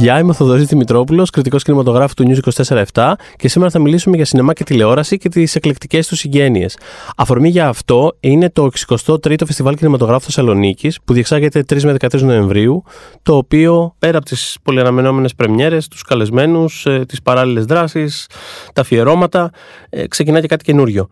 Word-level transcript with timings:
Γεια, 0.00 0.18
είμαι 0.18 0.30
ο 0.30 0.32
Θοδωρής 0.32 0.66
Δημητρόπουλος, 0.66 1.30
κριτικός 1.30 1.62
κινηματογράφου 1.62 2.14
του 2.14 2.24
News 2.28 2.62
24-7 2.94 3.12
και 3.36 3.48
σήμερα 3.48 3.70
θα 3.70 3.78
μιλήσουμε 3.78 4.16
για 4.16 4.24
σινεμά 4.24 4.52
και 4.52 4.64
τηλεόραση 4.64 5.18
και 5.18 5.28
τις 5.28 5.54
εκλεκτικές 5.54 6.06
τους 6.06 6.18
συγγένειες. 6.18 6.78
Αφορμή 7.16 7.48
για 7.48 7.68
αυτό 7.68 8.16
είναι 8.20 8.50
το 8.50 8.70
63ο 8.88 9.46
Φεστιβάλ 9.46 9.74
Κινηματογράφου 9.76 10.24
Θεσσαλονίκης 10.24 10.98
που 11.04 11.12
διεξάγεται 11.12 11.64
3 11.68 11.82
με 11.82 11.96
13 11.98 12.20
Νοεμβρίου, 12.20 12.82
το 13.22 13.36
οποίο 13.36 13.94
πέρα 13.98 14.16
από 14.16 14.26
τις 14.26 14.56
πολυαναμενόμενε 14.62 15.28
πρεμιέρες, 15.36 15.88
τους 15.88 16.02
καλεσμένους, 16.02 16.86
ε, 16.86 17.04
τις 17.08 17.22
παράλληλες 17.22 17.64
δράσεις, 17.64 18.26
τα 18.72 18.80
αφιερώματα, 18.80 19.50
ε, 19.90 20.06
ξεκινά 20.06 20.40
και 20.40 20.46
κάτι 20.46 20.64
καινούριο. 20.64 21.08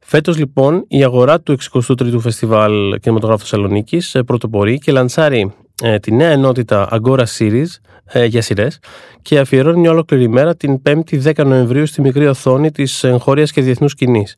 Φέτος 0.00 0.38
λοιπόν 0.38 0.84
η 0.88 1.04
αγορά 1.04 1.40
του 1.40 1.52
63ου 1.52 2.20
Φεστιβάλ 2.20 2.98
Κινηματογράφου 3.00 3.40
Θεσσαλονίκης 3.40 4.14
ε, 4.14 4.22
πρωτοπορεί 4.22 4.78
και 4.78 4.92
λανσάρει 4.92 5.52
ε, 5.82 5.98
τη 5.98 6.14
νέα 6.14 6.30
ενότητα 6.30 6.88
Agora 6.92 7.24
Series 7.38 7.66
ε, 8.12 8.24
για 8.24 8.42
σειρές 8.42 8.78
και 9.22 9.38
αφιερώνει 9.38 9.80
μια 9.80 9.90
ολόκληρη 9.90 10.22
ημέρα 10.22 10.56
την 10.56 10.82
5η 10.88 11.22
10 11.22 11.44
Νοεμβρίου 11.46 11.86
στη 11.86 12.00
μικρή 12.00 12.26
οθόνη 12.26 12.70
της 12.70 13.04
εγχώριας 13.04 13.52
και 13.52 13.60
διεθνούς 13.60 13.90
σκηνής. 13.90 14.36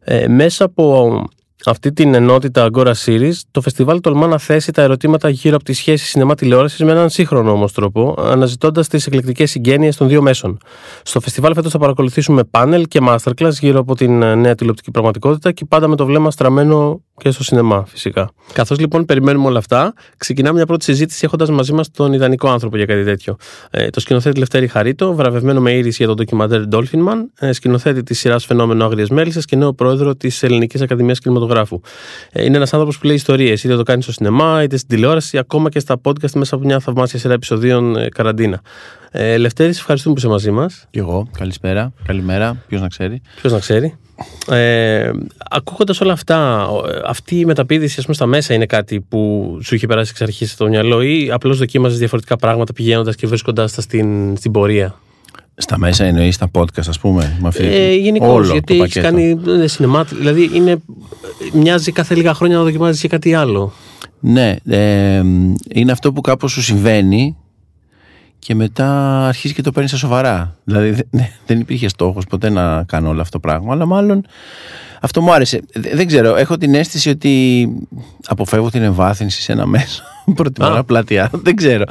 Ε, 0.00 0.28
μέσα 0.28 0.64
από 0.64 1.22
αυτή 1.64 1.92
την 1.92 2.14
ενότητα 2.14 2.68
Agora 2.72 2.92
Series, 3.04 3.32
το 3.50 3.60
φεστιβάλ 3.60 4.00
τολμά 4.00 4.26
να 4.26 4.38
θέσει 4.38 4.72
τα 4.72 4.82
ερωτήματα 4.82 5.28
γύρω 5.28 5.54
από 5.54 5.64
τη 5.64 5.72
σχέση 5.72 6.06
σινεμά-τηλεόραση 6.06 6.84
με 6.84 6.90
έναν 6.90 7.10
σύγχρονο 7.10 7.52
όμως 7.52 7.72
τρόπο, 7.72 8.14
αναζητώντας 8.18 8.88
τις 8.88 9.06
εκλεκτικές 9.06 9.50
συγγένειες 9.50 9.96
των 9.96 10.08
δύο 10.08 10.22
μέσων. 10.22 10.58
Στο 11.02 11.20
φεστιβάλ 11.20 11.54
φέτος 11.54 11.72
θα 11.72 11.78
παρακολουθήσουμε 11.78 12.44
πάνελ 12.44 12.86
και 12.88 13.00
masterclass 13.02 13.52
γύρω 13.52 13.78
από 13.78 13.94
την 13.94 14.22
ε, 14.22 14.34
νέα 14.34 14.54
τηλεοπτική 14.54 14.90
πραγματικότητα 14.90 15.52
και 15.52 15.64
πάντα 15.64 15.88
με 15.88 15.96
το 15.96 16.06
βλέμμα 16.06 16.30
στραμμένο 16.30 17.02
και 17.18 17.30
στο 17.30 17.44
σινεμά, 17.44 17.84
φυσικά. 17.86 18.30
Καθώς 18.52 18.78
λοιπόν 18.78 19.04
περιμένουμε 19.04 19.46
όλα 19.46 19.58
αυτά, 19.58 19.92
ξεκινάμε 20.16 20.54
μια 20.54 20.66
πρώτη 20.66 20.84
συζήτηση 20.84 21.20
έχοντας 21.24 21.50
μαζί 21.50 21.72
μας 21.72 21.90
τον 21.90 22.12
ιδανικό 22.12 22.48
άνθρωπο 22.48 22.76
για 22.76 22.86
κάτι 22.86 23.04
τέτοιο. 23.04 23.36
Ε, 23.70 23.88
το 23.88 24.00
σκηνοθέτη 24.00 24.38
Λευτέρη 24.38 24.66
Χαρίτο, 24.66 25.14
βραβευμένο 25.14 25.60
με 25.60 25.72
ήρηση 25.72 25.96
για 25.98 26.06
τον 26.06 26.16
ντοκιμαντέρ 26.16 26.62
Dolphin 26.70 27.08
Man, 27.08 27.24
ε, 27.38 27.52
σκηνοθέτη 27.52 28.02
της 28.02 28.18
σειράς 28.18 28.44
Φαινόμενο 28.44 28.84
Άγριε 28.84 29.06
Μέλισσε 29.10 29.40
και 29.40 29.56
νέο 29.56 29.72
πρόεδρο 29.72 30.14
της 30.14 30.42
Ελληνικής 30.42 30.80
Ακαδημίας 30.80 31.18
Κινηματογράφου. 31.18 31.80
Ε, 32.32 32.44
είναι 32.44 32.56
ένας 32.56 32.72
άνθρωπος 32.72 32.98
που 32.98 33.06
λέει 33.06 33.16
ιστορίες, 33.16 33.64
είτε 33.64 33.76
το 33.76 33.82
κάνει 33.82 34.02
στο 34.02 34.12
σινεμά, 34.12 34.62
είτε 34.62 34.76
στην 34.76 34.88
τηλεόραση, 34.88 35.38
ακόμα 35.38 35.68
και 35.68 35.78
στα 35.78 36.00
podcast 36.02 36.32
μέσα 36.34 36.54
από 36.54 36.64
μια 36.64 36.80
θαυμάσια 36.80 37.18
σειρά 37.18 37.34
επεισοδίων 37.34 37.96
ε, 37.96 38.08
καραντίνα. 38.08 38.60
Ε, 39.10 39.36
Λευτέρη, 39.36 39.70
ευχαριστούμε 39.70 40.14
που 40.14 40.20
είσαι 40.20 40.28
μαζί 40.28 40.50
μας. 40.50 40.86
Και 40.90 40.98
εγώ. 40.98 41.28
Καλησπέρα. 41.38 41.92
Καλημέρα. 42.06 42.64
Ποιος 42.68 42.80
να 42.80 42.88
ξέρει. 42.88 43.20
Ποιος 43.40 43.52
να 43.52 43.58
ξέρει. 43.58 43.98
Ε, 44.50 45.10
Ακούγοντας 45.50 46.00
όλα 46.00 46.12
αυτά, 46.12 46.68
αυτή 47.06 47.38
η 47.38 47.44
μεταπίδηση 47.44 47.94
ας 47.98 48.04
πούμε, 48.04 48.14
στα 48.14 48.26
μέσα 48.26 48.54
είναι 48.54 48.66
κάτι 48.66 49.00
που 49.00 49.58
σου 49.62 49.74
είχε 49.74 49.86
περάσει 49.86 50.10
εξ 50.10 50.22
αρχής 50.22 50.50
στο 50.50 50.68
μυαλό 50.68 51.02
ή 51.02 51.30
απλώς 51.30 51.58
δοκίμαζες 51.58 51.98
διαφορετικά 51.98 52.36
πράγματα 52.36 52.72
πηγαίνοντας 52.72 53.14
και 53.14 53.26
βρίσκοντά 53.26 53.68
τα 53.68 53.80
στην, 53.80 54.36
στην 54.36 54.52
πορεία; 54.52 54.94
Στα 55.54 55.78
μέσα 55.78 56.04
εννοείς 56.04 56.34
στα 56.34 56.50
podcast, 56.52 56.88
ας 56.88 56.98
πούμε. 56.98 57.36
Με 57.40 57.48
αυτή... 57.48 57.64
ε, 57.64 57.94
Γενικώς, 57.94 58.50
γιατί 58.50 58.80
έχεις 58.80 59.02
κάνει 59.02 59.40
ε, 59.62 59.66
σινεμά. 59.66 60.04
Δηλαδή, 60.04 60.50
είναι, 60.54 60.82
μοιάζει 61.52 61.92
κάθε 61.92 62.14
λίγα 62.14 62.34
χρόνια 62.34 62.56
να 62.56 62.62
δοκιμάζεις 62.62 63.00
και 63.00 63.08
κάτι 63.08 63.34
άλλο. 63.34 63.72
Ναι, 64.20 64.56
ε, 64.66 65.22
είναι 65.68 65.92
αυτό 65.92 66.12
που 66.12 66.20
κάπως 66.20 66.52
σου 66.52 66.62
συμβαίνει 66.62 67.36
και 68.38 68.54
μετά 68.54 69.20
αρχίζει 69.26 69.54
και 69.54 69.62
το 69.62 69.72
παίρνει 69.72 69.88
στα 69.88 69.96
σοβαρά. 69.96 70.56
Δηλαδή 70.64 71.02
δεν 71.46 71.60
υπήρχε 71.60 71.88
στόχος 71.88 72.26
ποτέ 72.26 72.50
να 72.50 72.84
κάνω 72.84 73.08
όλο 73.08 73.20
αυτό 73.20 73.40
το 73.40 73.48
πράγμα, 73.48 73.72
αλλά 73.72 73.86
μάλλον 73.86 74.24
αυτό 75.00 75.22
μου 75.22 75.32
άρεσε. 75.32 75.60
Δεν 75.92 76.06
ξέρω, 76.06 76.36
έχω 76.36 76.56
την 76.56 76.74
αίσθηση 76.74 77.10
ότι 77.10 77.68
αποφεύγω 78.26 78.70
την 78.70 78.82
εμβάθυνση 78.82 79.42
σε 79.42 79.52
ένα 79.52 79.66
μέσο. 79.66 80.02
Προτιμώ 80.34 80.68
να 80.68 80.84
πλατεία. 80.84 81.30
Δεν 81.32 81.56
ξέρω. 81.56 81.84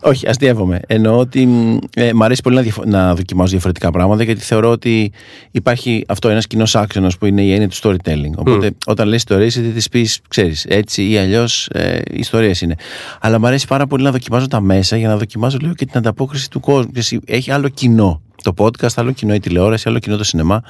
Όχι, 0.00 0.28
αστείευομαι. 0.28 0.80
Εννοώ 0.86 1.18
ότι 1.18 1.48
ε, 1.94 2.12
μου 2.12 2.24
αρέσει 2.24 2.42
πολύ 2.42 2.56
να, 2.56 2.62
διαφο- 2.62 2.84
να 2.84 3.14
δοκιμάζω 3.14 3.50
διαφορετικά 3.50 3.90
πράγματα 3.90 4.22
γιατί 4.22 4.40
θεωρώ 4.40 4.70
ότι 4.70 5.12
υπάρχει 5.50 6.04
αυτό 6.08 6.28
ένας 6.28 6.46
κοινός 6.46 6.76
άξονα 6.76 7.10
που 7.18 7.26
είναι 7.26 7.42
η 7.42 7.52
έννοια 7.52 7.68
του 7.68 7.76
storytelling. 7.82 8.32
Οπότε 8.36 8.70
όταν 8.86 9.08
λες 9.08 9.16
ιστορίες, 9.16 9.56
είτε 9.56 9.68
τις 9.68 9.88
πεις, 9.88 10.20
ξέρεις, 10.28 10.64
έτσι 10.64 11.10
ή 11.10 11.18
αλλιώς 11.18 11.66
ε, 11.72 12.00
ιστορίες 12.12 12.60
είναι. 12.60 12.74
Αλλά 13.20 13.40
μου 13.40 13.46
αρέσει 13.46 13.66
πάρα 13.66 13.86
πολύ 13.86 14.02
να 14.02 14.10
δοκιμάζω 14.10 14.46
τα 14.46 14.60
μέσα 14.60 14.96
για 14.96 15.08
να 15.08 15.16
δοκιμάζω 15.16 15.56
λίγο 15.60 15.74
και 15.74 15.84
την 15.84 15.98
ανταπόκριση 15.98 16.50
του 16.50 16.60
κόσμου. 16.60 16.90
Έχει 17.26 17.50
άλλο 17.50 17.68
κοινό 17.68 18.20
το 18.42 18.54
podcast, 18.56 18.92
άλλο 18.94 19.12
κοινό 19.12 19.34
η 19.34 19.40
τηλεόραση, 19.40 19.88
άλλο 19.88 19.98
κοινό 19.98 20.16
το 20.16 20.24
σινεμά. 20.24 20.62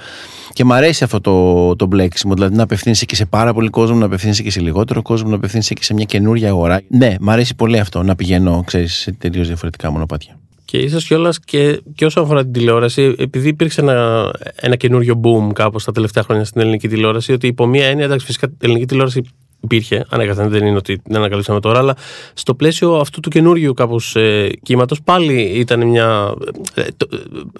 Και 0.52 0.64
μου 0.64 0.74
αρέσει 0.74 1.04
αυτό 1.04 1.20
το, 1.20 1.76
το 1.76 1.86
μπλέξιμο. 1.86 2.34
Δηλαδή 2.34 2.56
να 2.56 2.62
απευθύνεσαι 2.62 3.04
και 3.04 3.14
σε 3.14 3.24
πάρα 3.26 3.54
πολύ 3.54 3.68
κόσμο, 3.68 3.98
να 3.98 4.06
απευθύνεσαι 4.06 4.42
και 4.42 4.50
σε 4.50 4.60
λιγότερο 4.60 5.02
κόσμο, 5.02 5.28
να 5.28 5.36
απευθύνεσαι 5.36 5.74
και 5.74 5.84
σε 5.84 5.94
μια 5.94 6.04
καινούργια 6.04 6.48
αγορά. 6.48 6.82
Ναι, 6.88 7.14
μου 7.20 7.30
αρέσει 7.30 7.54
πολύ 7.54 7.78
αυτό 7.78 8.02
να 8.02 8.16
πηγαίνω, 8.16 8.62
ξέρεις, 8.66 8.94
σε 8.94 9.12
τελείως 9.12 9.46
διαφορετικά 9.46 9.90
μονοπάτια. 9.90 10.38
Και 10.64 10.78
ίσως 10.78 11.04
κιόλας 11.04 11.40
και, 11.40 11.80
και 11.94 12.04
όσο 12.04 12.20
αφορά 12.20 12.42
την 12.42 12.52
τηλεόραση, 12.52 13.14
επειδή 13.18 13.48
υπήρξε 13.48 13.80
ένα, 13.80 14.30
ένα 14.54 14.76
καινούριο 14.76 15.20
boom 15.24 15.52
κάπως 15.52 15.84
τα 15.84 15.92
τελευταία 15.92 16.22
χρόνια 16.22 16.44
στην 16.44 16.60
ελληνική 16.60 16.88
τηλεόραση, 16.88 17.32
ότι 17.32 17.46
υπό 17.46 17.66
μία 17.66 17.86
έννοια, 17.86 18.04
εντάξει, 18.04 18.26
φυσικά 18.26 18.46
η 18.46 18.56
ελληνική 18.60 18.86
τηλεόραση 18.86 19.22
υπήρχε, 19.60 20.06
ανέκαθεν 20.08 20.48
δεν 20.48 20.66
είναι 20.66 20.76
ότι 20.76 20.98
την 20.98 21.16
ανακαλύψαμε 21.16 21.60
τώρα, 21.60 21.78
αλλά 21.78 21.96
στο 22.34 22.54
πλαίσιο 22.54 22.94
αυτού 22.94 23.20
του 23.20 23.30
καινούριου 23.30 23.74
κάπως 23.74 24.16
ε, 24.16 24.48
κύματος 24.62 25.02
πάλι 25.02 25.42
ήταν 25.42 25.86
μια, 25.86 26.34
ε, 26.74 26.82
το, 26.96 27.08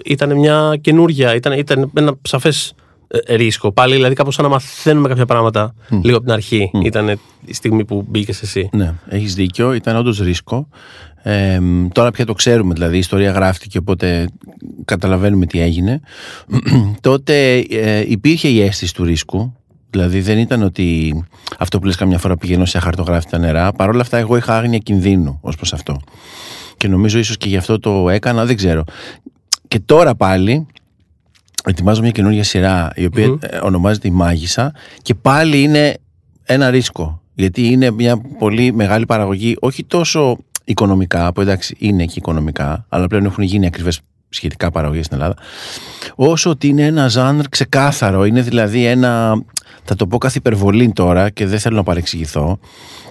ήταν 0.05 0.37
μια 0.37 0.77
καινούρια, 0.81 1.35
ήταν, 1.35 1.53
ήταν 1.53 1.91
ένα 1.93 2.17
σαφές 2.21 2.73
ε, 3.07 3.35
ρίσκο. 3.35 3.71
Πάλι 3.71 3.95
δηλαδή 3.95 4.15
κάπως 4.15 4.33
σαν 4.33 4.45
να 4.45 4.51
μαθαίνουμε 4.51 5.07
κάποια 5.07 5.25
πράγματα 5.25 5.73
mm. 5.89 5.99
λίγο 6.03 6.17
από 6.17 6.25
την 6.25 6.33
αρχή. 6.33 6.71
Mm. 6.73 6.85
Ήταν 6.85 7.19
η 7.45 7.53
στιγμή 7.53 7.85
που 7.85 8.05
μπήκες 8.09 8.41
εσύ. 8.41 8.69
Ναι, 8.73 8.93
έχεις 9.07 9.35
δίκιο. 9.35 9.73
Ήταν 9.73 9.95
όντως 9.95 10.19
ρίσκο. 10.19 10.67
Ε, 11.23 11.59
τώρα 11.91 12.11
πια 12.11 12.25
το 12.25 12.33
ξέρουμε, 12.33 12.73
δηλαδή 12.73 12.95
η 12.95 12.99
ιστορία 12.99 13.31
γράφτηκε, 13.31 13.77
οπότε 13.77 14.27
καταλαβαίνουμε 14.85 15.45
τι 15.45 15.61
έγινε. 15.61 15.99
Τότε 17.01 17.57
ε, 17.57 18.03
υπήρχε 18.07 18.47
η 18.47 18.61
αίσθηση 18.61 18.93
του 18.93 19.03
ρίσκου. 19.03 19.53
Δηλαδή 19.89 20.21
δεν 20.21 20.37
ήταν 20.37 20.61
ότι 20.61 21.13
αυτό 21.57 21.79
που 21.79 21.85
λες 21.85 21.95
καμιά 21.95 22.17
φορά 22.17 22.37
πηγαίνω 22.37 22.65
σε 22.65 22.77
αχαρτογράφητα 22.77 23.37
νερά. 23.37 23.71
Παρ' 23.71 23.89
όλα 23.89 24.01
αυτά 24.01 24.17
εγώ 24.17 24.37
είχα 24.37 24.57
άγνοια 24.57 24.77
κινδύνου 24.77 25.39
ως 25.41 25.55
προς 25.55 25.73
αυτό. 25.73 25.99
Και 26.77 26.87
νομίζω 26.87 27.19
ίσως 27.19 27.37
και 27.37 27.49
γι' 27.49 27.57
αυτό 27.57 27.79
το 27.79 28.09
έκανα, 28.09 28.45
δεν 28.45 28.55
ξέρω. 28.55 28.83
Και 29.67 29.79
τώρα 29.79 30.15
πάλι 30.15 30.65
ετοιμάζω 31.65 32.01
μια 32.01 32.11
καινούργια 32.11 32.43
σειρά 32.43 32.91
η 32.95 33.05
οποία 33.05 33.27
mm-hmm. 33.27 33.59
ονομάζεται 33.63 34.07
η 34.07 34.11
Μάγισσα 34.11 34.73
και 35.01 35.13
πάλι 35.13 35.61
είναι 35.61 35.97
ένα 36.43 36.69
ρίσκο. 36.69 37.21
Γιατί 37.33 37.67
είναι 37.67 37.91
μια 37.91 38.21
πολύ 38.37 38.73
μεγάλη 38.73 39.05
παραγωγή, 39.05 39.55
όχι 39.59 39.83
τόσο 39.83 40.37
οικονομικά, 40.63 41.33
που 41.33 41.41
εντάξει 41.41 41.75
είναι 41.79 42.05
και 42.05 42.13
οικονομικά, 42.15 42.85
αλλά 42.89 43.07
πλέον 43.07 43.25
έχουν 43.25 43.43
γίνει 43.43 43.65
ακριβές 43.65 43.99
σχετικά 44.29 44.71
παραγωγή 44.71 45.03
στην 45.03 45.17
Ελλάδα, 45.17 45.35
όσο 46.15 46.49
ότι 46.49 46.67
είναι 46.67 46.85
ένα 46.85 47.07
ζάνρ 47.07 47.45
ξεκάθαρο. 47.49 48.25
Είναι 48.25 48.41
δηλαδή 48.41 48.85
ένα. 48.85 49.43
Θα 49.87 49.95
το 49.95 50.07
πω 50.07 50.17
κάθε 50.17 50.37
υπερβολή 50.37 50.91
τώρα 50.91 51.29
και 51.29 51.45
δεν 51.45 51.59
θέλω 51.59 51.75
να 51.75 51.83
παρεξηγηθώ. 51.83 52.59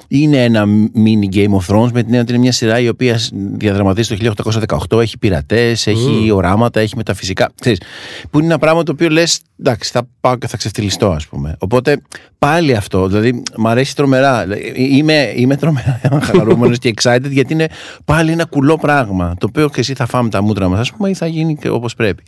Είναι 0.09 0.45
ένα 0.45 0.65
mini 0.95 1.35
Game 1.35 1.51
of 1.51 1.75
Thrones 1.75 1.91
με 1.93 2.03
την 2.03 2.05
έννοια 2.05 2.21
ότι 2.21 2.33
είναι 2.33 2.41
μια 2.41 2.53
σειρά 2.53 2.81
η 2.81 2.89
οποία 2.89 3.21
διαδραματίζει 3.33 4.17
το 4.17 4.35
1818, 4.91 5.01
έχει 5.01 5.19
πειρατές, 5.19 5.87
έχει 5.87 6.31
οράματα, 6.31 6.81
έχει 6.81 6.97
μεταφυσικά. 6.97 7.51
Ξέρεις, 7.61 7.81
που 8.31 8.39
είναι 8.39 8.47
ένα 8.47 8.59
πράγμα 8.59 8.83
το 8.83 8.93
οποίο 8.93 9.09
λες, 9.09 9.41
εντάξει, 9.61 9.91
θα 9.91 10.09
πάω 10.21 10.37
και 10.37 10.47
θα 10.47 10.57
ξεφτυλιστώ, 10.57 11.11
ας 11.11 11.27
πούμε. 11.27 11.57
Οπότε 11.59 12.03
πάλι 12.39 12.75
αυτό, 12.75 13.07
δηλαδή 13.07 13.43
μου 13.57 13.69
αρέσει 13.69 13.97
τρομερά. 13.97 14.47
Είμαι, 14.75 15.33
είμαι 15.37 15.57
τρομερά 15.57 16.01
χαρούμενος 16.33 16.79
και 16.79 16.95
excited 16.97 17.31
γιατί 17.31 17.53
είναι 17.53 17.69
πάλι 18.05 18.31
ένα 18.31 18.45
κουλό 18.45 18.77
πράγμα. 18.77 19.35
Το 19.39 19.47
οποίο 19.49 19.69
και 19.69 19.81
εσύ 19.81 19.95
θα 19.95 20.07
φάμε 20.07 20.29
τα 20.29 20.43
μούτρα 20.43 20.69
μας, 20.69 20.81
ας 20.81 20.93
πούμε, 20.93 21.11
ή 21.11 21.15
θα 21.15 21.27
γίνει 21.27 21.59
όπως 21.69 21.95
πρέπει. 21.95 22.23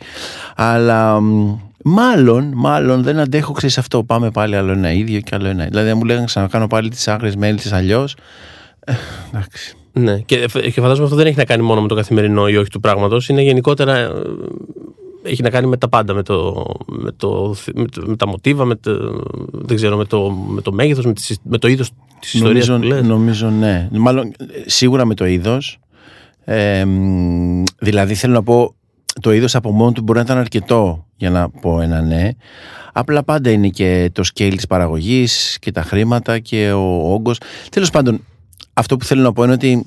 Αλλά 0.55 1.19
Μάλλον, 1.83 2.51
μάλλον 2.55 3.03
δεν 3.03 3.19
αντέχω, 3.19 3.51
ξέρεις 3.51 3.77
αυτό. 3.77 4.03
Πάμε 4.03 4.31
πάλι 4.31 4.55
άλλο 4.55 4.71
ένα 4.71 4.91
ίδιο 4.91 5.19
και 5.19 5.35
άλλο 5.35 5.47
ένα. 5.47 5.65
Δηλαδή, 5.65 5.89
αν 5.89 5.97
μου 5.97 6.03
λέγανε 6.03 6.25
ξανακάνω 6.25 6.67
πάλι 6.67 6.89
τις 6.89 7.07
άγριες 7.07 7.35
μέλισσες 7.35 7.71
αλλιώς. 7.71 8.15
Ε, 8.79 8.93
εντάξει. 9.33 9.73
Ναι, 9.93 10.19
και, 10.19 10.35
και 10.73 10.81
φαντάζομαι 10.81 11.03
αυτό 11.03 11.15
δεν 11.15 11.27
έχει 11.27 11.37
να 11.37 11.45
κάνει 11.45 11.63
μόνο 11.63 11.81
με 11.81 11.87
το 11.87 11.95
καθημερινό 11.95 12.47
ή 12.47 12.57
όχι 12.57 12.69
του 12.69 12.79
πράγματος. 12.79 13.29
Είναι 13.29 13.41
γενικότερα. 13.41 14.11
Έχει 15.23 15.41
να 15.41 15.49
κάνει 15.49 15.67
με 15.67 15.77
τα 15.77 15.89
πάντα. 15.89 16.13
Με, 16.13 16.23
το, 16.23 16.65
με, 16.85 17.11
το, 17.11 17.55
με, 17.75 17.85
το, 17.85 18.03
με 18.05 18.15
τα 18.15 18.27
μοτίβα, 18.27 18.65
με 18.65 18.75
το, 18.75 19.23
δεν 19.51 19.75
ξέρω, 19.75 19.97
με 19.97 20.05
το, 20.05 20.31
με 20.31 20.61
το 20.61 20.71
μέγεθος, 20.71 21.05
με, 21.05 21.13
με 21.43 21.57
το 21.57 21.67
είδος 21.67 21.91
της 22.19 22.33
ιστορίας 22.33 22.67
που 22.67 22.77
λες. 22.77 23.03
Νομίζω 23.03 23.49
ναι. 23.49 23.87
Μάλλον 23.91 24.31
σίγουρα 24.65 25.05
με 25.05 25.13
το 25.13 25.25
είδος. 25.25 25.79
Ε, 26.43 26.85
δηλαδή 27.79 28.13
θέλω 28.13 28.33
να 28.33 28.43
πω 28.43 28.73
το 29.21 29.31
είδος 29.33 29.55
από 29.55 29.71
μόνο 29.71 29.91
του 29.91 30.01
μπορεί 30.01 30.17
να 30.17 30.23
ήταν 30.23 30.37
αρκετό 30.37 31.05
για 31.15 31.29
να 31.29 31.49
πω 31.49 31.81
ένα 31.81 32.01
ναι. 32.01 32.29
Απλά 32.93 33.23
πάντα 33.23 33.49
είναι 33.51 33.67
και 33.69 34.09
το 34.13 34.23
scale 34.33 34.53
της 34.55 34.67
παραγωγής 34.67 35.57
και 35.59 35.71
τα 35.71 35.81
χρήματα 35.81 36.39
και 36.39 36.71
ο 36.71 37.13
όγκος. 37.13 37.39
Τέλος 37.69 37.89
πάντων, 37.89 38.25
αυτό 38.73 38.97
που 38.97 39.05
θέλω 39.05 39.21
να 39.21 39.33
πω 39.33 39.43
είναι 39.43 39.53
ότι 39.53 39.85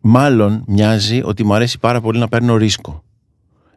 μάλλον 0.00 0.64
μοιάζει 0.66 1.20
ότι 1.24 1.44
μου 1.44 1.54
αρέσει 1.54 1.78
πάρα 1.78 2.00
πολύ 2.00 2.18
να 2.18 2.28
παίρνω 2.28 2.56
ρίσκο. 2.56 3.04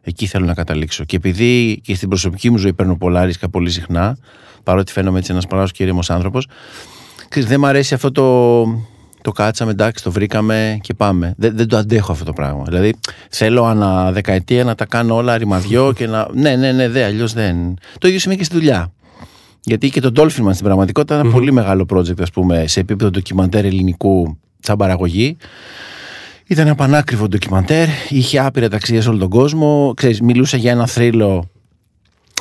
Εκεί 0.02 0.26
θέλω 0.26 0.46
να 0.46 0.54
καταλήξω. 0.54 1.04
Και 1.04 1.16
επειδή 1.16 1.80
και 1.84 1.94
στην 1.94 2.08
προσωπική 2.08 2.50
μου 2.50 2.56
ζωή 2.56 2.72
παίρνω 2.72 2.96
πολλά 2.96 3.24
ρίσκα 3.24 3.48
πολύ 3.48 3.70
συχνά, 3.70 4.16
παρότι 4.62 4.92
φαίνομαι 4.92 5.18
έτσι 5.18 5.32
ένας 5.32 5.46
παράγος 5.46 5.72
και 5.72 5.82
ήρεμος 5.82 6.10
άνθρωπος, 6.10 6.46
δεν 7.34 7.60
μου 7.60 7.66
αρέσει 7.66 7.94
αυτό 7.94 8.10
το, 8.12 8.64
το 9.22 9.32
κάτσαμε, 9.32 9.70
εντάξει, 9.70 10.04
το 10.04 10.10
βρήκαμε 10.10 10.78
και 10.80 10.94
πάμε. 10.94 11.34
Δεν, 11.36 11.56
δεν 11.56 11.68
το 11.68 11.76
αντέχω 11.76 12.12
αυτό 12.12 12.24
το 12.24 12.32
πράγμα. 12.32 12.62
Δηλαδή, 12.66 12.94
θέλω 13.30 13.64
ανά 13.64 14.12
δεκαετία 14.12 14.64
να 14.64 14.74
τα 14.74 14.84
κάνω 14.84 15.14
όλα 15.14 15.36
ρημαδιό 15.36 15.92
και 15.92 16.06
να. 16.06 16.28
Ναι, 16.32 16.56
ναι, 16.56 16.72
ναι, 16.72 16.88
δε, 16.88 17.04
αλλιώς 17.04 17.32
δεν. 17.32 17.74
Το 17.98 18.08
ίδιο 18.08 18.20
σημαίνει 18.20 18.38
και 18.38 18.44
στη 18.44 18.54
δουλειά. 18.54 18.92
Γιατί 19.64 19.90
και 19.90 20.00
το 20.00 20.12
Dolphin 20.16 20.48
στην 20.50 20.64
πραγματικότητα 20.64 21.14
ήταν 21.14 21.26
ένα 21.26 21.34
πολύ 21.34 21.52
μεγάλο 21.52 21.86
project, 21.94 22.20
ας 22.20 22.30
πούμε, 22.30 22.66
σε 22.66 22.80
επίπεδο 22.80 23.10
ντοκιμαντέρ 23.10 23.64
ελληνικού 23.64 24.38
σαν 24.60 24.76
παραγωγή. 24.76 25.36
Ήταν 26.46 26.66
ένα 26.66 26.74
πανάκριβο 26.74 27.28
ντοκιμαντέρ, 27.28 27.86
είχε 28.08 28.38
άπειρα 28.38 28.68
ταξίδια 28.68 29.02
σε 29.02 29.08
όλο 29.08 29.18
τον 29.18 29.28
κόσμο. 29.28 29.92
Ξέρεις, 29.96 30.20
μιλούσε 30.20 30.56
για 30.56 30.70
ένα 30.70 30.86
θρύλο 30.86 31.50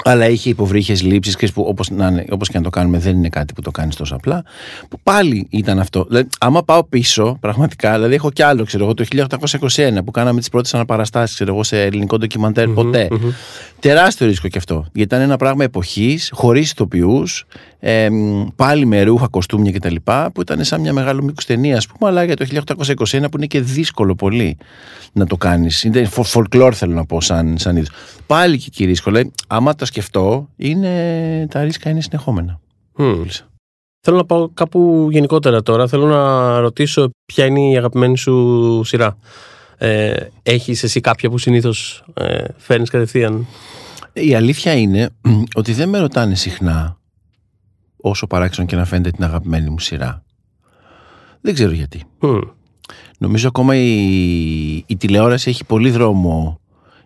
αλλά 0.04 0.30
είχε 0.30 0.50
υποβρύχε 0.50 0.94
λήψεις 0.94 1.52
που 1.52 1.64
όπως 1.68 1.92
όπως 2.30 2.50
και 2.50 2.58
να 2.58 2.64
το 2.64 2.70
κάνουμε 2.70 2.98
δεν 2.98 3.16
είναι 3.16 3.30
κάτι 3.30 3.54
που 3.54 3.62
το 3.62 3.72
κάνεις 3.72 3.96
τόσο 3.96 4.16
απλά. 4.16 4.44
Που 4.90 5.00
πάλι 5.04 5.48
ήταν 5.50 5.80
αυτό. 5.80 6.06
Δηλαδή, 6.08 6.28
άμα 6.40 6.64
πάω 6.64 6.84
πίσω, 6.84 7.38
πραγματικά, 7.40 7.94
δηλαδή 7.94 8.14
έχω 8.14 8.32
κι 8.32 8.44
άλλο, 8.44 8.64
ξέρω 8.64 8.84
εγώ, 8.84 8.94
το 8.94 9.06
1821 9.76 10.04
που 10.06 10.12
κάναμε 10.12 10.40
τις 10.40 10.50
πρώτες 10.50 10.74
αναπαραστάσεις, 10.74 11.36
ξέρω 11.36 11.54
εγώ, 11.54 11.64
σε 11.64 11.82
ελληνικό 11.82 12.18
ποτέ. 12.74 13.08
Τεράστιο 13.80 14.28
ρίσκο 14.28 14.48
κι 14.48 14.58
αυτό. 14.58 14.74
Γιατί 14.94 15.16
ήταν 15.16 15.22
ένα 15.22 15.38
πράγμα 15.38 15.64
εποχής, 15.64 16.30
χωρίς 16.34 16.72
ηθοποιούς, 16.72 17.46
ε, 17.80 18.10
πάλι 18.56 18.86
με 18.86 19.04
ρούχα, 19.04 19.28
κοστούμια 19.28 19.72
κτλ. 19.72 19.96
Που 20.34 20.42
ήταν 20.42 20.64
σαν 20.64 20.82
μια 20.82 20.94
μεγάλο 20.94 21.24
μήκο 21.24 21.42
ταινία, 21.46 21.78
ας 21.78 21.88
πούμε, 21.88 22.10
αλλά 22.10 22.24
για 22.24 22.36
το 22.36 22.46
1821 22.46 23.22
που 23.22 23.38
είναι 23.38 23.46
και 23.46 23.62
δύσκολο 23.62 24.16
πολύ 24.16 24.58
να 25.14 25.26
το 25.26 25.38
κάνεις. 25.38 25.84
Είναι 25.84 26.10
folklore, 26.16 26.72
θέλω 26.74 26.94
να 26.94 27.06
πω, 27.06 27.22
σαν, 27.22 27.58
σαν 27.58 27.76
είδος. 27.76 27.90
Πάλι 28.28 28.58
και 28.58 28.66
εκεί 28.68 28.86
ρίσκο. 28.86 29.12
Λέει, 29.12 29.32
άμα 29.48 29.76
τα 29.76 29.86
σκεφτώ, 29.86 30.50
είναι, 30.56 31.48
τα 31.50 31.64
ρίσκα 31.64 31.90
είναι 31.90 32.02
συνεχόμενα. 32.02 32.60
Mm. 32.98 33.26
Θέλω 34.02 34.18
να 34.18 34.26
πάω 34.26 34.50
κάπου 34.54 35.08
γενικότερα 35.12 35.62
τώρα. 35.62 35.88
Θέλω 35.88 36.06
να 36.06 36.60
ρωτήσω 36.60 37.10
ποια 37.26 37.46
είναι 37.46 37.70
η 37.70 37.78
αγαπημένη 37.78 38.18
σου 38.18 38.82
σειρά. 38.86 39.18
Ε, 39.78 40.16
έχεις 40.44 40.84
εσύ 40.84 41.02
κάποια 41.02 41.30
που 41.30 41.38
συνήθως 41.38 42.04
ε, 42.14 42.44
φέρνεις 42.58 42.90
κατευθείαν; 42.90 43.48
Η 44.14 44.36
αλήθεια 44.36 44.74
είναι 44.74 45.10
ότι 45.60 45.74
δεν 45.74 45.90
με 45.90 46.00
ρωτάνε 46.00 46.36
συχνά 46.36 46.99
όσο 48.02 48.28
παράξενο 48.28 48.68
και 48.68 48.76
να 48.76 48.86
φαίνεται 48.86 49.12
την 49.12 49.24
αγαπημένη 49.24 49.70
μου 49.70 49.80
σειρά. 49.80 50.24
Δεν 51.42 51.54
ξέρω 51.54 51.72
γιατί. 51.72 52.04
Νομίζω 53.18 53.48
ακόμα 53.48 53.76
η, 53.76 54.76
η 54.76 54.98
τηλεόραση 54.98 55.50
έχει 55.50 55.66
πολύ 55.66 55.90
δρόμο 55.90 56.60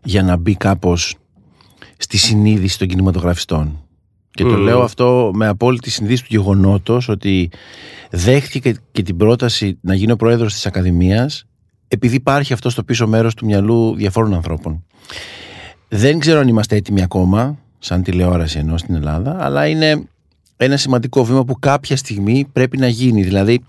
για 0.04 0.24
να 0.24 0.38
μπει 0.38 0.56
κάπως 0.56 1.16
στη 1.98 2.18
συνείδηση 2.18 2.78
των 2.78 2.88
κινηματογραφιστών. 2.88 3.78
Και 4.32 4.44
το 4.44 4.58
λέω 4.58 4.82
αυτό 4.82 5.32
με 5.34 5.48
απόλυτη 5.48 5.90
συνείδηση 5.90 6.22
του 6.22 6.28
γεγονότος 6.30 7.10
ότι 7.10 7.50
δέχτηκε 8.10 8.76
και 8.92 9.02
την 9.02 9.18
πρόταση 9.18 9.78
να 9.82 9.94
γίνω 9.96 10.16
πρόεδρος 10.16 10.54
της 10.54 10.66
Ακαδημίας 10.66 11.46
επειδή 11.88 12.16
υπάρχει 12.16 12.54
αυτό 12.54 12.70
στο 12.70 12.84
πίσω 12.84 13.08
μέρος 13.08 13.34
του 13.34 13.46
μυαλού 13.46 13.96
διαφόρων 13.96 14.34
ανθρώπων. 14.34 14.86
Δεν 15.90 16.20
ξέρω 16.20 16.40
αν 16.40 16.48
είμαστε 16.48 16.76
έτοιμοι 16.76 17.02
ακόμα, 17.02 17.58
σαν 17.80 18.04
τηλεόραση 18.04 18.60
ενώ 18.60 18.78
στην 18.78 18.96
Ελλάδα, 18.96 19.38
αλλά 19.40 19.68
είναι 19.68 20.08
ένα 20.64 20.78
σημαντικό 20.78 21.24
βήμα 21.26 21.46
που 21.46 21.60
κάποια 21.60 21.98
στιγμή 21.98 22.48
πρέπει 22.54 22.78
να 22.78 22.88
γίνει. 22.88 23.24
Δηλαδή 23.24 23.64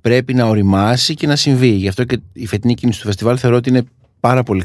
πρέπει 0.00 0.34
να 0.34 0.44
οριμάσει 0.44 1.14
και 1.14 1.26
να 1.26 1.36
συμβεί. 1.36 1.68
Γι' 1.68 1.88
αυτό 1.88 2.04
και 2.04 2.20
η 2.32 2.46
φετινή 2.46 2.74
κίνηση 2.74 3.00
του 3.00 3.06
φεστιβάλ 3.06 3.36
θεωρώ 3.40 3.56
ότι 3.56 3.68
είναι 3.68 3.82
πάρα 4.20 4.42
πολύ 4.42 4.62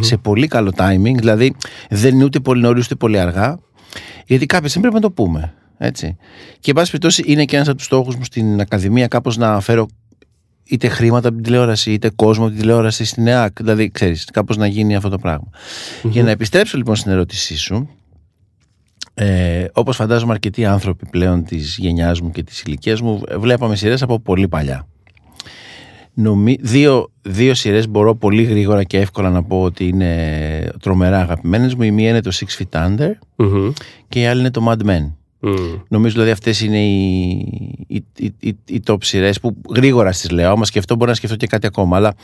σε 0.00 0.16
πολύ 0.16 0.46
καλό 0.46 0.72
timing. 0.76 1.14
Δηλαδή 1.16 1.54
δεν 1.90 2.14
είναι 2.14 2.24
ούτε 2.24 2.40
πολύ 2.40 2.60
νωρίς 2.60 2.84
ούτε 2.84 2.94
πολύ 2.94 3.18
αργά. 3.18 3.58
Γιατί 4.26 4.46
κάποια 4.46 4.68
στιγμή 4.68 4.88
πρέπει 4.88 5.02
να 5.02 5.08
το 5.10 5.22
πούμε. 5.22 5.54
Έτσι. 5.78 6.16
Και 6.60 6.70
εν 6.70 6.74
πάση 6.74 6.90
περιπτώσει 6.90 7.22
είναι 7.26 7.44
και 7.44 7.56
ένας 7.56 7.68
από 7.68 7.76
τους 7.76 7.86
στόχους 7.86 8.16
μου 8.16 8.24
στην 8.24 8.60
Ακαδημία 8.60 9.06
κάπως 9.06 9.36
να 9.36 9.60
φέρω 9.60 9.86
είτε 10.64 10.88
χρήματα 10.88 11.28
από 11.28 11.36
την 11.36 11.44
τηλεόραση, 11.44 11.92
είτε 11.92 12.10
κόσμο 12.16 12.44
από 12.44 12.52
την 12.52 12.62
τηλεόραση 12.62 13.04
στην 13.04 13.26
ΕΑΚ. 13.26 13.56
Δηλαδή, 13.56 13.90
ξέρεις, 13.90 14.24
κάπως 14.24 14.56
να 14.56 14.66
γίνει 14.66 14.96
αυτό 14.96 15.08
το 15.08 15.18
πραγμα 15.18 15.48
Για 16.02 16.22
να 16.22 16.30
επιστρέψω 16.30 16.76
λοιπόν 16.76 16.96
στην 16.96 17.12
ερώτησή 17.12 17.56
σου, 17.56 17.88
ε, 19.14 19.64
Όπως 19.72 19.96
φαντάζομαι, 19.96 20.32
αρκετοί 20.32 20.64
άνθρωποι 20.64 21.06
πλέον 21.10 21.44
της 21.44 21.76
γενιάς 21.78 22.20
μου 22.20 22.30
και 22.30 22.42
της 22.42 22.62
ηλικίας 22.62 23.00
μου 23.00 23.22
βλέπαμε 23.38 23.76
σειρές 23.76 24.02
από 24.02 24.20
πολύ 24.20 24.48
παλιά. 24.48 24.86
Νομί... 26.14 26.58
Δύο, 26.60 27.10
δύο 27.22 27.54
σειρές 27.54 27.88
μπορώ 27.88 28.14
πολύ 28.14 28.42
γρήγορα 28.42 28.84
και 28.84 28.98
εύκολα 28.98 29.30
να 29.30 29.42
πω 29.42 29.62
ότι 29.62 29.88
είναι 29.88 30.70
τρομερά 30.80 31.20
αγαπημένες 31.20 31.74
μου. 31.74 31.82
Η 31.82 31.90
μία 31.90 32.08
είναι 32.08 32.20
το 32.20 32.30
Six 32.34 32.62
Feet 32.62 32.86
Under 32.86 33.10
και 34.08 34.20
η 34.20 34.26
άλλη 34.26 34.40
είναι 34.40 34.50
το 34.50 34.66
Mad 34.68 34.86
Men. 34.86 35.12
Mm. 35.46 35.80
Νομίζω 35.88 36.12
δηλαδή 36.12 36.30
αυτές 36.30 36.60
είναι 36.60 36.78
οι, 36.78 37.28
οι, 37.86 38.04
οι, 38.16 38.34
οι, 38.40 38.56
οι 38.66 38.82
top 38.86 38.96
σειρές 39.00 39.40
που 39.40 39.56
γρήγορα 39.74 40.12
στις 40.12 40.30
λέω. 40.30 40.50
Άμα 40.50 40.64
σκεφτώ, 40.64 40.94
μπορεί 40.94 41.10
να 41.10 41.16
σκεφτώ 41.16 41.36
και 41.36 41.46
κάτι 41.46 41.66
ακόμα. 41.66 41.96
Αλλά 41.96 42.14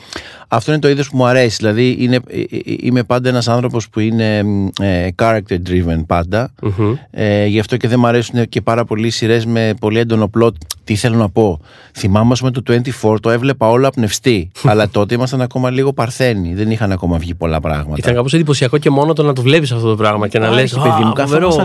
αυτό 0.48 0.72
είναι 0.72 0.80
το 0.80 0.88
είδος 0.88 1.10
που 1.10 1.16
μου 1.16 1.26
αρέσει. 1.26 1.56
Δηλαδή 1.56 1.96
είναι, 1.98 2.20
ε, 2.28 2.40
ε, 2.40 2.46
είμαι 2.64 3.02
πάντα 3.02 3.28
ένας 3.28 3.48
άνθρωπος 3.48 3.88
που 3.88 4.00
είναι 4.00 4.38
ε, 4.80 5.08
character 5.16 5.56
driven 5.68 6.02
πάντα. 6.06 6.52
Mm-hmm. 6.62 6.94
Ε, 7.10 7.46
γι' 7.46 7.58
αυτό 7.58 7.76
και 7.76 7.88
δεν 7.88 7.98
μου 7.98 8.06
αρέσουν 8.06 8.48
και 8.48 8.60
πάρα 8.60 8.84
πολλοί 8.84 9.10
σειρές 9.10 9.46
με 9.46 9.74
πολύ 9.80 9.98
έντονο 9.98 10.30
plot. 10.38 10.52
Τι 10.84 10.94
θέλω 10.96 11.16
να 11.16 11.28
πω; 11.28 11.60
Θυμάμαι 11.94 12.34
με 12.42 12.50
το 12.50 12.62
24 13.02 13.16
το 13.20 13.30
έβλεπα 13.30 13.68
όλο 13.68 13.88
απνευστή. 13.88 14.50
αλλά 14.70 14.88
τότε 14.88 15.14
ήμασταν 15.14 15.40
ακόμα 15.40 15.70
λίγο 15.70 15.92
παρθένοι. 15.92 16.54
Δεν 16.54 16.70
είχαν 16.70 16.92
ακόμα 16.92 17.18
βγει 17.18 17.34
πολλά 17.34 17.60
πράγματα. 17.60 17.96
Ήταν 17.98 18.14
κάπως 18.14 18.34
εντυπωσιακό 18.34 18.78
και 18.78 18.90
μόνο 18.90 19.12
το 19.12 19.22
να 19.22 19.32
το 19.32 19.42
βλέπεις 19.42 19.72
αυτό 19.72 19.88
το 19.88 19.96
πράγμα 19.96 20.28
και 20.28 20.38
να 20.38 20.50
λες: 20.50 20.72
Παιδί 20.72 21.04
μου, 21.04 21.12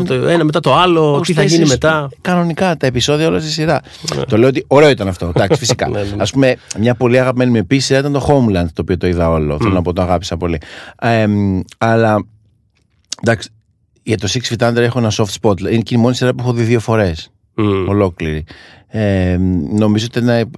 το 0.05 0.13
ένα 0.13 0.43
μετά 0.43 0.59
το 0.59 0.75
άλλο. 0.75 1.19
Τι 1.25 1.33
θα 1.33 1.43
γίνει 1.45 1.65
μετά. 1.65 2.09
Κανονικά 2.21 2.77
τα 2.77 2.87
επεισόδια 2.87 3.27
όλα 3.27 3.39
στη 3.39 3.49
σειρά. 3.49 3.81
Ναι. 4.15 4.23
Το 4.23 4.37
λέω 4.37 4.49
ότι 4.49 4.63
ωραίο 4.67 4.89
ήταν 4.89 5.07
αυτό. 5.07 5.31
Εντάξει, 5.35 5.59
φυσικά. 5.63 5.89
Ναι, 5.89 5.99
ναι. 5.99 6.23
Α 6.23 6.25
πούμε, 6.31 6.55
μια 6.79 6.95
πολύ 6.95 7.19
αγαπημένη 7.19 7.51
με 7.51 7.59
επίσης 7.59 7.97
ήταν 7.97 8.11
το 8.11 8.25
Homeland, 8.27 8.65
το 8.73 8.81
οποίο 8.81 8.97
το 8.97 9.07
είδα 9.07 9.29
όλο. 9.29 9.57
Θέλω 9.57 9.73
να 9.73 9.81
πω, 9.81 9.93
το 9.93 10.01
αγάπησα 10.01 10.37
πολύ. 10.37 10.57
αλλά 11.77 12.25
εντάξει, 13.21 13.49
για 14.03 14.17
το 14.17 14.27
Six 14.31 14.53
Feet 14.53 14.69
Under 14.69 14.75
έχω 14.75 14.99
ένα 14.99 15.11
soft 15.11 15.41
spot. 15.41 15.59
Είναι 15.59 15.81
και 15.81 15.95
η 15.95 15.97
μόνη 15.97 16.15
σειρά 16.15 16.33
που 16.33 16.41
έχω 16.41 16.53
δει 16.53 16.63
δύο 16.63 16.79
φορές. 16.79 17.29
Mm. 17.57 17.85
Ολόκληρη. 17.87 18.43
Ε, 18.87 19.37
νομίζω 19.71 20.05
ότι 20.05 20.19
ήταν, 20.19 20.51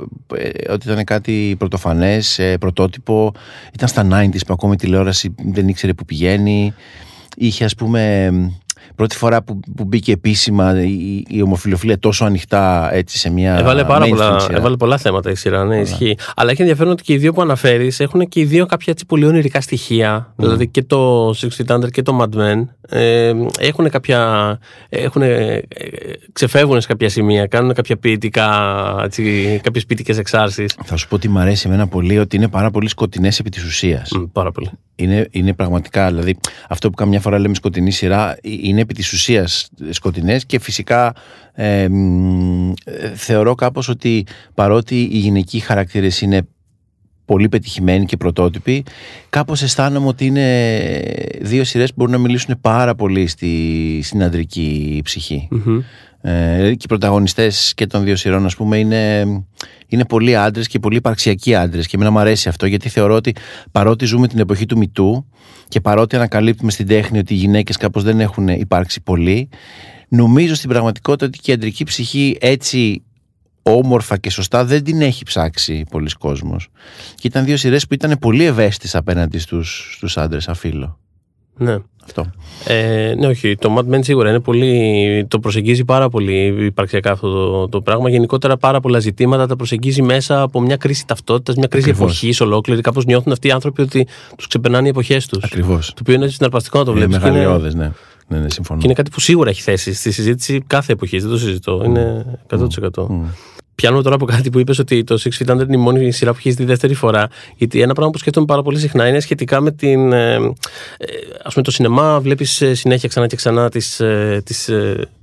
ότι 0.69 0.91
ήταν 0.91 1.03
κάτι 1.03 1.55
πρωτοφανές, 1.57 2.39
ε, 2.39 2.57
πρωτότυπο. 2.57 3.31
Ήταν 3.73 3.87
στα 3.87 4.07
90s 4.11 4.39
που 4.47 4.53
ακόμη 4.53 4.73
η 4.73 4.75
τηλεόραση 4.75 5.35
δεν 5.45 5.67
ήξερε 5.67 5.93
που 5.93 6.05
πηγαίνει. 6.05 6.73
Είχε, 7.35 7.63
ας 7.63 7.75
πούμε, 7.75 8.31
πρώτη 8.95 9.15
φορά 9.15 9.43
που, 9.43 9.59
που 9.75 9.83
μπήκε 9.83 10.11
επίσημα 10.11 10.83
η, 10.83 11.23
η 11.27 11.41
ομοφιλοφιλία 11.41 11.99
τόσο 11.99 12.25
ανοιχτά 12.25 12.93
έτσι 12.93 13.17
σε 13.17 13.29
μια. 13.29 13.57
Έβαλε, 13.57 13.83
πάρα 13.83 14.07
πολλά, 14.07 14.39
σειρά. 14.39 14.57
έβαλε 14.57 14.75
πολλά 14.77 14.97
θέματα 14.97 15.31
η 15.31 15.35
σειρά, 15.35 15.65
ναι, 15.65 15.79
ισχύει. 15.79 16.17
Αλλά 16.35 16.51
έχει 16.51 16.61
ενδιαφέρον 16.61 16.91
ότι 16.91 17.03
και 17.03 17.13
οι 17.13 17.17
δύο 17.17 17.33
που 17.33 17.41
αναφέρεις 17.41 17.99
έχουν 17.99 18.27
και 18.27 18.39
οι 18.39 18.45
δύο 18.45 18.65
κάποια 18.65 18.93
έτσι 18.93 19.05
πολύ 19.05 19.25
ονειρικά 19.25 19.61
στοιχεία. 19.61 20.27
Mm. 20.29 20.33
Δηλαδή 20.35 20.67
και 20.67 20.83
το 20.83 21.29
Six 21.29 21.47
Feet 21.57 21.75
Under 21.75 21.91
και 21.91 22.01
το 22.01 22.19
Mad 22.21 22.37
Men 22.39 22.67
ε, 22.89 23.33
έχουν 23.59 23.89
κάποια. 23.89 24.59
Έχουν, 24.89 25.21
ε, 25.21 25.61
ξεφεύγουν 26.33 26.81
σε 26.81 26.87
κάποια 26.87 27.09
σημεία, 27.09 27.45
κάνουν 27.45 27.73
κάποια 27.73 27.97
ποιητικά, 27.97 28.49
κάποιες 29.61 29.85
ποιητικές 29.85 30.17
εξάρσεις. 30.17 30.75
Θα 30.83 30.95
σου 30.95 31.07
πω 31.07 31.15
ότι 31.15 31.29
μου 31.29 31.39
αρέσει 31.39 31.67
εμένα 31.67 31.87
πολύ 31.87 32.19
ότι 32.19 32.35
είναι 32.35 32.47
πάρα 32.47 32.71
πολύ 32.71 32.89
σκοτεινές 32.89 33.39
επί 33.39 33.49
της 33.49 33.63
ουσίας. 33.65 34.11
Mm, 34.15 34.29
πάρα 34.31 34.51
πολύ. 34.51 34.69
Είναι, 34.95 35.27
είναι 35.31 35.53
πραγματικά, 35.53 36.07
δηλαδή 36.07 36.37
αυτό 36.69 36.89
που 36.89 36.95
καμιά 36.95 37.19
φορά 37.19 37.39
λέμε 37.39 37.55
σκοτεινή 37.55 37.91
σειρά 37.91 38.31
ε, 38.31 38.39
είναι 38.77 38.85
επί 38.85 38.93
της 38.93 39.13
ουσίας 39.13 39.69
σκοτεινές 39.89 40.45
και 40.45 40.59
φυσικά 40.59 41.15
ε, 41.53 41.87
θεωρώ 43.15 43.55
κάπως 43.55 43.89
ότι 43.89 44.25
παρότι 44.53 45.01
οι 45.01 45.17
γυναικοί 45.17 45.59
χαρακτήρες 45.59 46.21
είναι 46.21 46.47
πολύ 47.27 47.49
πετυχημένοι 47.49 48.05
και 48.05 48.17
πρωτότυποι 48.17 48.83
κάπως 49.29 49.61
αισθάνομαι 49.61 50.07
ότι 50.07 50.25
είναι 50.25 51.01
δύο 51.41 51.63
σειρές 51.63 51.89
που 51.89 51.95
μπορούν 51.97 52.13
να 52.13 52.19
μιλήσουν 52.19 52.55
πάρα 52.61 52.95
πολύ 52.95 53.27
στη, 53.27 53.99
στην 54.03 54.23
αντρική 54.23 55.01
ψυχή. 55.03 55.47
Ε, 56.21 56.57
και 56.61 56.83
οι 56.83 56.87
πρωταγωνιστές 56.87 57.73
και 57.75 57.87
των 57.87 58.03
δύο 58.03 58.15
σειρών 58.15 58.45
ας 58.45 58.55
πούμε 58.55 58.77
είναι, 58.77 59.25
είναι 59.87 60.05
πολλοί 60.05 60.35
άντρες 60.35 60.67
και 60.67 60.79
πολύ 60.79 60.97
υπαρξιακοί 60.97 61.55
άντρες. 61.55 61.87
Και 61.87 61.95
εμένα 61.95 62.11
μου 62.11 62.19
αρέσει 62.19 62.49
αυτό 62.49 62.65
γιατί 62.65 62.89
θεωρώ 62.89 63.15
ότι 63.15 63.35
παρότι 63.71 64.05
ζούμε 64.05 64.27
την 64.27 64.39
εποχή 64.39 64.65
του 64.65 64.77
Μητού 64.77 65.25
και 65.67 65.81
παρότι 65.81 66.15
ανακαλύπτουμε 66.15 66.71
στην 66.71 66.87
τέχνη 66.87 67.17
ότι 67.17 67.33
οι 67.33 67.37
γυναίκες 67.37 67.77
κάπως 67.77 68.03
δεν 68.03 68.19
έχουν 68.19 68.47
υπάρξει 68.47 69.01
πολύ, 69.01 69.49
νομίζω 70.07 70.55
στην 70.55 70.69
πραγματικότητα 70.69 71.25
ότι 71.25 71.39
και 71.39 71.51
η 71.51 71.53
αντρική 71.53 71.83
ψυχή 71.83 72.37
έτσι 72.39 73.01
όμορφα 73.67 74.17
και 74.17 74.29
σωστά 74.29 74.65
δεν 74.65 74.83
την 74.83 75.01
έχει 75.01 75.23
ψάξει 75.23 75.85
πολλοί 75.89 76.09
κόσμος. 76.19 76.67
Και 77.15 77.27
ήταν 77.27 77.45
δύο 77.45 77.57
σειρές 77.57 77.87
που 77.87 77.93
ήταν 77.93 78.17
πολύ 78.19 78.43
ευαίσθητες 78.43 78.95
απέναντι 78.95 79.37
στους, 79.37 79.93
στους 79.95 80.17
άντρες 80.17 80.47
αφίλο. 80.47 80.97
Ναι. 81.57 81.77
Αυτό. 82.07 82.31
Ε, 82.65 83.13
ναι, 83.17 83.27
όχι. 83.27 83.55
Το 83.55 83.75
Mad 83.77 83.95
Men 83.95 83.99
σίγουρα 84.03 84.29
είναι 84.29 84.39
πολύ. 84.39 85.25
Το 85.27 85.39
προσεγγίζει 85.39 85.85
πάρα 85.85 86.09
πολύ 86.09 86.65
υπαρξιακά 86.65 87.11
αυτό 87.11 87.29
το, 87.31 87.69
το 87.69 87.81
πράγμα. 87.81 88.09
Γενικότερα 88.09 88.57
πάρα 88.57 88.79
πολλά 88.79 88.99
ζητήματα 88.99 89.47
τα 89.47 89.55
προσεγγίζει 89.55 90.01
μέσα 90.01 90.41
από 90.41 90.61
μια 90.61 90.75
κρίση 90.75 91.05
ταυτότητας, 91.07 91.55
μια 91.55 91.67
κρίση 91.67 91.89
εποχής 91.89 92.41
ολόκληρη. 92.41 92.81
Κάπως 92.81 93.05
νιώθουν 93.05 93.31
αυτοί 93.31 93.47
οι 93.47 93.51
άνθρωποι 93.51 93.81
ότι 93.81 94.07
τους 94.35 94.47
ξεπερνάνε 94.47 94.87
οι 94.87 94.89
εποχές 94.89 95.27
τους. 95.27 95.43
Ακριβώς. 95.43 95.87
Το 95.87 95.99
οποίο 96.01 96.13
είναι 96.13 96.27
συναρπαστικό 96.27 96.77
να 96.77 96.85
το 96.85 96.93
βλέπεις. 96.93 97.15
Είναι 97.15 97.25
μεγαλειώδες, 97.25 97.73
ναι. 97.73 97.91
Ναι, 98.27 98.39
ναι, 98.39 98.49
συμφωνώ. 98.49 98.79
Και 98.79 98.85
είναι 98.85 98.95
κάτι 98.95 99.09
που 99.09 99.19
σίγουρα 99.19 99.49
έχει 99.49 99.61
θέση 99.61 99.93
στη 99.93 100.11
συζήτηση 100.11 100.63
κάθε 100.67 100.93
εποχή. 100.93 101.19
Δεν 101.19 101.29
το 101.29 101.37
συζητώ. 101.37 101.81
Είναι 101.85 102.25
100%. 102.49 102.57
Mm. 102.95 103.21
Πιάνω 103.81 104.01
τώρα 104.01 104.15
από 104.15 104.25
κάτι 104.25 104.49
που 104.49 104.59
είπες 104.59 104.79
ότι 104.79 105.03
το 105.03 105.21
Six 105.23 105.43
Feet 105.43 105.53
Under 105.53 105.61
είναι 105.61 105.75
η 105.75 105.77
μόνη 105.77 106.11
σειρά 106.11 106.31
που 106.31 106.37
έχεις 106.37 106.55
δει 106.55 106.63
δεύτερη 106.63 106.93
φορά. 106.93 107.27
Γιατί 107.55 107.81
ένα 107.81 107.93
πράγμα 107.93 108.11
που 108.11 108.17
σκέφτομαι 108.17 108.45
πάρα 108.45 108.61
πολύ 108.61 108.79
συχνά 108.79 109.07
είναι 109.07 109.19
σχετικά 109.19 109.61
με 109.61 109.71
την. 109.71 110.11
Ε, 110.11 110.33
ε 110.33 110.45
ας 111.43 111.53
πούμε, 111.53 111.65
το 111.65 111.71
σινεμά, 111.71 112.19
βλέπεις 112.19 112.63
συνέχεια 112.71 113.09
ξανά 113.09 113.27
και 113.27 113.35
ξανά 113.35 113.69
τις 113.69 114.01
τις, 114.43 114.69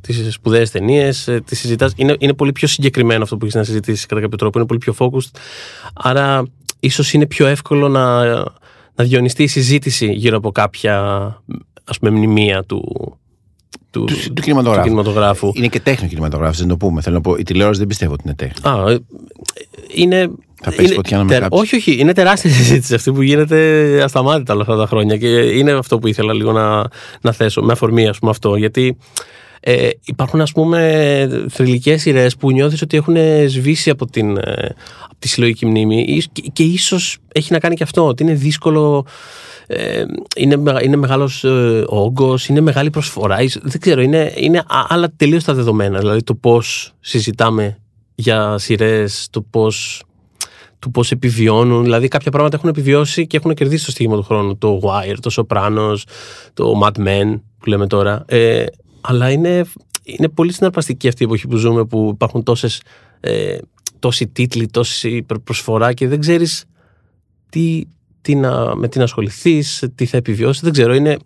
τις 0.00 0.34
σπουδαίες 0.34 0.70
ταινίες, 0.70 1.28
τις 1.44 1.58
συζητάς. 1.58 1.92
Είναι, 1.96 2.16
είναι 2.18 2.32
πολύ 2.32 2.52
πιο 2.52 2.68
συγκεκριμένο 2.68 3.22
αυτό 3.22 3.36
που 3.36 3.44
έχεις 3.44 3.56
να 3.56 3.64
συζητήσεις 3.64 4.06
κατά 4.06 4.20
κάποιο 4.20 4.38
τρόπο. 4.38 4.58
Είναι 4.58 4.66
πολύ 4.66 4.80
πιο 4.80 4.94
focused. 4.98 5.38
Άρα, 5.94 6.42
ίσως 6.80 7.12
είναι 7.12 7.26
πιο 7.26 7.46
εύκολο 7.46 7.88
να, 7.88 8.24
να 8.94 9.04
διονυστεί 9.04 9.42
η 9.42 9.46
συζήτηση 9.46 10.12
γύρω 10.12 10.36
από 10.36 10.52
κάποια 10.52 10.96
ας 11.84 11.98
πούμε, 11.98 12.10
μνημεία 12.10 12.64
του, 12.64 13.12
του, 13.90 14.04
του, 14.04 14.32
του, 14.32 14.42
κινηματογράφου. 14.42 14.82
του 14.82 14.94
κινηματογράφου. 14.94 15.52
Είναι 15.54 15.68
και 15.68 15.80
τέχνη 15.80 16.06
ο 16.06 16.08
κινηματογράφος, 16.08 16.58
δεν 16.58 16.68
το 16.68 16.76
πούμε. 16.76 17.00
Θέλω 17.00 17.14
να 17.14 17.20
πω, 17.20 17.36
η 17.36 17.42
τηλεόραση 17.42 17.78
δεν 17.78 17.88
πιστεύω 17.88 18.12
ότι 18.12 18.22
είναι 18.26 18.34
τέχνη. 18.34 18.70
Α, 18.70 18.90
ε, 18.90 18.98
είναι. 19.94 20.30
Θα 20.62 20.72
πέσει 20.76 20.94
φωτιά 20.94 21.18
να 21.18 21.26
τε, 21.26 21.46
Όχι, 21.50 21.76
όχι. 21.76 21.96
Είναι 21.98 22.12
τεράστια 22.12 22.50
συζήτηση 22.50 22.94
αυτή 22.94 23.12
που 23.12 23.22
γίνεται 23.22 24.00
ασταμάτητα 24.02 24.52
όλα 24.52 24.62
αυτά 24.62 24.76
τα 24.76 24.86
χρόνια. 24.86 25.16
Και 25.16 25.28
είναι 25.28 25.72
αυτό 25.72 25.98
που 25.98 26.06
ήθελα 26.06 26.32
λίγο 26.32 26.52
να, 26.52 26.84
να 27.20 27.32
θέσω, 27.32 27.62
με 27.62 27.72
αφορμή, 27.72 28.08
ας 28.08 28.18
πούμε, 28.18 28.30
αυτό. 28.30 28.56
Γιατί 28.56 28.96
ε, 29.66 29.88
υπάρχουν, 30.04 30.40
ας 30.40 30.52
πούμε, 30.52 31.46
θρηλυκές 31.50 32.00
σειρές 32.00 32.36
που 32.36 32.52
νιώθεις 32.52 32.82
ότι 32.82 32.96
έχουν 32.96 33.16
σβήσει 33.46 33.90
από, 33.90 34.06
την, 34.06 34.36
ε, 34.36 34.74
από 35.04 35.16
τη 35.18 35.28
συλλογική 35.28 35.66
μνήμη 35.66 36.22
και, 36.32 36.42
και 36.52 36.62
ίσως 36.62 37.18
έχει 37.32 37.52
να 37.52 37.58
κάνει 37.58 37.74
και 37.74 37.82
αυτό, 37.82 38.06
ότι 38.06 38.22
είναι 38.22 38.34
δύσκολο 38.34 39.06
ε, 39.66 40.04
είναι, 40.36 40.62
είναι 40.82 40.96
μεγάλος 40.96 41.44
ε, 41.44 41.84
όγκος, 41.86 42.48
είναι 42.48 42.60
μεγάλη 42.60 42.90
προσφορά. 42.90 43.36
Δεν 43.62 43.80
ξέρω, 43.80 44.00
είναι, 44.00 44.32
είναι 44.36 44.62
άλλα 44.88 45.12
τελείως 45.16 45.44
τα 45.44 45.54
δεδομένα. 45.54 45.98
Δηλαδή 45.98 46.22
το 46.22 46.34
πώς 46.34 46.92
συζητάμε 47.00 47.78
για 48.14 48.58
σειρές, 48.58 49.28
το 49.30 49.40
πώς 49.40 50.02
του 50.78 50.90
πώς 50.90 51.10
επιβιώνουν. 51.10 51.82
Δηλαδή 51.82 52.08
κάποια 52.08 52.30
πράγματα 52.30 52.56
έχουν 52.56 52.68
επιβιώσει 52.68 53.26
και 53.26 53.36
έχουν 53.36 53.54
κερδίσει 53.54 53.84
το 53.84 53.90
στίγμα 53.90 54.16
του 54.16 54.22
χρόνου. 54.22 54.58
Το 54.58 54.80
Wire, 54.82 55.16
το 55.20 55.30
Sopranos, 55.36 55.96
το 56.54 56.80
Mad 56.82 57.06
Men 57.06 57.40
που 57.58 57.68
λέμε 57.68 57.86
τώρα. 57.86 58.24
Ε, 58.26 58.64
αλλά 59.06 59.30
είναι, 59.30 59.64
είναι 60.02 60.28
πολύ 60.28 60.52
συναρπαστική 60.52 61.08
αυτή 61.08 61.22
η 61.22 61.26
εποχή 61.26 61.48
που 61.48 61.56
ζούμε 61.56 61.84
που 61.84 62.10
υπάρχουν 62.12 62.42
τόσες, 62.42 62.82
ε, 63.20 63.58
τόσοι 63.98 64.26
τίτλοι, 64.26 64.66
τόση 64.66 65.26
προσφορά 65.44 65.92
και 65.92 66.08
δεν 66.08 66.20
ξέρεις 66.20 66.64
τι, 67.50 67.82
τι 68.20 68.34
να, 68.34 68.76
με 68.76 68.88
τι 68.88 68.98
να 68.98 69.04
ασχοληθείς, 69.04 69.84
τι 69.94 70.06
θα 70.06 70.16
επιβιώσεις. 70.16 70.62
Δεν 70.62 70.72
ξέρω. 70.72 70.94
Είναι, 70.94 71.16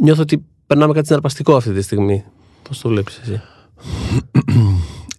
νιώθω 0.00 0.22
ότι 0.22 0.44
περνάμε 0.66 0.92
κάτι 0.92 1.06
συναρπαστικό 1.06 1.56
αυτή 1.56 1.72
τη 1.72 1.82
στιγμή. 1.82 2.24
Πώς 2.62 2.80
το 2.80 2.88
βλέπεις 2.88 3.20
εσύ; 3.22 3.42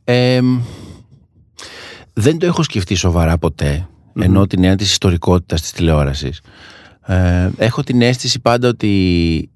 δεν 2.14 2.38
το 2.38 2.46
έχω 2.46 2.64
σκεφτεί 2.64 2.96
σοβαρά 2.96 3.38
ποτέ. 3.38 3.88
Mm-hmm. 3.88 4.22
Ενώ 4.22 4.48
την 4.48 4.64
έννοια 4.64 4.78
της 4.78 4.92
ιστορικότητας 4.92 5.62
της 5.62 5.72
τηλεόρασης. 5.72 6.42
Ε, 7.02 7.50
έχω 7.58 7.84
την 7.84 8.02
αίσθηση 8.02 8.40
πάντα 8.42 8.68
ότι 8.68 9.50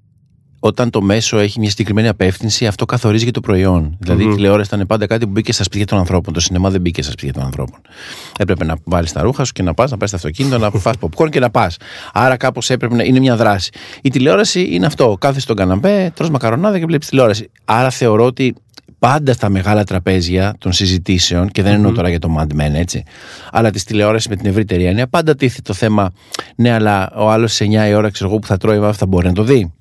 όταν 0.60 0.90
το 0.90 1.02
μέσο 1.02 1.38
έχει 1.38 1.60
μια 1.60 1.70
συγκεκριμένη 1.70 2.08
απεύθυνση, 2.08 2.68
αυτό 2.68 2.86
καθορίζει 2.86 3.26
και 3.26 3.32
το 3.32 3.40
προϊόν. 3.40 3.98
Δηλαδή, 4.00 4.24
η 4.24 4.28
τηλεόραση 4.28 4.70
ήταν 4.74 4.88
πάντα 4.88 5.08
κάτι 5.08 5.26
που 5.26 5.32
μπήκε 5.32 5.54
στα 5.54 5.64
σπίτια 5.64 5.86
των 5.86 5.98
ανθρώπων. 5.98 6.34
Το 6.34 6.40
σινεμά 6.40 6.70
δεν 6.70 6.82
μπήκε 6.82 7.02
στα 7.02 7.12
σπίτια 7.12 7.34
των 7.34 7.44
ανθρώπων. 7.44 7.80
Έπρεπε 8.38 8.66
να 8.66 8.76
βάλεις 8.84 9.12
τα 9.12 9.22
ρούχα 9.22 9.44
σου 9.44 9.52
και 9.52 9.64
να 9.64 9.74
πας, 9.74 9.92
να 9.92 9.98
πάρει 9.98 10.12
το 10.12 10.18
αυτοκίνητο, 10.18 10.58
να 10.58 10.72
φας 10.80 10.96
popcorn 11.00 11.30
και 11.30 11.40
να 11.40 11.50
πας. 11.50 11.78
Άρα, 12.14 12.38
κάπως 12.38 12.70
έπρεπε 12.70 12.96
να 12.96 13.04
είναι 13.04 13.20
μια 13.20 13.36
δράση. 13.36 13.70
Η 14.02 14.10
τηλεόραση 14.10 14.68
είναι 14.72 14.86
αυτό. 14.86 15.18
Κάθεσαι 15.20 15.40
στον 15.40 15.56
καναπέ, 15.56 16.12
τρώ 16.16 16.30
μακαρονάδα 16.30 16.80
και 16.80 16.86
βλέπεις 16.86 17.08
τηλεόραση. 17.08 17.52
Άρα, 17.66 17.90
θεωρώ 17.90 18.26
ότι 18.26 18.56
πάντα 19.00 19.34
στα 19.34 19.50
μεγάλα 19.50 19.84
τραπέζια 19.84 20.56
των 20.58 20.72
συζητήσεων, 20.72 21.50
και 21.50 21.62
δεν 21.62 21.74
εννοώ 21.74 21.92
τώρα 21.92 22.10
για 22.10 22.20
το 22.20 22.36
Mad 22.40 22.62
Men, 22.62 22.74
έτσι, 22.74 23.04
αλλά 23.52 23.72
της 23.72 23.84
τηλεόρασης 23.84 24.28
με 24.28 24.36
την 24.36 24.46
ευρύτερη 24.46 24.84
έννοια, 24.84 25.08
πάντα 25.08 25.36
τίθεται 25.36 25.62
το 25.62 25.74
θέμα, 25.74 26.12
ναι, 26.56 26.72
αλλά 26.72 27.12
ο 27.16 27.30
άλλος 27.30 27.54
σε 27.54 27.66
9 27.66 27.90
η 27.90 27.94
ώρα, 27.94 28.10
ξέρω 28.10 28.30
εγώ, 28.30 28.40
που 28.40 28.48
θα 28.48 28.58
τρώει, 28.58 28.92
θα 28.94 29.06
μπορεί 29.06 29.28
να 29.28 29.34
το 29.34 29.44
δει 29.44 29.74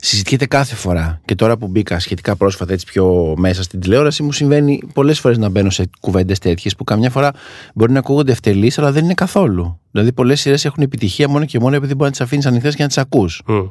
συζητιέται 0.00 0.46
κάθε 0.46 0.74
φορά. 0.74 1.20
Και 1.24 1.34
τώρα 1.34 1.56
που 1.56 1.66
μπήκα 1.66 1.98
σχετικά 1.98 2.36
πρόσφατα 2.36 2.72
έτσι 2.72 2.86
πιο 2.86 3.34
μέσα 3.36 3.62
στην 3.62 3.80
τηλεόραση, 3.80 4.22
μου 4.22 4.32
συμβαίνει 4.32 4.82
πολλές 4.92 5.20
φορές 5.20 5.38
να 5.38 5.48
μπαίνω 5.48 5.70
σε 5.70 5.90
κουβέντες 6.00 6.38
τέτοιες 6.38 6.76
που 6.76 6.84
καμιά 6.84 7.10
φορά 7.10 7.32
μπορεί 7.74 7.92
να 7.92 7.98
ακούγονται 7.98 8.32
ευτελείς, 8.32 8.78
αλλά 8.78 8.92
δεν 8.92 9.04
είναι 9.04 9.14
καθόλου. 9.14 9.78
Δηλαδή, 9.90 10.12
πολλές 10.12 10.40
σειρές 10.40 10.64
έχουν 10.64 10.82
επιτυχία 10.82 11.28
μόνο 11.28 11.44
και 11.44 11.58
μόνο 11.58 11.76
επειδή 11.76 11.94
μπορεί 11.94 12.04
να 12.04 12.10
τις 12.10 12.20
αφήνεις 12.20 12.46
ανοιχτές 12.46 12.74
και 12.74 12.82
να 12.82 12.88
τις 12.88 12.98
ακούς. 12.98 13.42
Mm. 13.48 13.70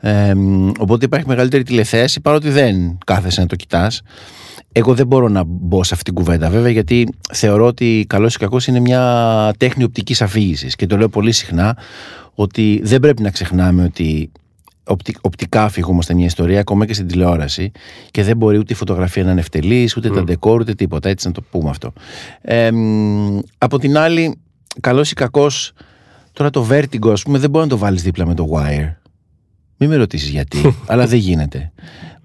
Ε, 0.00 0.32
οπότε 0.78 1.04
υπάρχει 1.04 1.26
μεγαλύτερη 1.26 1.62
τηλεθέαση 1.62 2.20
παρότι 2.20 2.50
δεν 2.50 2.98
κάθεσαι 3.06 3.40
να 3.40 3.46
το 3.46 3.56
κοιτάς. 3.56 4.02
Εγώ 4.72 4.94
δεν 4.94 5.06
μπορώ 5.06 5.28
να 5.28 5.42
μπω 5.46 5.84
σε 5.84 5.94
αυτήν 5.94 6.14
την 6.14 6.24
κουβέντα 6.24 6.50
βέβαια 6.50 6.70
γιατί 6.70 7.08
θεωρώ 7.32 7.66
ότι 7.66 8.04
καλός 8.08 8.34
ή 8.34 8.38
κακός 8.38 8.66
είναι 8.66 8.80
μια 8.80 9.54
τέχνη 9.58 9.84
οπτικής 9.84 10.22
αφήγησης. 10.22 10.76
Και 10.76 10.86
το 10.86 10.96
λέω 10.96 11.08
πολύ 11.08 11.32
συχνά 11.32 11.76
ότι 12.34 12.80
δεν 12.84 13.00
πρέπει 13.00 13.22
να 13.22 13.30
ξεχνάμε 13.30 13.84
ότι 13.84 14.30
οπτικά 15.20 15.68
φυγούμαστε 15.68 16.14
μια 16.14 16.24
ιστορία, 16.24 16.60
ακόμα 16.60 16.86
και 16.86 16.94
στην 16.94 17.06
τηλεόραση, 17.06 17.70
και 18.10 18.22
δεν 18.22 18.36
μπορεί 18.36 18.58
ούτε 18.58 18.72
η 18.72 18.76
φωτογραφία 18.76 19.24
να 19.24 19.30
είναι 19.30 19.40
ευτελής, 19.40 19.96
ούτε 19.96 20.10
τα 20.10 20.24
ντεκόρ, 20.24 20.60
ούτε 20.60 20.74
τίποτα. 20.74 21.08
Έτσι 21.08 21.26
να 21.26 21.32
το 21.32 21.42
πούμε 21.50 21.70
αυτό. 21.70 21.92
Ε, 22.40 22.70
από 23.58 23.78
την 23.78 23.96
άλλη, 23.96 24.34
καλός 24.80 25.10
ή 25.10 25.14
κακός, 25.14 25.72
τώρα 26.32 26.50
το 26.50 26.66
Vertigo, 26.70 27.10
ας 27.10 27.22
πούμε, 27.22 27.38
δεν 27.38 27.50
μπορεί 27.50 27.64
να 27.64 27.70
το 27.70 27.78
βάλεις 27.78 28.02
δίπλα 28.02 28.26
με 28.26 28.34
το 28.34 28.48
Wire. 28.52 28.94
Μην 29.76 29.88
με 29.90 29.96
ρωτήσεις 29.96 30.28
γιατί, 30.28 30.74
αλλά 30.86 31.06
δεν 31.06 31.18
γίνεται. 31.18 31.72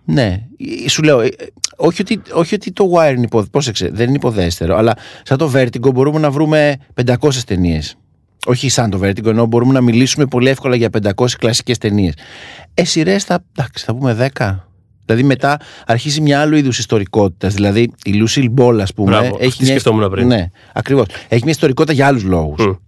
Ναι, 0.05 0.43
σου 0.87 1.03
λέω, 1.03 1.19
ε, 1.19 1.29
όχι 1.75 2.01
ότι, 2.01 2.21
όχι 2.33 2.55
ότι 2.55 2.71
το 2.71 2.91
Wire 2.93 3.13
είναι 3.15 3.27
υποδέστερο, 3.31 3.95
δεν 3.95 4.07
είναι 4.07 4.15
υποδέστερο, 4.15 4.77
αλλά 4.77 4.97
σαν 5.23 5.37
το 5.37 5.51
Vertigo 5.55 5.93
μπορούμε 5.93 6.19
να 6.19 6.31
βρούμε 6.31 6.77
500 7.05 7.15
ταινίες 7.45 7.97
όχι 8.45 8.69
σαν 8.69 8.89
το 8.89 8.99
Vertigo, 9.03 9.25
ενώ 9.25 9.45
μπορούμε 9.45 9.73
να 9.73 9.81
μιλήσουμε 9.81 10.25
πολύ 10.25 10.49
εύκολα 10.49 10.75
για 10.75 10.89
500 11.15 11.25
κλασικές 11.39 11.77
ταινίες. 11.77 12.13
Ε, 12.73 12.85
σειρές 12.85 13.23
θα, 13.23 13.43
θα 13.73 13.95
πούμε 13.95 14.31
10. 14.35 14.55
Δηλαδή 15.05 15.27
μετά 15.27 15.59
αρχίζει 15.85 16.21
μια 16.21 16.41
άλλο 16.41 16.55
είδους 16.55 16.79
ιστορικότητας. 16.79 17.53
Δηλαδή 17.53 17.91
η 18.03 18.11
Lucille 18.23 18.53
Ball, 18.55 18.79
ας 18.81 18.93
πούμε. 18.93 19.09
Μπράβο, 19.09 19.37
έχει 19.39 19.57
μια... 19.59 19.69
σκεφτόμουν 19.69 20.09
πριν. 20.09 20.27
Ναι, 20.27 20.49
ακριβώς. 20.73 21.05
Έχει 21.27 21.41
μια 21.41 21.51
ιστορικότητα 21.51 21.93
για 21.93 22.07
άλλους 22.07 22.23
λόγους. 22.23 22.79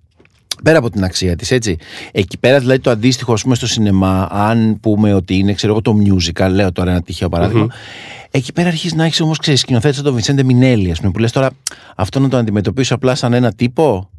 Πέρα 0.64 0.78
από 0.78 0.90
την 0.90 1.04
αξία 1.04 1.36
της, 1.36 1.52
έτσι. 1.52 1.78
Εκεί 2.12 2.38
πέρα, 2.38 2.60
δηλαδή, 2.60 2.80
το 2.80 2.90
αντίστοιχο, 2.90 3.34
ας 3.34 3.42
πούμε, 3.42 3.56
στο 3.56 3.68
σινεμά, 3.68 4.28
αν 4.32 4.80
πούμε 4.80 5.14
ότι 5.14 5.38
είναι, 5.38 5.54
ξέρω 5.54 5.72
εγώ, 5.72 5.82
το 5.82 5.96
musical, 6.06 6.50
λέω 6.50 6.72
τώρα 6.72 6.92
ένα 6.92 7.02
τυχαίο 7.02 7.30
παράδειγμα, 7.30 7.68
mm-hmm. 7.70 8.28
εκεί 8.32 8.54
πέρα 8.54 8.68
αρχίζει 8.68 8.96
να 8.96 9.06
έχεις 9.06 9.22
όμως, 9.22 9.38
ξέρεις, 9.38 9.60
σκηνοθέτης 9.60 9.96
σαν 9.96 10.06
τον 10.06 10.14
Βινσέντε 10.14 10.44
Μινέλη, 10.44 10.92
ας 10.92 11.00
πούμε, 11.00 11.12
που 11.12 11.20
λες 11.20 11.32
τώρα 11.32 11.50
αυτό 11.96 12.20
να 12.20 12.30
το 12.30 12.38
αντιμετωπίσω 12.38 12.96
απλά 12.96 13.16
σαν 13.16 13.34
ένα 13.34 13.54
τύπο; 13.54 14.10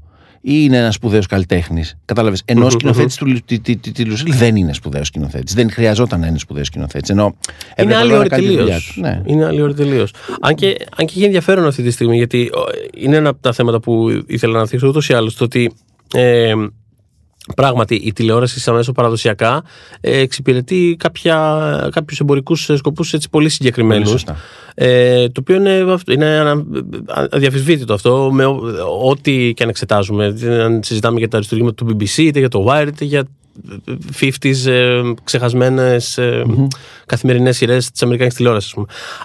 Ή 0.45 0.53
είναι 0.65 0.77
ένας 0.77 0.95
σπουδαίος 0.95 1.27
καλλιτέχνης. 1.27 1.97
Κατάλαβες. 2.05 2.43
Ενώ 2.45 2.67
ο 2.67 2.71
σκηνοθέτης 2.71 3.17
του 3.17 3.43
τη 3.93 4.05
Λουσίλ 4.05 4.35
δεν 4.35 4.57
είναι 4.57 4.73
σπουδαίος 4.73 5.07
σκηνοθέτης. 5.07 5.55
Δεν 5.55 5.71
χρειαζόταν 5.71 6.21
να 6.21 6.27
είναι 6.27 6.39
σπουδαίος 6.39 6.67
σκηνοθέτης. 6.67 7.11
Ενώ 7.11 7.37
είναι 7.77 7.97
άλλη 7.97 8.13
ώρα 8.13 8.29
τελείως. 8.29 8.97
Ναι. 9.01 9.23
Είναι 9.27 9.47
άλλη 9.47 9.63
ώρα 9.63 9.75
τελείως. 9.75 10.15
Αν, 10.41 10.55
και, 10.55 10.77
αν 10.97 11.07
και 11.07 11.13
έχει 11.17 11.25
ενδιαφέρον 11.25 11.67
αυτή 11.67 11.83
τη 11.83 11.91
στιγμή, 11.91 12.17
γιατί 12.17 12.51
είναι 12.97 13.17
ένα 13.17 13.29
από 13.29 13.43
τα 13.43 13.53
θέματα 13.53 13.81
που 13.81 14.23
ήθελα 14.27 14.59
να 14.59 14.67
θίξω 14.67 14.89
ούτως 14.89 15.09
ή 15.09 15.13
άλλως. 15.13 15.35
Το 15.35 15.45
ότι 15.45 15.73
ε, 16.15 16.55
Πράγματι, 17.57 17.95
η 17.95 18.13
τηλεόραση 18.13 18.61
σαν 18.61 18.75
μέσο 18.75 18.93
παραδοσιακά 18.93 19.65
ε, 20.01 20.19
εξυπηρετεί 20.19 20.97
κάποια, 20.99 21.89
κάποιους 21.93 22.21
εμπορικούς 22.21 22.71
σκοπούς 22.75 23.13
έτσι 23.13 23.29
πολύ 23.31 23.49
συγκεκριμένους. 23.49 24.25
Ε, 24.75 25.29
το 25.29 25.41
οποίο 25.41 25.57
είναι, 25.57 25.85
είναι 26.11 26.65
αδιαφυσβήτητο 27.31 27.95
αυτό 27.95 28.31
με 28.33 28.45
ό,τι 29.03 29.53
και 29.55 29.63
αν 29.63 29.69
εξετάζουμε. 29.69 30.35
Αν 30.63 30.83
συζητάμε 30.83 31.19
για 31.19 31.29
τα 31.29 31.37
αριστουργήματα 31.37 31.85
του 31.85 31.97
BBC, 31.97 32.17
είτε 32.17 32.39
για 32.39 32.49
το 32.49 32.67
Wire, 32.69 32.87
είτε 32.89 33.05
για 33.05 33.25
50s 34.21 34.67
ε, 34.67 35.03
ξεχασμένες 35.25 36.19
ε, 36.19 36.45
mm-hmm. 36.47 36.67
καθημερινές 37.07 37.57
σειρές 37.57 37.91
της 37.91 38.03
Αμερικάνικης 38.03 38.39
τηλεόρασης 38.39 38.75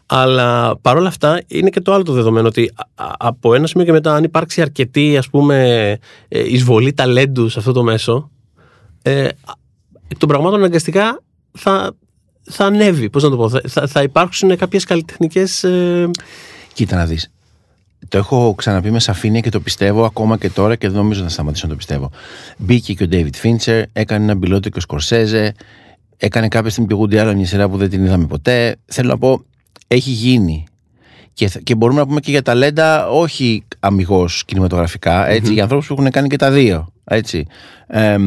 αλλά 0.05 0.77
παρόλα 0.77 1.07
αυτά 1.07 1.41
είναι 1.48 1.69
και 1.69 1.81
το 1.81 1.93
άλλο 1.93 2.03
το 2.03 2.13
δεδομένο 2.13 2.48
ότι 2.48 2.72
από 3.17 3.53
ένα 3.53 3.67
σημείο 3.67 3.86
και 3.86 3.91
μετά 3.91 4.13
αν 4.13 4.24
υπάρξει 4.24 4.62
αρκετή 4.62 5.17
ας 5.17 5.29
πούμε 5.29 5.98
ε, 6.27 6.53
εισβολή 6.53 6.93
ταλέντου 6.93 7.50
σε 7.50 7.60
αυτό 7.60 7.72
το 7.72 7.84
μέσο 7.84 8.31
ε, 9.01 9.27
εκ 10.07 10.17
των 10.17 10.29
πραγμάτων 10.29 10.60
αναγκαστικά 10.60 11.24
θα, 11.51 11.96
θα 12.43 12.65
ανέβει. 12.65 13.10
Πώς 13.10 13.24
να 13.24 13.29
το 13.29 13.38
πω 13.38 13.50
θα, 13.50 13.88
θα 13.88 14.01
υπάρξουν 14.01 14.57
κάποιες 14.57 14.84
καλλιτεχνικές 14.84 15.63
ε... 15.63 16.10
Κοίτα 16.74 16.96
να 16.96 17.05
δεις 17.05 17.31
το 18.08 18.18
έχω 18.18 18.54
ξαναπεί 18.58 18.92
με 18.92 19.00
σαφήνεια 19.00 19.40
και 19.40 19.50
το 19.50 19.60
πιστεύω 19.60 20.06
ακόμα 20.06 20.38
και 20.38 20.50
τώρα 20.50 20.76
και 20.76 20.88
δεν 20.88 20.98
νομίζω 20.98 21.24
να 21.24 21.30
σταματήσω 21.30 21.66
να 21.66 21.72
το 21.72 21.78
πιστεύω. 21.78 22.12
Μπήκε 22.58 22.94
και 22.94 23.04
ο 23.04 23.08
David 23.12 23.46
Fincher, 23.46 23.84
έκανε 23.94 24.24
ένα 24.24 24.36
μπιλότο 24.36 24.70
και 24.70 24.78
ο 24.78 24.82
Σκορσέζε, 24.82 25.54
έκανε 26.18 26.48
κάποια 26.48 26.70
στιγμή 26.70 26.90
και 26.90 27.20
ο 27.20 27.34
μια 27.36 27.46
σειρά 27.46 27.70
που 27.70 27.78
δεν 27.78 27.90
την 27.90 28.06
είδαμε 28.06 28.26
ποτέ. 28.26 28.76
Θέλω 28.86 29.10
να 29.10 29.18
πω, 29.18 29.44
έχει 29.88 30.10
γίνει. 30.10 30.64
Και, 31.34 31.50
και 31.64 31.76
μπορούμε 31.76 32.00
να 32.00 32.08
πούμε 32.08 32.20
και 32.20 32.32
για 32.32 32.42
ταλέντα, 32.42 33.10
όχι 33.10 33.64
αμυγός 33.80 34.46
κινηματογραφικά, 34.46 35.28
έτσι, 35.28 35.50
mm-hmm. 35.52 35.54
για 35.54 35.64
ανθρώπους 35.64 35.88
που 35.88 35.94
έχουν 35.94 36.12
κάνει 36.12 36.28
και 36.28 36.36
τα 36.36 36.52
δύο. 36.52 36.92
Έτσι. 37.10 37.46
Ε, 37.88 38.18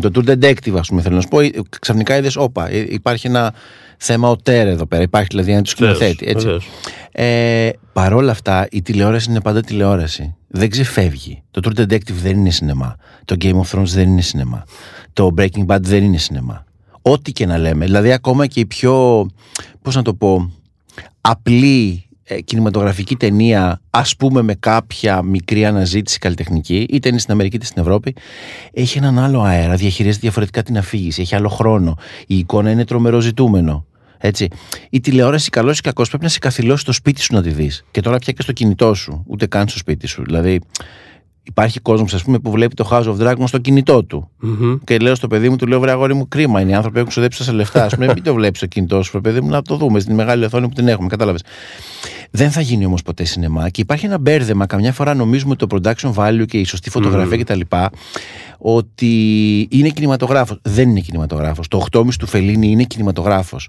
το 0.00 0.10
Tour 0.14 0.28
Detective, 0.28 0.76
ας 0.78 0.88
πούμε, 0.88 1.02
θέλω 1.02 1.14
να 1.14 1.20
σου 1.20 1.28
πω, 1.28 1.40
ε, 1.40 1.50
ξαφνικά 1.80 2.16
είδες, 2.16 2.36
όπα, 2.36 2.70
ε, 2.70 2.86
υπάρχει 2.88 3.26
ένα 3.26 3.54
θέμα 3.96 4.28
οτέρ 4.28 4.66
εδώ 4.66 4.86
πέρα. 4.86 5.02
Υπάρχει 5.02 5.28
δηλαδή 5.30 5.52
ένα 5.52 5.62
του 5.62 5.68
σκηνοθέτη. 5.68 6.26
Έτσι. 6.28 6.48
Ε, 7.12 7.70
Παρ' 7.92 8.12
όλα 8.12 8.30
αυτά, 8.30 8.66
η 8.70 8.82
τηλεόραση 8.82 9.30
είναι 9.30 9.40
πάντα 9.40 9.60
τηλεόραση. 9.60 10.34
Δεν 10.48 10.70
ξεφεύγει. 10.70 11.42
Το 11.50 11.60
True 11.64 11.80
Detective 11.80 12.12
δεν 12.22 12.38
είναι 12.38 12.50
σινεμά. 12.50 12.96
Το 13.24 13.36
Game 13.40 13.60
of 13.60 13.78
Thrones 13.78 13.86
δεν 13.86 14.08
είναι 14.08 14.20
σινεμά. 14.20 14.64
Το 15.12 15.34
Breaking 15.38 15.66
Bad 15.66 15.80
δεν 15.80 16.04
είναι 16.04 16.16
σινεμά. 16.16 16.64
Ό,τι 17.02 17.32
και 17.32 17.46
να 17.46 17.58
λέμε. 17.58 17.84
Δηλαδή, 17.84 18.12
ακόμα 18.12 18.46
και 18.46 18.60
η 18.60 18.66
πιο, 18.66 19.26
πώς 19.82 19.94
να 19.94 20.02
το 20.02 20.14
πω, 20.14 20.52
απλή 21.20 22.04
ε, 22.08 22.11
κινηματογραφική 22.44 23.16
ταινία, 23.16 23.80
ας 23.90 24.16
πούμε 24.16 24.42
με 24.42 24.54
κάποια 24.54 25.22
μικρή 25.22 25.64
αναζήτηση 25.64 26.18
καλλιτεχνική, 26.18 26.86
είτε 26.90 27.08
είναι 27.08 27.18
στην 27.18 27.32
Αμερική 27.32 27.56
είτε 27.56 27.64
στην 27.64 27.82
Ευρώπη, 27.82 28.14
έχει 28.72 28.98
έναν 28.98 29.18
άλλο 29.18 29.42
αέρα, 29.42 29.74
διαχειρίζεται 29.74 30.20
διαφορετικά 30.20 30.62
την 30.62 30.78
αφήγηση, 30.78 31.20
έχει 31.20 31.34
άλλο 31.34 31.48
χρόνο. 31.48 31.96
Η 32.26 32.38
εικόνα 32.38 32.70
είναι 32.70 32.84
τρομερό 32.84 33.20
ζητούμενο. 33.20 33.86
Έτσι. 34.24 34.48
Η 34.90 35.00
τηλεόραση, 35.00 35.50
καλός 35.50 35.78
ή 35.78 35.80
κακός, 35.80 36.08
πρέπει 36.08 36.22
να 36.22 36.28
σε 36.28 36.38
καθυλώσει 36.38 36.82
στο 36.82 36.92
σπίτι 36.92 37.20
σου 37.20 37.34
να 37.34 37.42
τη 37.42 37.50
δεις. 37.50 37.84
Και 37.90 38.00
τώρα 38.00 38.18
πια 38.18 38.32
και 38.32 38.42
στο 38.42 38.52
κινητό 38.52 38.94
σου, 38.94 39.24
ούτε 39.26 39.46
καν 39.46 39.68
στο 39.68 39.78
σπίτι 39.78 40.06
σου. 40.06 40.22
Δηλαδή, 40.24 40.60
υπάρχει 41.42 41.80
κόσμος, 41.80 42.14
ας 42.14 42.22
πούμε, 42.22 42.38
που 42.38 42.50
βλέπει 42.50 42.74
το 42.74 42.88
House 42.90 43.04
of 43.04 43.16
Dragons 43.18 43.44
στο 43.44 43.58
κινητό 43.58 44.04
του. 44.04 44.30
Mm-hmm. 44.42 44.78
Και 44.84 44.98
λέω 44.98 45.14
στο 45.14 45.28
παιδί 45.28 45.48
μου, 45.48 45.56
του 45.56 45.66
λέω: 45.66 45.80
Βρε 45.80 45.90
αγόρι 45.90 46.14
μου, 46.14 46.28
κρίμα 46.28 46.60
είναι. 46.60 46.70
Οι 46.70 46.74
άνθρωποι 46.74 46.96
έχουν 46.96 47.08
ξοδέψει 47.10 47.42
σε 47.42 47.52
λεφτά. 47.52 47.84
Α 47.84 47.88
πούμε, 47.88 48.06
μην 48.06 48.22
το 48.22 48.34
βλέπεις 48.34 48.58
στο 48.58 48.66
κινητό 48.66 49.02
σου, 49.02 49.20
παιδί 49.20 49.40
μου, 49.40 49.48
να 49.48 49.62
το 49.62 49.76
δούμε 49.76 50.00
στην 50.00 50.14
μεγάλη 50.14 50.44
οθόνη 50.44 50.68
που 50.68 50.74
την 50.74 50.88
έχουμε. 50.88 51.08
Κατάλαβες. 51.08 51.42
Δεν 52.34 52.50
θα 52.50 52.60
γίνει 52.60 52.86
όμως 52.86 53.02
ποτέ 53.02 53.24
σινεμά 53.24 53.68
και 53.68 53.80
υπάρχει 53.80 54.06
ένα 54.06 54.18
μπέρδεμα. 54.18 54.66
Καμιά 54.66 54.92
φορά 54.92 55.14
νομίζουμε 55.14 55.56
το 55.56 55.66
production 55.70 56.12
value 56.14 56.44
και 56.46 56.58
η 56.58 56.64
σωστή 56.64 56.90
φωτογραφία 56.90 57.36
mm. 57.36 57.40
κτλ. 57.40 57.60
ότι 58.58 59.12
είναι 59.70 59.88
κινηματογράφος. 59.88 60.58
Δεν 60.62 60.88
είναι 60.88 61.00
κινηματογράφος. 61.00 61.68
Το 61.68 61.86
8,5 61.90 62.08
του 62.18 62.26
Φελίνη 62.26 62.70
είναι 62.70 62.82
κινηματογράφος. 62.82 63.68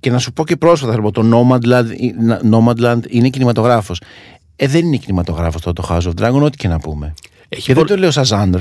Και 0.00 0.10
να 0.10 0.18
σου 0.18 0.32
πω 0.32 0.44
και 0.44 0.56
πρόσφατα, 0.56 1.10
το 1.10 1.22
Nomadland, 1.32 1.86
Nomadland 2.52 3.00
είναι 3.08 3.28
κινηματογράφος. 3.28 4.00
Ε, 4.56 4.66
δεν 4.66 4.84
είναι 4.84 4.96
κινηματογράφος 4.96 5.62
το, 5.62 5.72
το 5.72 5.86
House 5.88 6.02
of 6.02 6.12
Dragon, 6.20 6.42
ό,τι 6.42 6.56
και 6.56 6.68
να 6.68 6.78
πούμε. 6.78 7.14
Έχει 7.48 7.62
και 7.62 7.74
δεν 7.74 7.86
το 7.86 7.96
λέω 7.96 8.10
σαν 8.10 8.24
ζάντρ. 8.24 8.60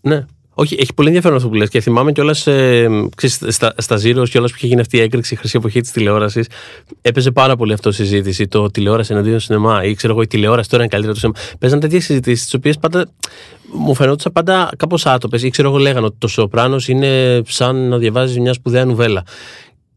Ναι. 0.00 0.24
Όχι, 0.56 0.76
έχει 0.78 0.94
πολύ 0.94 1.08
ενδιαφέρον 1.08 1.36
αυτό 1.36 1.48
που 1.48 1.54
λες 1.54 1.68
και 1.68 1.80
θυμάμαι 1.80 2.12
κιόλας 2.12 2.46
ε, 2.46 3.08
στα, 3.48 3.74
στα 3.76 3.96
Zeros 3.96 4.28
κιόλας 4.28 4.50
που 4.50 4.56
είχε 4.56 4.66
γίνει 4.66 4.80
αυτή 4.80 4.96
η 4.96 5.00
έκρηξη 5.00 5.34
η 5.34 5.36
χρυσή 5.36 5.56
εποχή 5.56 5.80
της 5.80 5.90
τηλεόρασης. 5.90 6.46
Έπαιζε 7.02 7.30
πάρα 7.30 7.56
πολύ 7.56 7.72
αυτό 7.72 7.88
η 7.88 7.92
συζήτηση. 7.92 8.46
Το 8.46 8.70
τηλεόραση 8.70 9.12
εναντίον 9.12 9.40
σινεμά 9.40 9.84
ή 9.84 9.94
ξέρω 9.94 10.12
εγώ 10.12 10.22
η 10.22 10.26
τηλεόραση 10.26 10.68
τώρα 10.68 10.82
είναι 10.82 10.92
καλύτερα 10.92 11.14
το 11.14 11.20
σινεμά. 11.20 11.56
Παίζαν 11.58 11.80
τέτοιες 11.80 12.04
συζητήσεις 12.04 12.44
τις 12.44 12.54
οποίες 12.54 12.78
πάντα 12.78 13.08
μου 13.72 13.94
φαινόταν 13.94 14.32
πάντα 14.32 14.70
κάπως 14.76 15.06
άτοπες 15.06 15.42
ή 15.42 15.50
ξέρω 15.50 15.68
εγώ 15.68 15.78
λέγανε 15.78 16.06
ότι 16.06 16.16
το 16.18 16.28
Σοπράνο 16.28 16.76
είναι 16.86 17.42
σαν 17.46 17.88
να 17.88 17.98
διαβάζεις 17.98 18.38
μια 18.38 18.52
σπουδαία 18.52 18.84
νουβέλα. 18.84 19.22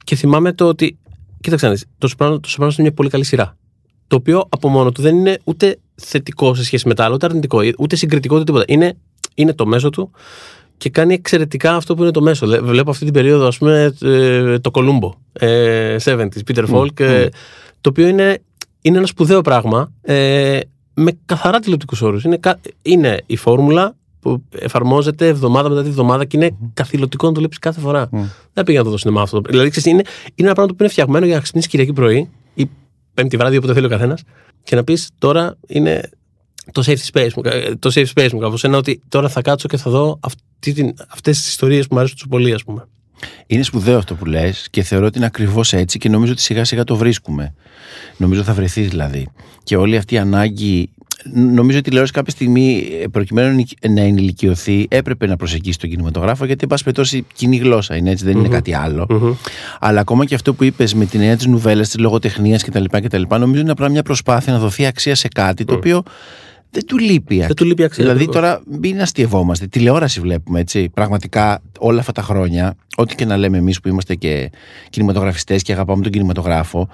Και 0.04 0.16
θυμάμαι 0.16 0.54
το 0.54 0.68
ότι. 0.68 0.98
Κοίταξε, 1.42 1.80
το 1.98 2.08
Σοπράνο, 2.08 2.39
το 2.39 2.50
Σοπράνο 2.50 2.72
είναι 2.77 2.88
μια 2.88 2.94
πολύ 2.94 3.10
καλή 3.10 3.24
σειρά. 3.24 3.58
Το 4.07 4.15
οποίο 4.15 4.45
από 4.49 4.69
μόνο 4.69 4.91
του 4.91 5.01
δεν 5.01 5.15
είναι 5.15 5.39
ούτε 5.43 5.79
θετικό 5.95 6.53
σε 6.55 6.63
σχέση 6.63 6.87
με 6.87 6.93
τα 6.93 7.03
άλλα, 7.03 7.13
ούτε 7.13 7.25
αρνητικό, 7.25 7.59
ούτε 7.77 7.95
συγκριτικό, 7.95 8.35
ούτε 8.35 8.43
τίποτα. 8.43 8.63
Είναι 8.67 8.97
είναι 9.37 9.53
το 9.53 9.65
μέσο 9.65 9.89
του 9.89 10.11
και 10.77 10.89
κάνει 10.89 11.13
εξαιρετικά 11.13 11.75
αυτό 11.75 11.95
που 11.95 12.01
είναι 12.01 12.11
το 12.11 12.21
μέσο. 12.21 12.47
Βλέπω 12.47 12.89
αυτή 12.89 13.03
την 13.03 13.13
περίοδο, 13.13 13.47
ας 13.47 13.57
πούμε, 13.57 13.95
ε, 14.01 14.59
το 14.59 14.71
Κολούμπο, 14.71 15.13
70s, 15.39 16.27
Peter 16.47 16.65
Falk, 16.69 16.99
ε, 16.99 17.27
το 17.81 17.89
οποίο 17.89 18.07
είναι, 18.07 18.39
είναι 18.81 18.97
ένα 18.97 19.07
σπουδαίο 19.07 19.41
πράγμα 19.41 19.91
ε, 20.01 20.59
με 20.93 21.17
καθαρά 21.25 21.59
τηλεοπτικούς 21.59 22.01
όρους. 22.01 22.23
Είναι, 22.23 22.39
είναι 22.81 23.21
η 23.25 23.35
φόρμουλα 23.35 23.95
που 24.19 24.43
εφαρμόζεται 24.51 25.27
εβδομάδα 25.27 25.70
μετά 25.70 25.81
τη 25.81 25.87
εβδομάδα 25.87 26.25
και 26.25 26.37
είναι 26.37 26.50
mm. 26.51 26.70
καθηλωτικό 26.74 27.27
να 27.27 27.33
το 27.33 27.39
βλέπεις 27.39 27.59
κάθε 27.59 27.79
φορά. 27.79 28.09
Δεν 28.53 28.63
πήγα 28.63 28.77
να 28.77 28.83
το 28.83 28.89
δω 28.89 28.98
σινεμά 28.98 29.22
αυτό. 29.22 29.41
Δηλαδή, 29.50 29.70
ξέρεις, 29.70 29.89
είναι, 29.89 30.01
είναι 30.35 30.48
ένα 30.48 30.53
πράγμα 30.53 30.74
που 30.74 30.83
είναι 30.83 30.91
φτιαγμένο 30.91 31.25
για 31.25 31.35
να 31.35 31.41
ξυπνήσει 31.41 31.67
Κυριακή 31.67 31.93
πρωί 31.93 32.29
ή 32.53 32.70
Πέμπτη 33.18 33.38
βράδυ, 33.38 33.58
όποτε 33.58 33.74
θέλει 33.74 33.86
ο 33.86 33.90
καθένας, 33.90 34.24
και 34.64 34.75
να 34.75 34.84
πεις 34.84 35.10
τώρα 35.18 35.58
είναι 35.68 36.10
το 36.72 36.84
safe 36.86 37.12
space 37.14 37.30
μου, 37.36 37.42
ε, 37.46 37.75
το 37.75 37.92
safe 37.94 38.06
space 38.16 38.30
μου 38.34 38.40
κάπως, 38.40 38.64
ένα 38.64 38.77
ότι 38.77 39.01
τώρα 39.10 39.30
θα 39.30 39.42
κάτσω 39.42 39.68
και 39.68 39.77
θα 39.77 39.92
δω 39.92 40.20
αυτή 40.22 40.94
αυτές 41.08 41.38
τις 41.38 41.48
ιστορίες 41.48 41.88
που 41.88 41.94
μου 41.94 42.00
αρέσουν 42.00 42.18
τόσο 42.18 42.30
πολύ 42.30 42.53
ας 42.53 42.64
πούμε. 42.64 42.88
Είναι 43.48 43.64
σπουδαίο 43.64 43.98
αυτό 43.98 44.16
που 44.16 44.25
λες 44.25 44.68
και 44.70 44.84
θεωρώ 44.84 45.06
ότι 45.06 45.18
είναι 45.18 45.25
ακριβώς 45.25 45.74
έτσι 45.74 45.98
και 45.98 46.10
νομίζω 46.10 46.32
ότι 46.32 46.42
σιγά 46.42 46.64
σιγά 46.64 46.84
το 46.84 46.96
βρίσκουμε. 46.96 47.53
Νομίζω 48.18 48.44
θα 48.44 48.53
βρεθείς 48.53 48.88
δηλαδή. 48.90 49.27
Και 49.64 49.75
όλη 49.75 49.98
αυτή 49.98 50.16
η 50.16 50.18
ανάγκη 50.18 50.90
νομίζω 51.24 51.68
ότι 51.68 51.77
η 51.77 51.82
τηλεόραση 51.82 52.14
κάποια 52.14 52.32
στιγμή 52.32 52.88
προκειμένου 53.12 53.64
να 53.90 54.01
ενηλικιωθεί 54.01 54.86
έπρεπε 54.90 55.27
να 55.27 55.36
προσεγγίσει 55.36 55.80
τον 55.80 55.90
κινηματογράφο 55.90 56.46
γιατί 56.46 56.60
εν 56.64 56.70
πάση 56.70 56.84
περιπτώσει 56.84 57.25
κοινή 57.34 57.58
γλώσσα 57.58 57.96
είναι 57.96 58.12
έτσι, 58.12 58.25
δεν 58.25 58.38
είναι 58.38 58.48
κάτι 58.48 58.74
Αλλά 59.80 60.00
ακόμα 60.00 60.25
και 60.25 60.36
αυτό 60.36 60.53
που 60.53 60.64
είπες 60.64 60.94
με 60.94 61.06
την 61.06 61.20
έννοια 61.20 61.38
της 61.38 61.46
νουβέλας, 61.46 61.88
της 61.88 62.00
λογοτεχνίας 62.00 62.64
κτλ. 62.64 62.84
Νομίζω 63.30 63.62
είναι 63.62 63.72
απλά 63.72 63.90
μια 63.90 64.03
προσπάθεια 64.03 64.53
να 64.53 64.60
δοθεί 64.60 64.86
αξία 64.86 65.16
σε 65.16 65.27
κάτι 65.27 65.66
το 65.66 65.74
οποίο 65.74 66.03
δεν 66.72 66.86
του 66.86 66.98
λείπει 66.98 67.38
Δεν 67.38 67.56
του 67.56 67.66
λείπει 67.66 67.84
αξία. 67.84 68.03
Δηλαδή 68.03 68.27
τώρα 68.27 68.62
μην 68.82 69.01
αστειευόμαστε. 69.01 69.68
Τηλεόραση 69.68 70.20
βλέπουμε 70.20 70.60
έτσι. 70.60 70.90
Πραγματικά 70.90 71.62
όλα 71.80 72.00
αυτά 72.00 72.12
τα 72.12 72.22
χρόνια, 72.22 72.75
ό,τι 72.96 73.16
και 73.16 73.25
να 73.25 73.38
λέμε 73.38 73.58
εμείς 73.58 73.80
που 73.80 73.88
είμαστε 73.88 74.16
και 74.16 74.51
κινηματογραφιστές 74.90 75.62
και 75.62 75.72
αγαπάμε 75.72 76.03
τον 76.03 76.12
κινηματογράφο, 76.12 76.90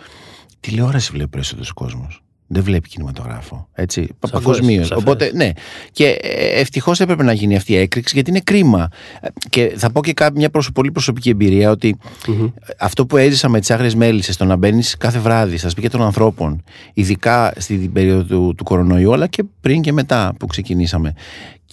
τηλεόραση 0.60 1.12
βλέπει 1.12 1.30
περισσότερος 1.30 1.72
κόσμος 1.72 2.23
δεν 2.54 2.64
βλέπει 2.64 2.90
κινηματογράφο. 2.90 3.68
Έτσι, 3.74 4.08
παγκοσμίως. 4.32 4.92
Οπότε, 4.92 5.32
ναι. 5.34 5.52
Και 5.92 6.06
ε, 6.06 6.60
ευτυχώς 6.60 7.00
έπρεπε 7.00 7.24
να 7.24 7.34
γίνει 7.34 7.56
αυτή 7.56 7.72
η 7.72 7.78
έκρηξη 7.78 8.14
γιατί 8.14 8.30
είναι 8.30 8.40
κρίμα. 8.40 8.88
Και 9.50 9.74
θα 9.76 9.92
πω 9.92 10.02
και 10.02 10.14
μια 10.34 10.50
πολύ 10.74 10.92
προσωπική 10.92 11.30
εμπειρία 11.30 11.78
αυτό 12.80 13.06
που 13.06 13.18
έζησα 13.18 13.50
με 13.50 13.60
τις 13.60 13.72
άγριες 13.72 13.96
μέλισσες, 13.96 14.38
το 14.38 14.46
να 14.46 14.56
μπαίνεις 14.56 14.98
κάθε 14.98 15.20
βράδυ 15.20 15.58
στα 15.58 15.70
σπίτια 15.70 15.90
των 15.90 16.02
ανθρώπων, 16.02 16.64
ειδικά 16.94 17.54
στην 17.58 17.92
περίοδο 17.92 18.24
του, 18.24 18.54
του 18.58 18.64
κορονοϊού, 18.64 19.14
αλλά 19.14 19.28
και 19.28 19.44
πριν 19.62 19.82
και 19.82 19.94
μετά 19.94 20.34
που 20.40 20.46
ξεκινήσαμε, 20.46 21.14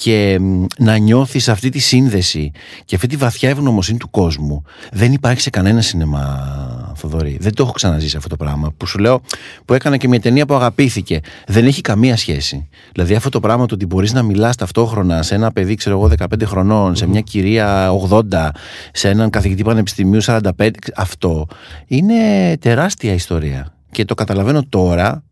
και 0.02 0.40
να 0.78 0.96
νιώθεις 0.96 1.48
αυτή 1.48 1.68
τη 1.68 1.78
σύνδεση 1.78 2.50
και 2.84 2.94
αυτή 2.94 3.06
τη 3.06 3.16
βαθιά 3.16 3.48
ευγνωμοσύνη 3.48 3.98
του 3.98 4.10
κόσμου 4.10 4.62
δεν 4.92 5.12
υπάρχει 5.12 5.40
σε 5.40 5.50
κανένα 5.50 5.80
σινεμά 5.80 6.92
Θοδωρή. 6.96 7.38
Δεν 7.40 7.54
το 7.54 7.62
έχω 7.62 7.72
ξαναζήσει 7.72 8.16
αυτό 8.16 8.28
το 8.28 8.36
πράγμα. 8.36 8.72
Που 8.76 8.86
σου 8.86 8.98
λέω 8.98 9.20
που 9.64 9.74
έκανα 9.74 9.96
και 9.96 10.08
μια 10.08 10.20
ταινία 10.20 10.46
που 10.46 10.54
αγαπήθηκε. 10.54 11.20
Δεν 11.46 11.66
έχει 11.66 11.80
καμία 11.80 12.16
σχέση. 12.16 12.68
Δηλαδή 12.92 13.14
αυτό 13.14 13.28
το 13.28 13.40
πράγμα 13.40 13.66
το 13.66 13.74
ότι 13.74 13.86
μπορείς 13.86 14.12
να 14.12 14.22
μιλάς 14.22 14.56
ταυτόχρονα 14.56 15.22
σε 15.22 15.34
ένα 15.34 15.52
παιδί 15.52 15.74
ξέρω 15.74 15.98
εγώ 15.98 16.10
15 16.18 16.42
χρονών 16.44 16.96
σε 16.96 17.06
μια 17.06 17.20
κυρία 17.20 17.90
80 18.08 18.48
σε 18.92 19.08
έναν 19.08 19.30
καθηγητή 19.30 19.62
πανεπιστημίου 19.62 20.22
45 20.24 20.70
αυτό 20.94 21.46
είναι 21.86 22.16
τεράστια 22.60 23.12
ιστορία. 23.12 23.74
Και 23.90 24.04
το 24.04 24.14
καταλαβαίνω 24.14 24.62
τώρα 24.68 25.22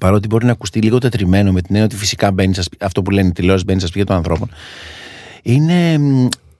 παρότι 0.00 0.26
μπορεί 0.26 0.44
να 0.44 0.52
ακουστεί 0.52 0.80
λίγο 0.80 0.98
τετριμένο 0.98 1.52
με 1.52 1.60
την 1.60 1.68
έννοια 1.68 1.84
ότι 1.84 1.96
φυσικά 1.96 2.32
μπαίνει 2.32 2.54
αυτό 2.80 3.02
που 3.02 3.10
λένε 3.10 3.30
τηλεόραση 3.30 3.64
μπαίνει 3.64 3.78
στα 3.78 3.88
σπίτια 3.88 4.06
των 4.06 4.16
ανθρώπων, 4.16 4.50
είναι 5.42 5.92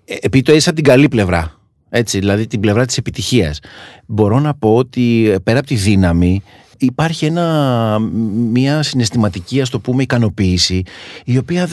ε, 0.04 0.14
επειδή 0.20 0.42
το 0.42 0.52
έζησα 0.52 0.72
την 0.72 0.84
καλή 0.84 1.08
πλευρά. 1.08 1.52
Έτσι, 1.90 2.18
δηλαδή 2.18 2.46
την 2.46 2.60
πλευρά 2.60 2.86
της 2.86 2.96
επιτυχίας. 2.96 3.58
Μπορώ 4.06 4.40
να 4.40 4.54
πω 4.54 4.76
ότι 4.76 5.28
ε, 5.30 5.38
πέρα 5.38 5.58
από 5.58 5.66
τη 5.66 5.74
δύναμη 5.74 6.42
υπάρχει 6.78 7.24
ένα, 7.24 7.98
μια 8.52 8.82
συναισθηματική, 8.82 9.60
ας 9.60 9.70
το 9.70 9.80
πούμε, 9.80 10.02
ικανοποίηση, 10.02 10.82
η 11.24 11.38
οποία 11.38 11.68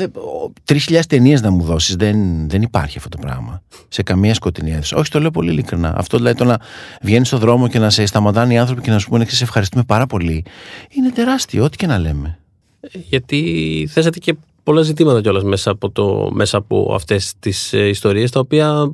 τρεις 0.63 0.83
χιλιάδες 0.83 1.07
ταινίες 1.07 1.41
να 1.41 1.51
μου 1.51 1.63
δώσεις, 1.63 1.95
δεν, 1.95 2.49
δεν 2.49 2.61
υπάρχει 2.61 2.97
αυτό 2.97 3.09
το 3.09 3.17
πράγμα. 3.17 3.61
Σε 3.87 4.03
καμία 4.03 4.33
σκοτεινή 4.33 4.71
αίθουσα. 4.71 4.97
Όχι, 4.97 5.09
το 5.09 5.19
λέω 5.19 5.31
πολύ 5.31 5.51
ειλικρινά. 5.51 5.93
Αυτό 5.97 6.17
δηλαδή 6.17 6.37
το 6.37 6.43
να 6.43 6.59
βγαίνεις 7.01 7.27
στον 7.27 7.39
δρόμο 7.39 7.67
και 7.67 7.79
να 7.79 7.89
σε 7.89 8.05
σταματάνε 8.05 8.53
οι 8.53 8.57
άνθρωποι 8.57 8.81
και 8.81 8.91
να 8.91 8.99
σου 8.99 9.09
πούνε 9.09 9.25
σε 9.25 9.43
ευχαριστούμε 9.43 9.83
πάρα 9.83 10.05
πολύ, 10.05 10.45
είναι 10.89 11.09
τεράστιο, 11.09 11.63
ό,τι 11.63 11.77
και 11.77 11.87
να 11.87 11.97
λέμε. 11.97 12.39
Γιατί 13.09 13.87
θέσατε 13.91 14.19
και 14.19 14.35
πολλά 14.63 14.81
ζητήματα 14.81 15.21
κιόλας 15.21 15.43
μέσα 15.43 15.71
από, 15.71 15.89
το, 15.89 16.29
μέσα 16.33 16.57
από 16.57 16.91
αυτές 16.93 17.33
τις 17.39 17.73
ε, 17.73 17.87
ιστορίες 17.87 18.31
τα 18.31 18.39
οποία 18.39 18.93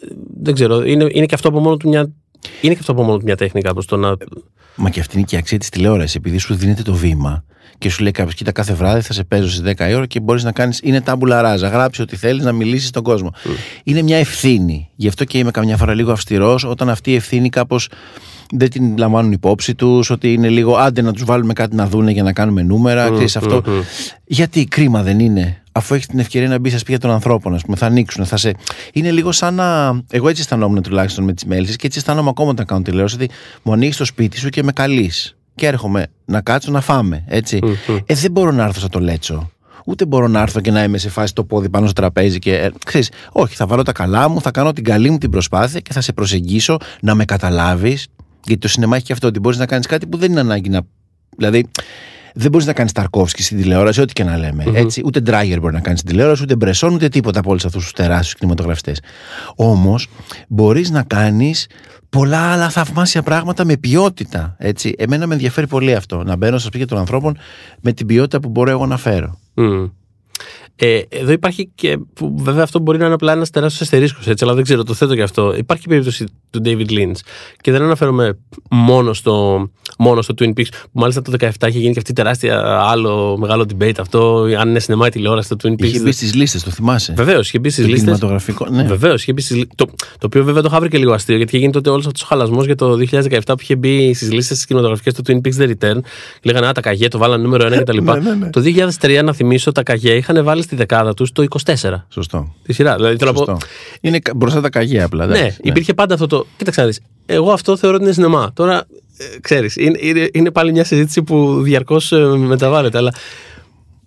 ε, 0.00 0.06
δεν 0.40 0.54
ξέρω, 0.54 0.84
είναι, 0.84 1.06
είναι 1.10 1.26
και 1.26 1.34
αυτό 1.34 1.48
από 1.48 1.60
μόνο 1.60 1.76
του 1.76 1.88
μια 1.88 2.12
είναι 2.60 2.72
και 2.72 2.80
αυτό 2.80 2.92
από 2.92 3.02
μόνο 3.02 3.20
μια 3.22 3.36
τέχνη 3.36 3.60
κάπως 3.60 3.86
το 3.86 3.96
να 3.96 4.16
Μα 4.76 4.90
και 4.90 5.00
αυτή 5.00 5.16
είναι 5.16 5.26
και 5.26 5.34
η 5.34 5.38
αξία 5.38 5.58
της 5.58 5.68
τηλεόρασης. 5.68 6.14
Επειδή 6.14 6.38
σου 6.38 6.54
δίνεται 6.54 6.82
το 6.82 6.94
βήμα 6.94 7.44
και 7.78 7.90
σου 7.90 8.02
λέει 8.02 8.12
κάποιος: 8.12 8.34
Κοίτα, 8.34 8.52
κάθε 8.52 8.74
βράδυ 8.74 9.00
θα 9.00 9.12
σε 9.12 9.24
παίζω 9.24 9.50
στι 9.50 9.74
10 9.78 9.88
η 9.90 9.94
ώρα 9.94 10.06
και 10.06 10.20
μπορείς 10.20 10.44
να 10.44 10.52
κάνεις. 10.52 10.80
Είναι 10.82 11.00
τάμπουλα 11.00 11.40
ράζα. 11.40 11.68
Γράψει 11.68 12.02
ό,τι 12.02 12.16
θέλεις 12.16 12.44
να 12.44 12.52
μιλήσεις 12.52 12.88
στον 12.88 13.02
κόσμο. 13.02 13.30
Mm. 13.34 13.48
Είναι 13.84 14.02
μια 14.02 14.16
ευθύνη. 14.16 14.90
Γι' 14.96 15.08
αυτό 15.08 15.24
και 15.24 15.38
είμαι 15.38 15.50
καμιά 15.50 15.76
φορά 15.76 15.94
λίγο 15.94 16.12
αυστηρός 16.12 16.64
όταν 16.64 16.88
αυτή 16.88 17.10
η 17.10 17.14
ευθύνη 17.14 17.48
κάπως 17.48 17.88
δεν 18.50 18.70
την 18.70 18.96
λαμβάνουν 18.98 19.32
υπόψη 19.32 19.74
τους, 19.74 20.10
ότι 20.10 20.32
είναι 20.32 20.48
λίγο 20.48 20.76
άντε 20.76 21.02
να 21.02 21.12
τους 21.12 21.24
βάλουμε 21.24 21.52
κάτι 21.52 21.76
να 21.76 21.86
δούνε 21.86 22.10
για 22.10 22.22
να 22.22 22.32
κάνουμε 22.32 22.62
νούμερα. 22.62 23.08
Mm, 23.08 23.22
αυτό. 23.22 23.62
Mm, 23.66 23.70
Γιατί 24.24 24.64
κρίμα 24.64 25.02
δεν 25.02 25.18
είναι 25.18 25.60
αφού 25.76 25.94
έχεις 25.94 26.06
την 26.06 26.18
ευκαιρία 26.18 26.48
να 26.48 26.58
μπεις 26.58 26.70
στα 26.70 26.80
σπίτια 26.80 26.98
των 26.98 27.10
ανθρώπων, 27.10 27.54
ας 27.54 27.62
πούμε, 27.62 27.76
θα 27.76 27.86
ανοίξουν. 27.86 28.24
Θα 28.24 28.36
σε... 28.36 28.54
Είναι 28.92 29.10
λίγο 29.10 29.32
σαν 29.32 29.54
να. 29.54 30.00
Εγώ 30.10 30.28
έτσι 30.28 30.40
αισθανόμουν 30.40 30.82
τουλάχιστον 30.82 31.24
με 31.24 31.32
τις 31.32 31.44
μέλισσε 31.44 31.76
και 31.76 31.86
έτσι 31.86 31.98
αισθάνομαι 31.98 32.28
ακόμα 32.28 32.50
όταν 32.50 32.66
κάνω 32.66 32.82
τηλεόραση. 32.82 33.14
Ότι 33.14 33.30
μου 33.62 33.72
ανοίγεις 33.72 33.96
το 33.96 34.04
σπίτι 34.04 34.38
σου 34.38 34.48
και 34.48 34.62
με 34.62 34.72
καλείς. 34.72 35.36
Και 35.54 35.66
έρχομαι 35.66 36.06
να 36.24 36.40
κάτσω 36.40 36.70
να 36.70 36.80
φάμε. 36.80 37.24
Έτσι. 37.26 37.60
Ε, 38.06 38.14
δεν 38.14 38.30
μπορώ 38.30 38.50
να 38.50 38.64
έρθω 38.64 38.80
σαν 38.80 38.90
το 38.90 39.00
λέτσο. 39.00 39.50
ούτε 39.84 40.04
μπορώ 40.04 40.28
να 40.28 40.40
έρθω 40.40 40.60
και 40.60 40.70
να 40.70 40.82
είμαι 40.82 40.98
σε 40.98 41.08
φάση 41.08 41.34
το 41.34 41.44
πόδι 41.44 41.68
πάνω 41.68 41.86
στο 41.86 41.94
τραπέζι 41.94 42.38
και 42.38 42.54
ε, 42.54 42.70
ξέρεις, 42.84 43.10
όχι, 43.32 43.54
θα 43.54 43.66
βάλω 43.66 43.82
τα 43.82 43.92
καλά 43.92 44.28
μου, 44.28 44.40
θα 44.40 44.50
κάνω 44.50 44.72
την 44.72 44.84
καλή 44.84 45.10
μου 45.10 45.18
την 45.18 45.30
προσπάθεια 45.30 45.80
και 45.80 45.92
θα 45.92 46.00
σε 46.00 46.12
προσεγγίσω 46.12 46.76
να 47.00 47.14
με 47.14 47.24
καταλάβεις. 47.24 48.06
Γιατί 48.46 48.60
το 48.60 48.68
σινεμά 48.68 48.96
έχει 48.96 49.04
και 49.04 49.12
αυτό 49.12 49.26
ότι 49.26 49.38
μπορείς 49.38 49.58
να 49.58 49.66
κάνεις 49.66 49.86
κάτι 49.86 50.06
που 50.06 50.16
δεν 50.16 50.30
είναι 50.30 50.40
ανάγκη 50.40 50.68
να. 50.68 50.80
Δηλαδή, 51.36 51.66
δεν 52.34 52.50
μπορείς 52.50 52.66
να 52.66 52.72
κάνεις 52.72 52.92
Ταρκόφσκι 52.92 53.42
στην 53.42 53.56
τηλεόραση, 53.56 54.00
ό,τι 54.00 54.12
και 54.12 54.24
να 54.24 54.36
λέμε. 54.36 54.64
Mm-hmm. 54.66 54.74
Έτσι, 54.74 55.02
ούτε 55.04 55.20
Ντράγερ 55.20 55.60
μπορεί 55.60 55.74
να 55.74 55.80
κάνει 55.80 55.96
στην 55.96 56.10
τηλεόραση, 56.10 56.42
ούτε 56.42 56.56
Μπρεσόν, 56.56 56.94
ούτε 56.94 57.08
τίποτα 57.08 57.38
από 57.38 57.50
όλους 57.50 57.64
αυτούς 57.64 57.82
τους 57.82 57.92
τεράστιους 57.92 58.34
κινηματογραφιστές. 58.34 59.00
Όμως, 59.56 60.08
μπορείς 60.48 60.90
να 60.90 61.02
κάνεις 61.02 61.66
πολλά 62.08 62.52
άλλα 62.52 62.68
θαυμάσια 62.68 63.22
πράγματα 63.22 63.64
με 63.64 63.76
ποιότητα. 63.76 64.56
Έτσι. 64.58 64.94
Εμένα 64.98 65.26
με 65.26 65.34
ενδιαφέρει 65.34 65.66
πολύ 65.66 65.94
αυτό. 65.94 66.22
Να 66.22 66.36
μπαίνω 66.36 66.58
στα 66.58 66.68
σπίτια 66.68 66.86
των 66.86 66.98
ανθρώπων 66.98 67.38
με 67.80 67.92
την 67.92 68.06
ποιότητα 68.06 68.40
που 68.40 68.48
μπορώ 68.48 68.70
εγώ 68.70 68.86
να 68.86 68.96
φέρω. 68.96 69.38
Mm. 69.54 69.90
Ε, 70.78 71.00
εδώ 71.08 71.32
υπάρχει 71.32 71.70
και. 71.74 71.98
Που, 72.14 72.34
βέβαια, 72.38 72.62
αυτό 72.62 72.78
μπορεί 72.78 72.98
να 72.98 73.04
είναι 73.04 73.14
απλά 73.14 73.32
ένας 73.32 73.50
τεράστιος 73.50 73.82
αστερίσκος, 73.82 74.26
έτσι, 74.26 74.44
αλλά 74.44 74.54
δεν 74.54 74.62
ξέρω, 74.62 74.84
το 74.84 74.94
θέτω 74.94 75.14
και 75.14 75.22
αυτό. 75.22 75.54
Υπάρχει 75.56 75.82
η 75.86 75.88
περίπτωση 75.88 76.24
του 76.50 76.60
David 76.64 76.90
Lynch 76.90 77.18
και 77.60 77.72
δεν 77.72 77.82
αναφέρομαι 77.82 78.38
μόνο 78.70 79.12
στο, 79.12 79.68
μόνο 79.96 80.22
στο 80.22 80.34
Twin 80.38 80.48
Peaks, 80.48 80.68
που 80.70 80.98
μάλιστα 81.00 81.22
το 81.22 81.32
2017 81.40 81.48
είχε 81.68 81.78
γίνει 81.78 81.92
και 81.92 81.98
αυτή 81.98 82.12
τεράστια 82.12 82.80
άλλο 82.80 83.36
μεγάλο 83.38 83.66
debate 83.78 83.94
αυτό, 83.98 84.46
αν 84.58 84.68
είναι 84.68 84.78
σινεμά 84.78 85.06
ή 85.06 85.10
τηλεόραση 85.10 85.48
το 85.48 85.56
Twin 85.62 85.72
Peaks. 85.72 85.84
Είχε 85.84 86.00
μπει 86.00 86.12
στις 86.12 86.34
λίστες, 86.34 86.62
το 86.62 86.70
θυμάσαι; 86.70 87.12
Βεβαίως, 87.16 87.48
είχε 87.48 87.58
μπει 87.58 87.70
στις 87.70 87.84
λίστες. 87.84 88.00
Κινηματογραφικό, 88.00 88.66
ναι. 88.70 88.82
Βεβαίως, 88.82 89.22
είχε 89.22 89.32
μπει 89.32 89.40
στις... 89.40 89.64
το, 89.74 89.86
το 89.96 90.26
οποίο 90.26 90.44
βέβαια 90.44 90.62
το 90.62 90.68
είχα 90.70 90.80
βρει 90.80 90.88
και 90.88 90.98
λίγο 90.98 91.12
αστείο, 91.12 91.36
γιατί 91.36 91.50
είχε 91.50 91.60
γίνει 91.60 91.72
τότε 91.72 91.90
όλος 91.90 92.06
αυτός 92.06 92.22
ο 92.22 92.26
χαλασμός 92.26 92.66
για 92.66 92.74
το 92.74 92.98
2017 93.10 93.40
που 93.46 93.56
είχε 93.60 93.76
μπει 93.76 94.14
στις 94.14 94.32
λίστες 94.32 94.58
τη 94.58 94.66
κινηματογραφικές 94.66 95.14
του 95.14 95.22
Twin 95.26 95.46
Peaks 95.46 95.62
The 95.62 95.68
Return. 95.68 95.98
Λέγανε 96.42 96.66
Α, 96.66 96.72
τα 96.72 96.80
καγέ 96.80 97.08
το 97.08 97.18
βάλανε 97.18 97.42
νούμερο 97.42 97.68
1 97.68 97.76
κτλ. 97.76 98.02
ναι, 98.02 98.14
ναι, 98.14 98.34
ναι. 98.34 98.50
Το 98.50 98.62
2003, 99.00 99.20
να 99.24 99.32
θυμίσω, 99.32 99.72
τα 99.72 99.82
καγέ 99.82 100.12
είχαν 100.14 100.44
βάλει 100.44 100.62
στη 100.62 100.76
δεκάδα 100.76 101.14
τους 101.14 101.32
το 101.32 101.44
24. 101.64 101.74
Σωστό. 102.08 102.54
Τη 102.62 102.72
σειρά. 102.72 102.94
Δηλαδή, 102.96 103.16
Σωστό. 103.20 103.44
Πω... 103.44 103.56
Είναι 104.00 104.18
μπροστά 104.36 104.60
τα 104.60 104.68
καγέ 104.68 105.02
απλά. 105.02 105.26
Ναι, 105.26 105.40
ναι, 105.40 105.54
υπήρχε 105.62 105.94
πάντα 105.94 106.14
αυτό 106.14 106.26
το. 106.26 106.46
Κοίταξε 106.56 106.80
να 106.80 106.86
δεις. 106.86 107.00
Εγώ 107.26 107.52
αυτό 107.52 107.76
θεωρώ 107.76 107.94
ότι 107.96 108.04
είναι 108.04 108.12
σινεμά. 108.12 108.52
Τώρα, 108.54 108.86
ε, 109.16 109.40
ξέρεις, 109.40 109.76
είναι, 109.76 109.98
είναι, 110.00 110.28
είναι, 110.32 110.50
πάλι 110.50 110.72
μια 110.72 110.84
συζήτηση 110.84 111.22
που 111.22 111.62
διαρκώς 111.62 112.12
ε, 112.12 112.26
μεταβάλλεται. 112.26 112.98
Αλλά 112.98 113.12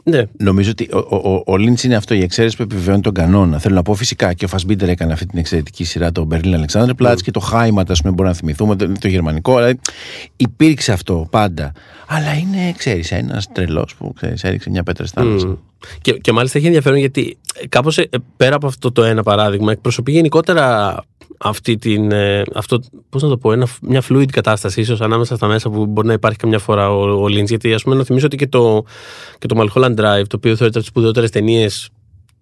ναι. 0.04 0.24
Νομίζω 0.38 0.72
ότι 0.72 0.90
ο, 0.92 1.16
ο, 1.16 1.44
ο 1.46 1.58
Λίντς 1.58 1.84
είναι 1.84 1.96
αυτό, 1.96 2.14
η 2.14 2.22
εξαίρεση 2.22 2.56
που 2.56 2.62
επιβεβαιώνει 2.62 3.02
τον 3.02 3.14
κανόνα. 3.14 3.60
Θέλω 3.60 3.76
να 3.76 3.82
πω 3.82 3.94
φυσικά 3.94 4.34
και 4.34 4.46
ο 4.46 4.48
Φασμπίντερ 4.48 4.90
έκανε 4.90 5.14
αυτή 5.14 5.26
την 5.26 5.40
εξαιρετική 5.40 5.84
σειρά, 5.84 6.12
το 6.12 6.28
Berlin 6.32 6.56
Alexander 6.56 6.92
Platz 7.02 7.14
mm. 7.14 7.22
και 7.22 7.32
το 7.32 7.40
Χάιματα, 7.40 7.92
ας 7.92 8.02
πούμε, 8.02 8.14
μπορούμε 8.14 8.30
να 8.30 8.40
θυμηθούμε, 8.40 8.76
το, 8.76 8.92
το 9.00 9.08
γερμανικό. 9.08 9.56
Δηλαδή, 9.56 9.80
υπήρξε 10.36 10.92
αυτό 10.92 11.28
πάντα. 11.30 11.72
Αλλά 12.08 12.34
είναι, 12.34 12.74
ξέρεις, 12.78 13.12
ένας 13.12 13.52
τρελός 13.52 13.96
που 13.96 14.14
ξέρεις, 14.14 14.44
έριξε 14.44 14.70
μια 14.70 14.84
πέτρα 14.84 15.06
στα 15.06 15.24
mm. 15.26 15.58
Και, 16.02 16.12
και 16.12 16.32
μάλιστα 16.32 16.58
έχει 16.58 16.68
ενδιαφέρον 16.68 16.98
γιατί 17.00 17.38
κάπως 17.70 17.98
ε, 17.98 18.10
πέρα 18.38 18.56
από 18.56 18.68
αυτό 18.68 18.92
το 18.92 19.04
ένα 19.04 19.24
παράδειγμα, 19.24 19.72
εκπροσωπεί 19.72 20.12
γενικότερα 20.12 20.96
αυτή 21.38 21.76
την, 21.76 22.12
ε, 22.12 22.42
αυτό, 22.54 22.80
πώς 23.10 23.22
να 23.22 23.30
το 23.30 23.38
πω, 23.38 23.52
ένα, 23.52 23.68
μια 23.82 24.04
fluid 24.10 24.26
κατάσταση 24.32 24.82
ίσως 24.82 25.02
ανάμεσα 25.02 25.36
στα 25.36 25.48
μέσα 25.48 25.70
που 25.70 25.86
μπορεί 25.86 26.08
να 26.08 26.14
υπάρχει 26.14 26.38
καμιά 26.38 26.60
φορά 26.60 26.92
ο, 26.92 27.24
ο 27.24 27.26
Lynch, 27.26 27.48
γιατί 27.48 27.74
ας 27.74 27.84
πούμε 27.84 27.96
να 27.96 28.04
θυμίσω 28.04 28.26
ότι 28.26 28.36
και 28.36 28.48
το, 28.48 28.84
και 29.40 29.48
το 29.48 29.56
Mulholland 29.60 29.96
Drive, 29.96 30.24
το 30.28 30.36
οποίο 30.36 30.56
θεωρείται 30.56 30.66
από 30.66 30.80
τις 30.80 30.88
σπουδαιότερες 30.88 31.30
ταινίες 31.30 31.90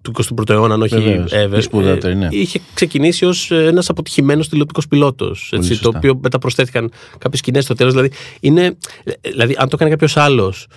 του 0.02 0.12
21ου 0.16 0.50
αιώνα, 0.50 0.74
αν 0.74 0.82
όχι 0.82 1.24
ever, 1.30 2.04
ε, 2.04 2.14
ναι. 2.14 2.28
είχε 2.32 2.60
ξεκινήσει 2.74 3.26
ως 3.26 3.52
ένας 3.52 3.90
αποτυχημένος 3.90 4.50
τηλεοπτικός 4.50 4.88
πιλότος. 4.88 5.54
Το 5.82 5.92
οποίο 5.96 6.20
μετά 6.22 6.40
προσθέθηκαν 6.40 6.92
κάποιες 7.18 7.40
σκηνές 7.40 7.64
στο 7.64 7.74
τέλος. 7.74 7.94
Δηλαδή, 7.94 8.12
είναι, 8.40 8.78
δηλαδή, 9.22 9.56
αν 9.58 9.70
το 9.70 9.72
έκανε 9.76 9.90
κάποιος 9.90 10.18
άλλος 10.18 10.68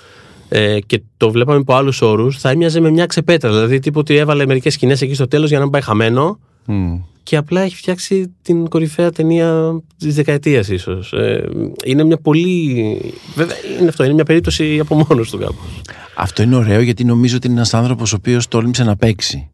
ε, 0.49 0.79
και 0.81 1.03
το 1.17 1.31
βλέπαμε 1.31 1.59
από 1.59 1.75
άλλους 1.75 2.03
όρους, 2.03 2.39
θα 2.39 2.51
έμοιαζε 2.51 2.81
με 2.81 2.91
μια 2.91 3.07
ξεπέτρα. 3.07 3.51
Δηλαδή, 3.51 3.79
τύπου 3.79 3.99
ότι 4.01 4.17
έβαλε 4.17 4.47
μερικές 4.47 4.73
σκηνές 4.73 5.03
εκεί 5.03 5.15
στο 5.15 5.29
τέλος 5.29 5.49
για 5.49 5.59
να 5.59 5.65
μην 5.65 5.73
πάει 5.73 5.83
χαμένο. 5.83 6.39
Mm 6.69 7.01
και 7.23 7.37
απλά 7.37 7.61
έχει 7.61 7.77
φτιάξει 7.77 8.35
την 8.43 8.69
κορυφαία 8.69 9.11
ταινία 9.11 9.81
της 9.99 10.15
δεκαετίας, 10.15 10.69
ίσως. 10.69 11.13
Ε, 11.13 11.49
είναι 11.85 12.05
μια 12.05 12.17
πολύ. 12.17 13.01
Βέβαια, 13.35 13.57
είναι 13.81 13.89
αυτό, 13.89 14.05
είναι 14.05 14.15
μια 14.15 14.25
περίπτωση 14.25 14.79
από 14.79 14.95
μόνος 15.09 15.31
του 15.31 15.39
κάπως. 15.39 15.83
Αυτό 16.17 16.43
είναι 16.43 16.57
ωραίο 16.57 16.81
γιατί 16.81 17.05
νομίζω 17.05 17.37
ότι 17.37 17.47
είναι 17.47 17.57
ένας 17.57 17.75
άνθρωπος 17.75 18.13
ο 18.13 18.17
οποίος 18.17 18.49
τόλμησε 18.49 18.85
να 18.85 18.97
παίξει. 18.97 19.51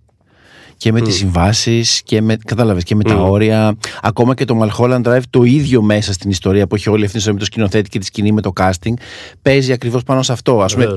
Και 0.77 0.93
με 0.93 1.01
mm. 1.01 1.05
τι 1.05 1.13
συμβάσεις 1.13 2.03
και 2.03 2.21
με, 2.21 2.37
κατάλαβες, 2.45 2.83
και 2.83 2.95
με 2.95 3.03
mm. 3.05 3.09
τα 3.09 3.15
όρια. 3.15 3.77
Ακόμα 4.03 4.35
και 4.35 4.45
το 4.45 4.59
Mulholland 4.63 5.03
Drive, 5.03 5.23
το 5.31 5.43
ίδιο 5.43 5.83
μέσα 5.83 6.13
στην 6.13 6.31
ιστορία 6.31 6.67
που 6.67 6.75
έχει 6.75 6.91
όλη 6.91 7.05
αυτή 7.05 7.09
την 7.11 7.19
ιστορία 7.19 7.33
με 7.33 7.39
το 7.39 7.45
σκηνοθέτη 7.45 7.89
και 7.89 7.99
τη 7.99 8.05
σκηνή 8.05 8.33
με 8.33 8.41
το 8.41 8.53
casting, 8.61 8.93
παίζει 9.43 9.73
ακριβώς 9.73 10.03
πάνω 10.03 10.23
σε 10.23 10.33
αυτό. 10.33 10.61
Α 10.61 10.67
πούμε, 10.67 10.95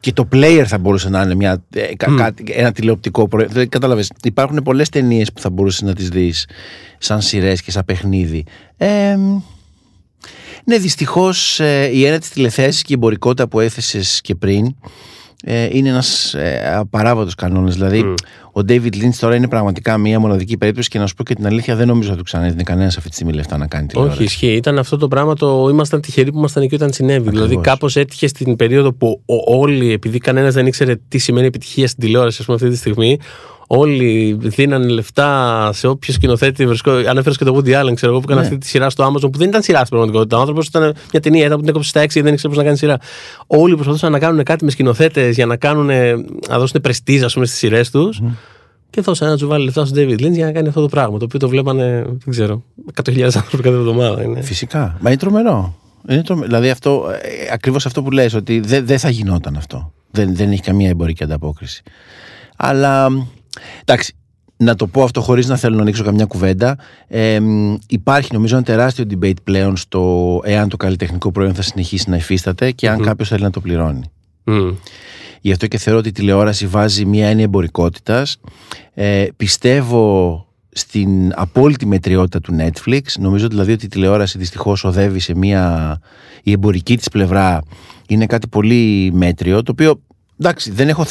και 0.00 0.12
το 0.12 0.28
player 0.32 0.64
θα 0.66 0.78
μπορούσε 0.78 1.08
να 1.08 1.22
είναι 1.22 1.34
μια, 1.34 1.64
mm. 1.74 2.30
ένα 2.44 2.72
τηλεοπτικό 2.72 3.28
προϊόν. 3.28 3.48
Δηλαδή, 3.50 3.68
κατάλαβες, 3.68 4.10
υπάρχουν 4.22 4.62
πολλές 4.64 4.88
ταινίες 4.88 5.32
που 5.32 5.40
θα 5.40 5.50
μπορούσες 5.50 5.82
να 5.82 5.94
τις 5.94 6.08
δεις 6.08 6.46
σαν 6.98 7.20
σειρές 7.20 7.62
και 7.62 7.70
σαν 7.70 7.84
παιχνίδι. 7.84 8.44
Ε, 8.76 9.16
ναι, 10.64 10.78
δυστυχώς 10.78 11.60
ε, 11.60 11.90
η 11.92 12.04
έννοια 12.04 12.20
της 12.20 12.28
τηλεθέσης 12.28 12.82
και 12.82 12.92
η 12.92 12.94
εμπορικότητα 12.94 13.48
που 13.48 13.60
έθεσες 13.60 14.20
και 14.20 14.34
πριν 14.34 14.74
ε, 15.44 15.68
είναι 15.72 15.88
ένας 15.88 16.34
ε, 16.34 16.74
απαράβατος 16.76 17.34
κανόνας. 17.34 17.74
Δηλαδή, 17.74 18.02
mm. 18.04 18.14
ο 18.52 18.60
David 18.68 18.94
Lynch 18.94 19.14
τώρα 19.20 19.34
είναι 19.34 19.48
πραγματικά 19.48 19.98
μια 19.98 20.20
μοναδική 20.20 20.56
περίπτωση 20.56 20.88
και 20.88 20.98
να 20.98 21.06
σου 21.06 21.14
πω 21.14 21.22
και 21.22 21.34
την 21.34 21.46
αλήθεια, 21.46 21.76
δεν 21.76 21.86
νομίζω 21.86 22.08
ότι 22.08 22.18
του 22.18 22.24
ξανέδινε 22.24 22.62
κανένας 22.62 22.96
αυτή 22.96 23.08
τη 23.08 23.14
στιγμή 23.14 23.32
λεφτά 23.32 23.56
να 23.56 23.66
κάνει 23.66 23.86
τηλεόραση. 23.86 24.16
Όχι, 24.16 24.24
ισχύει. 24.24 24.52
Ήταν 24.52 24.78
αυτό 24.78 24.96
το 24.96 25.08
πράγμα 25.08 25.34
το. 25.34 25.68
Ήμασταν 25.70 26.00
τυχεροί 26.00 26.32
που 26.32 26.38
ήμασταν 26.38 26.62
εκεί 26.62 26.74
όταν 26.74 26.92
συνέβη. 26.92 27.28
Ακριβώς. 27.28 27.48
Δηλαδή, 27.48 27.68
κάπως 27.68 27.96
έτυχε 27.96 28.26
στην 28.26 28.56
περίοδο 28.56 28.92
που 28.92 29.22
όλοι, 29.46 29.92
επειδή 29.92 30.18
κανένας 30.18 30.54
δεν 30.54 30.66
ήξερε 30.66 30.96
τι 31.08 31.18
σημαίνει 31.18 31.46
επιτυχία 31.46 31.86
στην 31.86 32.04
τηλεόραση, 32.04 32.36
ας 32.40 32.44
πούμε, 32.46 32.56
αυτή 32.56 32.70
τη 32.70 32.76
στιγμή, 32.76 33.18
Όλοι 33.72 34.36
δίνανε 34.40 34.88
λεφτά 34.88 35.70
σε 35.72 35.86
όποιο 35.86 36.12
σκηνοθέτη 36.12 36.66
βρισκό. 36.66 36.90
Ανέφερες 36.90 37.36
και 37.36 37.44
το 37.44 37.56
Woody 37.56 37.82
Allen, 37.82 37.94
ξέρω 37.94 38.12
εγώ, 38.12 38.20
που 38.20 38.26
έκανε 38.30 38.40
ναι. 38.40 38.46
αυτή 38.46 38.58
τη 38.58 38.66
σειρά 38.66 38.90
στο 38.90 39.06
Amazon, 39.06 39.32
που 39.32 39.38
δεν 39.38 39.48
ήταν 39.48 39.62
σειρά 39.62 39.78
στην 39.78 39.88
πραγματικότητα. 39.88 40.36
Ο 40.36 40.40
άνθρωπος 40.40 40.66
ήταν 40.66 40.94
μια 41.12 41.20
ταινία, 41.20 41.44
ήταν 41.44 41.54
που 41.56 41.60
την 41.60 41.70
έκοψε 41.70 41.88
στα 41.88 42.02
6 42.02 42.06
και 42.06 42.22
δεν 42.22 42.32
ήξερε 42.32 42.48
πώς 42.48 42.56
να 42.56 42.64
κάνει 42.64 42.76
σειρά. 42.76 42.98
Όλοι 43.46 43.74
προσπαθούσαν 43.74 44.12
να 44.12 44.18
κάνουν 44.18 44.42
κάτι 44.42 44.64
με 44.64 44.70
σκηνοθέτες 44.70 45.34
για 45.34 45.46
να, 45.46 45.56
κάνουν, 45.56 45.86
να 46.48 46.58
δώσουν 46.58 46.80
πρεστίζα 46.80 47.28
στις 47.28 47.52
σειρές 47.54 47.90
τους. 47.90 48.20
Mm. 48.22 48.30
Και 48.90 49.00
δώσαν 49.00 49.28
ένα 49.28 49.36
τζουβάλι 49.36 49.64
λεφτά 49.64 49.84
στον 49.84 49.98
David 49.98 50.20
Lynch 50.20 50.32
για 50.32 50.44
να 50.44 50.52
κάνει 50.52 50.68
αυτό 50.68 50.80
το 50.80 50.88
πράγμα. 50.88 51.18
Το 51.18 51.24
οποίο 51.24 51.38
το 51.38 51.48
βλέπανε, 51.48 52.02
δεν 52.06 52.30
ξέρω, 52.30 52.62
100.000 53.04 53.22
άνθρωποι 53.22 53.62
κάθε 53.62 53.76
εβδομάδα. 53.76 54.22
Είναι. 54.22 54.40
Φυσικά. 54.42 54.98
Μα 55.00 55.10
είναι 55.10 55.18
τρομερό. 55.18 55.74
Είναι 56.08 56.22
τρομε... 56.22 56.46
Δηλαδή 56.46 56.70
αυτό, 56.70 57.10
ε, 57.22 57.52
ακριβώς 57.52 57.86
αυτό 57.86 58.02
που 58.02 58.10
λες 58.10 58.34
ότι 58.34 58.60
δεν 58.60 58.86
δε 58.86 58.98
θα 58.98 59.10
γινόταν 59.10 59.56
αυτό. 59.56 59.92
Δεν, 60.10 60.36
δεν 60.36 60.50
έχει 60.50 60.62
καμία 60.62 60.88
εμπορική 60.88 61.24
ανταπόκριση. 61.24 61.82
Αλλά 62.56 63.08
Εντάξει, 63.84 64.14
να 64.56 64.74
το 64.74 64.86
πω 64.86 65.02
αυτό 65.02 65.20
χωρίς 65.20 65.46
να 65.48 65.56
θέλω 65.56 65.76
να 65.76 65.82
ανοίξω 65.82 66.04
καμιά 66.04 66.24
κουβέντα. 66.24 66.78
Ε, 67.08 67.38
υπάρχει 67.86 68.32
νομίζω 68.32 68.56
ένα 68.56 68.64
τεράστιο 68.64 69.04
debate 69.10 69.42
πλέον 69.44 69.76
στο 69.76 70.40
εάν 70.44 70.68
το 70.68 70.76
καλλιτεχνικό 70.76 71.32
προϊόν 71.32 71.54
θα 71.54 71.62
συνεχίσει 71.62 72.10
να 72.10 72.16
υφίσταται 72.16 72.70
και 72.70 72.88
αν 72.88 73.00
mm. 73.00 73.04
κάποιος 73.04 73.28
θέλει 73.28 73.42
να 73.42 73.50
το 73.50 73.60
πληρώνει. 73.60 74.10
Mm. 74.44 74.74
Γι' 75.40 75.52
αυτό 75.52 75.66
και 75.66 75.78
θεωρώ 75.78 75.98
ότι 75.98 76.08
η 76.08 76.12
τηλεόραση 76.12 76.66
βάζει 76.66 77.04
μια 77.04 77.26
έννοια 77.26 77.44
εμπορικότητας. 77.44 78.40
Ε, 78.94 79.26
πιστεύω 79.36 80.46
στην 80.72 81.32
απόλυτη 81.34 81.86
μετριότητα 81.86 82.40
του 82.40 82.56
Netflix. 82.58 83.02
Νομίζω 83.18 83.48
δηλαδή 83.48 83.72
ότι 83.72 83.84
η 83.84 83.88
τηλεόραση 83.88 84.38
δυστυχώς 84.38 84.84
οδεύει 84.84 85.18
σε 85.18 85.36
μια. 85.36 85.98
η 86.42 86.52
εμπορική 86.52 86.96
της 86.96 87.08
πλευρά 87.08 87.62
είναι 88.08 88.26
κάτι 88.26 88.48
πολύ 88.48 89.10
μέτριο, 89.14 89.62
το 89.62 89.72
οποίο 89.72 90.00
εντάξει, 90.40 90.70
δεν 90.70 90.88
έχω 90.88 91.04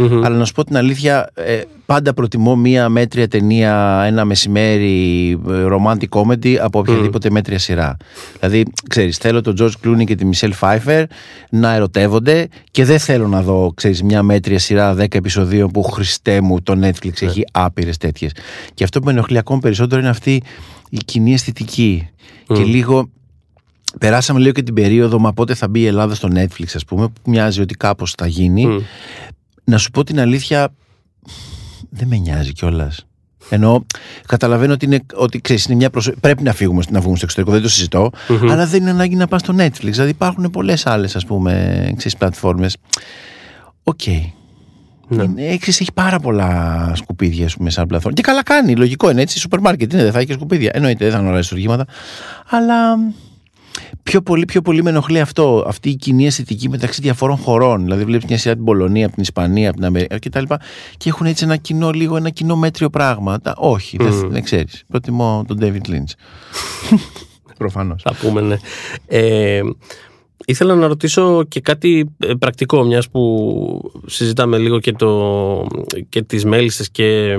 αλλά 0.00 0.36
να 0.36 0.44
σου 0.44 0.52
πω 0.52 0.64
την 0.64 0.76
αλήθεια, 0.76 1.30
ε, 1.34 1.60
πάντα 1.86 2.14
προτιμώ 2.14 2.56
μία 2.56 2.88
μέτρια 2.88 3.28
ταινία 3.28 4.02
ένα 4.06 4.24
μεσημέρι 4.24 5.30
ε, 5.48 5.66
romantic 5.70 6.08
comedy 6.08 6.54
από 6.54 6.78
οποιαδήποτε 6.78 7.30
μέτρια 7.30 7.58
σειρά. 7.58 7.96
Δηλαδή, 8.40 8.64
ξέρεις, 8.88 9.16
θέλω 9.16 9.40
τον 9.40 9.56
George 9.60 9.72
Clooney 9.84 10.04
και 10.04 10.14
τη 10.14 10.28
Michelle 10.32 10.52
Pfeiffer 10.60 11.04
να 11.50 11.74
ερωτεύονται 11.74 12.48
και 12.70 12.84
δεν 12.84 12.98
θέλω 12.98 13.28
να 13.28 13.42
δω, 13.42 13.72
ξέρεις, 13.74 14.02
μια 14.02 14.22
μέτρια 14.22 14.58
σειρά 14.58 14.94
10 14.94 15.14
επεισοδίων 15.14 15.70
που 15.70 15.82
χριστέ 15.82 16.40
μου 16.40 16.62
το 16.62 16.72
Netflix 16.72 17.20
ναι. 17.20 17.28
έχει 17.28 17.44
άπειρες 17.52 17.96
τέτοιες. 17.96 18.32
Και 18.74 18.84
αυτό 18.84 18.98
που 18.98 19.04
με 19.04 19.12
ενοχλεί 19.12 19.38
ακόμη 19.38 19.60
περισσότερο 19.60 20.00
είναι 20.00 20.10
αυτή 20.10 20.42
η 20.90 20.98
κοινή 21.04 21.32
αισθητική. 21.32 22.08
Και 22.46 22.62
λίγο 22.62 23.08
Περάσαμε 24.00 24.40
λίγο 24.40 24.52
και 24.52 24.62
την 24.62 24.74
περίοδο, 24.74 25.18
μα 25.18 25.32
πότε 25.32 25.54
θα 25.54 25.68
μπει 25.68 25.80
η 25.80 25.86
Ελλάδα 25.86 26.14
στο 26.14 26.28
Netflix, 26.34 26.66
ας 26.74 26.84
πούμε, 26.84 27.08
που 27.08 27.30
μοιάζει 27.30 27.60
ότι 27.60 27.74
κάπως 27.74 28.12
θα 28.16 28.26
γίνει. 28.26 28.86
Να 29.64 29.78
σου 29.78 29.90
πω 29.90 30.04
την 30.04 30.20
αλήθεια, 30.20 30.74
δεν 31.90 32.08
με 32.08 32.16
νοιάζει 32.16 32.52
κιόλας. 32.52 33.06
Ενώ 33.48 33.86
καταλαβαίνω 34.26 34.72
ότι, 34.72 34.84
είναι, 34.84 35.00
ότι 35.14 35.40
ξέρεις, 35.40 35.64
είναι 35.64 35.74
μια 35.74 35.90
προσω... 35.90 36.12
πρέπει 36.20 36.42
να 36.42 36.52
φύγουμε 36.52 36.82
να 36.90 37.00
βγούμε 37.00 37.16
στο 37.16 37.24
εξωτερικό, 37.24 37.52
δεν 37.52 37.62
το 37.62 37.68
συζητώ 37.68 38.10
αλλά 38.50 38.66
δεν 38.66 38.80
είναι 38.80 38.90
ανάγκη 38.90 39.14
να 39.14 39.26
πας 39.26 39.40
στο 39.40 39.54
Netflix. 39.56 39.80
Δηλαδή 39.80 40.10
υπάρχουν 40.10 40.50
πολλές 40.50 40.86
άλλες 40.86 41.16
ας 41.16 41.24
πούμε 41.26 41.94
πλατφόρμες. 42.18 42.76
OK. 43.82 44.00
Okay. 44.06 44.30
Ναι. 45.08 45.42
έχει 45.44 45.92
πάρα 45.94 46.18
πολλά 46.18 46.92
σκουπίδια 46.94 47.48
πούμε, 47.56 47.70
σαν 47.70 47.86
πλατφόρμα. 47.86 48.16
Και 48.16 48.22
καλά 48.22 48.42
κάνει, 48.42 48.76
λογικό 48.76 49.10
είναι 49.10 49.22
έτσι. 49.22 49.38
Σούπερ 49.38 49.60
μάρκετ 49.60 49.92
είναι, 49.92 50.02
δεν 50.02 50.12
θα 50.12 50.18
έχει 50.18 50.26
και 50.26 50.32
σκουπίδια. 50.32 50.70
Εννοείται, 50.74 51.04
δεν 51.04 51.14
θα 51.14 51.18
είναι 51.20 51.28
όλα 51.28 51.42
Αλλά 52.48 52.98
πιο 54.02 54.22
πολύ, 54.22 54.44
πιο 54.44 54.62
πολύ 54.62 54.82
με 54.82 54.90
ενοχλεί 54.90 55.20
αυτό. 55.20 55.64
Αυτή 55.66 55.90
η 55.90 55.96
κοινή 55.96 56.26
αισθητική 56.26 56.68
μεταξύ 56.68 57.00
διαφόρων 57.00 57.36
χωρών. 57.36 57.82
Δηλαδή, 57.82 58.04
βλέπεις 58.04 58.28
μια 58.28 58.38
σειρά 58.38 58.54
την 58.54 58.64
Πολωνία, 58.64 59.04
από 59.04 59.14
την 59.14 59.22
Ισπανία, 59.22 59.68
από 59.68 59.76
την 59.76 59.86
Αμερική 59.86 60.28
κτλ. 60.28 60.44
Και 60.96 61.08
έχουν 61.08 61.26
έτσι 61.26 61.44
ένα 61.44 61.56
κοινό, 61.56 61.90
λίγο 61.90 62.16
ένα 62.16 62.30
κοινό 62.30 62.56
μέτριο 62.56 62.90
πράγμα. 62.90 63.40
όχι, 63.56 63.96
δεν, 63.96 64.30
δεν 64.30 64.42
ξέρεις. 64.42 64.84
Προτιμώ 64.88 65.44
τον 65.46 65.58
David 65.60 65.90
Lynch. 65.90 66.12
Προφανώς. 67.58 68.02
Θα 68.02 68.14
πούμε, 68.14 68.40
ναι. 68.40 68.56
Ε, 69.06 69.60
ήθελα 70.46 70.74
να 70.74 70.86
ρωτήσω 70.86 71.44
και 71.48 71.60
κάτι 71.60 72.14
ε, 72.18 72.32
πρακτικό, 72.38 72.84
μιας 72.84 73.08
που 73.10 73.92
συζητάμε 74.06 74.58
λίγο 74.58 74.78
και, 74.78 74.92
το, 74.92 75.66
και 76.08 76.22
τις 76.22 76.44
μέλισσες 76.44 76.90
και 76.90 77.36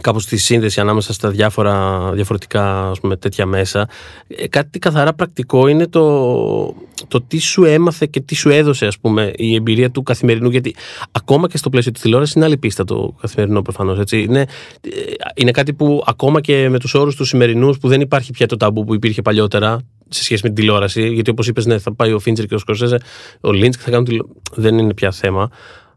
κάπως 0.00 0.26
τη 0.26 0.36
σύνδεση 0.36 0.80
ανάμεσα 0.80 1.12
στα 1.12 1.30
διάφορα 1.30 2.10
διαφορετικά 2.12 2.88
ας 2.88 3.00
πούμε, 3.00 3.16
τέτοια 3.16 3.46
μέσα. 3.46 3.88
Ε, 4.26 4.48
κάτι 4.48 4.78
καθαρά 4.78 5.12
πρακτικό 5.12 5.66
είναι 5.66 5.86
το, 5.86 6.74
το 7.08 7.22
τι 7.22 7.38
σου 7.38 7.64
έμαθε 7.64 8.06
και 8.06 8.20
τι 8.20 8.34
σου 8.34 8.50
έδωσε 8.50 8.86
ας 8.86 8.98
πούμε, 8.98 9.32
η 9.36 9.54
εμπειρία 9.54 9.90
του 9.90 10.02
καθημερινού. 10.02 10.50
Γιατί 10.50 10.74
ακόμα 11.12 11.48
και 11.48 11.56
στο 11.56 11.70
πλαίσιο 11.70 11.92
της 11.92 12.02
τηλεόρασης 12.02 12.34
είναι 12.34 12.44
άλλη 12.44 12.56
πίστα 12.56 12.84
το 12.84 13.14
καθημερινό 13.20 13.62
προφανώς. 13.62 13.98
Είναι, 14.10 14.40
ε, 14.40 14.90
είναι 15.34 15.50
κάτι 15.50 15.72
που 15.72 16.02
ακόμα 16.06 16.40
και 16.40 16.68
με 16.68 16.78
τους 16.78 16.94
όρους 16.94 17.16
τους 17.16 17.28
σημερινούς 17.28 17.78
που 17.78 17.88
δεν 17.88 18.00
υπάρχει 18.00 18.32
πια 18.32 18.46
το 18.46 18.56
ταμπού 18.56 18.84
που 18.84 18.94
υπήρχε 18.94 19.22
παλιότερα 19.22 19.78
σε 20.08 20.22
σχέση 20.22 20.40
με 20.42 20.48
την 20.48 20.58
τηλεόραση. 20.58 21.08
Γιατί 21.08 21.30
όπως 21.30 21.48
είπες, 21.48 21.66
ναι, 21.66 21.78
θα 21.78 21.94
πάει 21.94 22.12
ο 22.12 22.18
Φίντζερ 22.18 22.46
και 22.46 22.54
ο 22.54 22.58
Σκορσέζε, 22.58 22.98
ο 23.40 23.52
Λίντ 23.52 23.72
και 23.72 23.82
θα 23.82 23.90
κάνουν 23.90 24.04
τηλεόραση. 24.04 24.34
Δεν 24.54 24.78
είναι 24.78 24.94
πια 24.94 25.10
θέμα. 25.10 25.50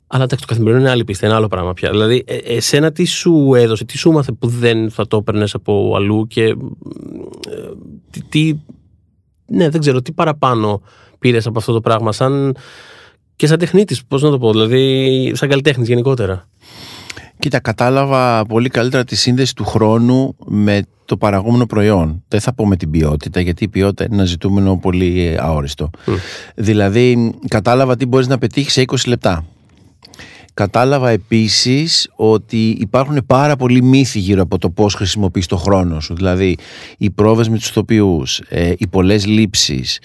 Αλλά 0.07 0.23
εντάξει, 0.23 0.45
το 0.45 0.53
καθημερινό 0.53 0.81
είναι 0.81 0.89
άλλη 0.89 1.03
πίστα, 1.03 1.25
είναι 1.25 1.35
άλλο 1.35 1.47
πράγμα 1.47 1.73
πια. 1.73 1.89
Δηλαδή, 1.89 2.23
ε, 2.27 2.35
εσένα 2.35 2.91
τι 2.91 3.05
σου 3.05 3.53
έδωσε, 3.55 3.85
τι 3.85 3.97
σου 3.97 4.11
μάθε 4.11 4.31
που 4.31 4.47
δεν 4.47 4.91
θα 4.91 5.07
το 5.07 5.17
έπαιρνες 5.17 5.53
από 5.53 5.93
αλλού 5.95 6.27
και. 6.27 6.43
Ε, 6.43 6.55
τι, 8.09 8.21
τι, 8.29 8.53
ναι, 9.45 9.69
δεν 9.69 9.79
ξέρω, 9.79 10.01
τι 10.01 10.11
παραπάνω 10.11 10.81
πήρες 11.19 11.47
από 11.47 11.59
αυτό 11.59 11.73
το 11.73 11.81
πράγμα, 11.81 12.11
σαν. 12.11 12.55
και 13.35 13.47
σαν 13.47 13.57
τεχνίτης, 13.57 14.05
πώς 14.05 14.21
να 14.21 14.29
το 14.29 14.39
πω, 14.39 14.51
δηλαδή, 14.51 15.31
σαν 15.35 15.49
καλλιτέχνης 15.49 15.87
γενικότερα. 15.87 16.47
Κοίτα, 17.39 17.59
κατάλαβα 17.59 18.45
πολύ 18.45 18.69
καλύτερα 18.69 19.03
τη 19.03 19.15
σύνδεση 19.15 19.55
του 19.55 19.65
χρόνου 19.65 20.35
με 20.45 20.81
το 21.05 21.17
παραγόμενο 21.17 21.65
προϊόν. 21.65 22.23
Δεν 22.27 22.39
θα 22.39 22.53
πω 22.53 22.67
με 22.67 22.75
την 22.75 22.89
ποιότητα, 22.89 23.39
γιατί 23.39 23.63
η 23.63 23.67
ποιότητα 23.67 24.03
είναι 24.03 24.15
ένα 24.15 24.25
ζητούμενο 24.25 24.77
πολύ 24.77 25.37
αόριστο. 25.39 25.89
Δηλαδή, 26.55 27.33
κατάλαβα 27.47 27.95
τι 27.95 28.05
μπορείς 28.05 28.27
να 28.27 28.37
πετύχεις 28.37 28.73
σε 28.73 28.83
20 28.87 28.95
λεπτά. 29.07 29.45
Κατάλαβα 30.57 31.09
επίσης 31.09 32.09
ότι 32.15 32.69
υπάρχουν 32.69 33.23
πάρα 33.25 33.55
πολλοί 33.55 33.83
μύθοι 33.83 34.19
γύρω 34.19 34.41
από 34.41 34.57
το 34.57 34.69
πώς 34.69 34.93
χρησιμοποιείς 34.93 35.45
το 35.45 35.57
χρόνο 35.57 35.99
σου. 35.99 36.15
Δηλαδή, 36.15 36.57
οι 36.97 37.09
πρόβες 37.09 37.49
με 37.49 37.57
τους 37.57 37.69
ηθοποιούς, 37.69 38.41
ε, 38.49 38.73
οι 38.77 38.87
πολλές 38.87 39.25
λήψεις, 39.25 39.99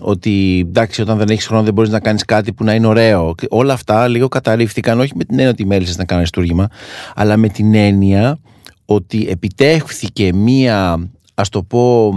ότι 0.00 0.64
εντάξει 0.68 1.00
όταν 1.00 1.18
δεν 1.18 1.28
έχεις 1.28 1.46
χρόνο 1.46 1.62
δεν 1.62 1.74
μπορείς 1.74 1.90
να 1.90 2.00
κάνεις 2.00 2.24
κάτι 2.24 2.52
που 2.52 2.64
να 2.64 2.74
είναι 2.74 2.86
ωραίο. 2.86 3.34
Όλα 3.48 3.72
αυτά 3.72 4.08
λίγο 4.08 4.28
καταρρίφθηκαν, 4.28 5.00
όχι 5.00 5.12
με 5.16 5.24
την 5.24 5.38
έννοια 5.38 5.50
ότι 5.50 5.66
μέλησες 5.66 5.96
να 5.96 6.04
κάνεις 6.04 6.30
τούργημα, 6.30 6.68
αλλά 7.14 7.36
με 7.36 7.48
την 7.48 7.74
έννοια 7.74 8.38
ότι 8.84 9.26
επιτέχθηκε 9.28 10.34
μία, 10.34 11.10
ας 11.34 11.48
το 11.48 11.62
πω, 11.62 12.14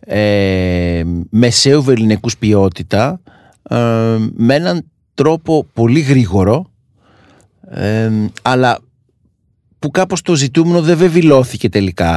ε, 0.00 1.02
μεσαίου 1.30 1.82
βεληνικούς 1.82 2.36
ποιότητα 2.36 3.20
ε, 3.70 3.76
με 4.34 4.54
έναν 4.54 4.84
τρόπο 5.16 5.66
πολύ 5.72 6.00
γρήγορο 6.00 6.70
αλλά 8.42 8.78
που 9.78 9.90
κάπως 9.90 10.22
το 10.22 10.34
ζητούμενο 10.34 10.82
δεν 10.82 10.96
βεβηλώθηκε 10.96 11.68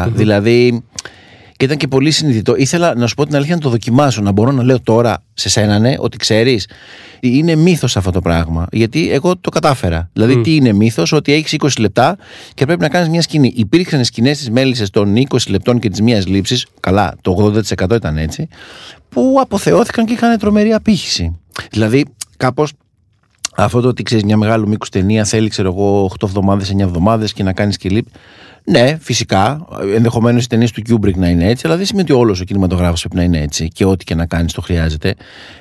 Δηλαδή 0.08 0.84
και 1.60 1.66
ήταν 1.66 1.78
και 1.78 1.88
πολύ 1.88 2.12
συνειδητό. 2.12 2.56
Ήθελα 2.56 2.96
να 2.96 3.08
σου 3.08 3.16
πω 3.16 3.26
την 3.26 3.36
αλήθεια 3.36 3.56
να 3.56 3.62
το 3.62 3.70
δοκιμάσω, 3.70 4.22
να 4.22 4.32
μπορώ 4.32 4.52
να 4.52 4.64
λέω 4.64 4.82
τώρα 4.82 5.24
σε 5.34 5.50
σένα 5.50 5.80
ναι, 5.80 5.96
ότι 5.98 6.18
ξέρεις 6.18 6.68
είναι 7.20 7.56
μύθος 7.56 7.98
αυτό 7.98 8.12
το 8.12 8.22
πράγμα. 8.22 8.68
Γιατί 8.72 9.12
εγώ 9.12 9.38
το 9.38 9.50
κατάφερα. 9.50 10.10
Δηλαδή, 10.14 10.42
τι 10.42 10.56
είναι 10.56 10.74
μύθος, 10.74 11.12
ότι 11.12 11.34
έχεις 11.34 11.56
20 11.60 11.68
λεπτά 11.80 12.18
και 12.54 12.66
πρέπει 12.66 12.82
να 12.82 12.90
κάνεις 12.90 13.10
μια 13.10 13.22
σκηνή. 13.22 13.54
Υπήρξαν 13.56 14.06
σκηνές 14.06 14.38
της 14.38 14.50
μέλισσε 14.50 14.90
των 14.90 15.16
20 15.16 15.50
λεπτών 15.50 15.80
και 15.80 15.90
της 15.90 16.02
μίας 16.02 16.28
λήψης. 16.28 16.66
Καλά, 16.80 17.16
το 17.22 17.52
80% 17.80 17.96
ήταν 17.96 18.18
έτσι. 18.18 18.48
Που 19.10 19.38
αποθεώθηκαν 19.42 20.06
και 20.06 20.14
είχαν 20.14 20.38
τρομερή 20.38 20.74
απήχηση. 20.74 21.40
Δηλαδή, 21.72 22.06
κάπως 22.38 22.72
αυτό 23.64 23.82
το 23.82 23.88
ότι 23.88 24.04
ξέρεις 24.04 24.24
μια 24.24 24.38
μεγάλου 24.38 24.68
μήκους 24.68 24.86
ταινία 24.92 25.24
θέλει, 25.24 25.50
ξέρω 25.50 25.70
εγώ, 25.70 26.12
8 26.20 26.28
εβδομάδες, 26.28 26.70
9 26.70 26.80
εβδομάδες 26.80 27.34
και 27.34 27.44
να 27.44 27.54
κάνεις 27.54 27.78
και 27.78 27.90
λίπ. 27.90 28.06
Ναι, 28.64 28.98
φυσικά. 29.02 29.66
Ενδεχομένως 29.96 30.44
οι 30.44 30.48
ταινίες 30.48 30.72
του 30.72 30.82
Kubrick 30.90 31.16
να 31.16 31.28
είναι 31.28 31.50
έτσι, 31.50 31.68
αλλά 31.68 31.78
δεν 31.78 31.86
σημαίνει 31.86 32.12
ότι 32.12 32.22
όλος 32.22 32.42
ο 32.42 32.44
κινηματογράφος 32.44 33.02
πρέπει 33.02 33.16
να 33.16 33.24
είναι 33.24 33.44
έτσι 33.44 33.68
και 33.68 33.86
ό,τι 33.86 34.06
και 34.06 34.16
να 34.16 34.26
κάνεις 34.26 34.54
το 34.54 34.62
χρειάζεται. 34.62 35.16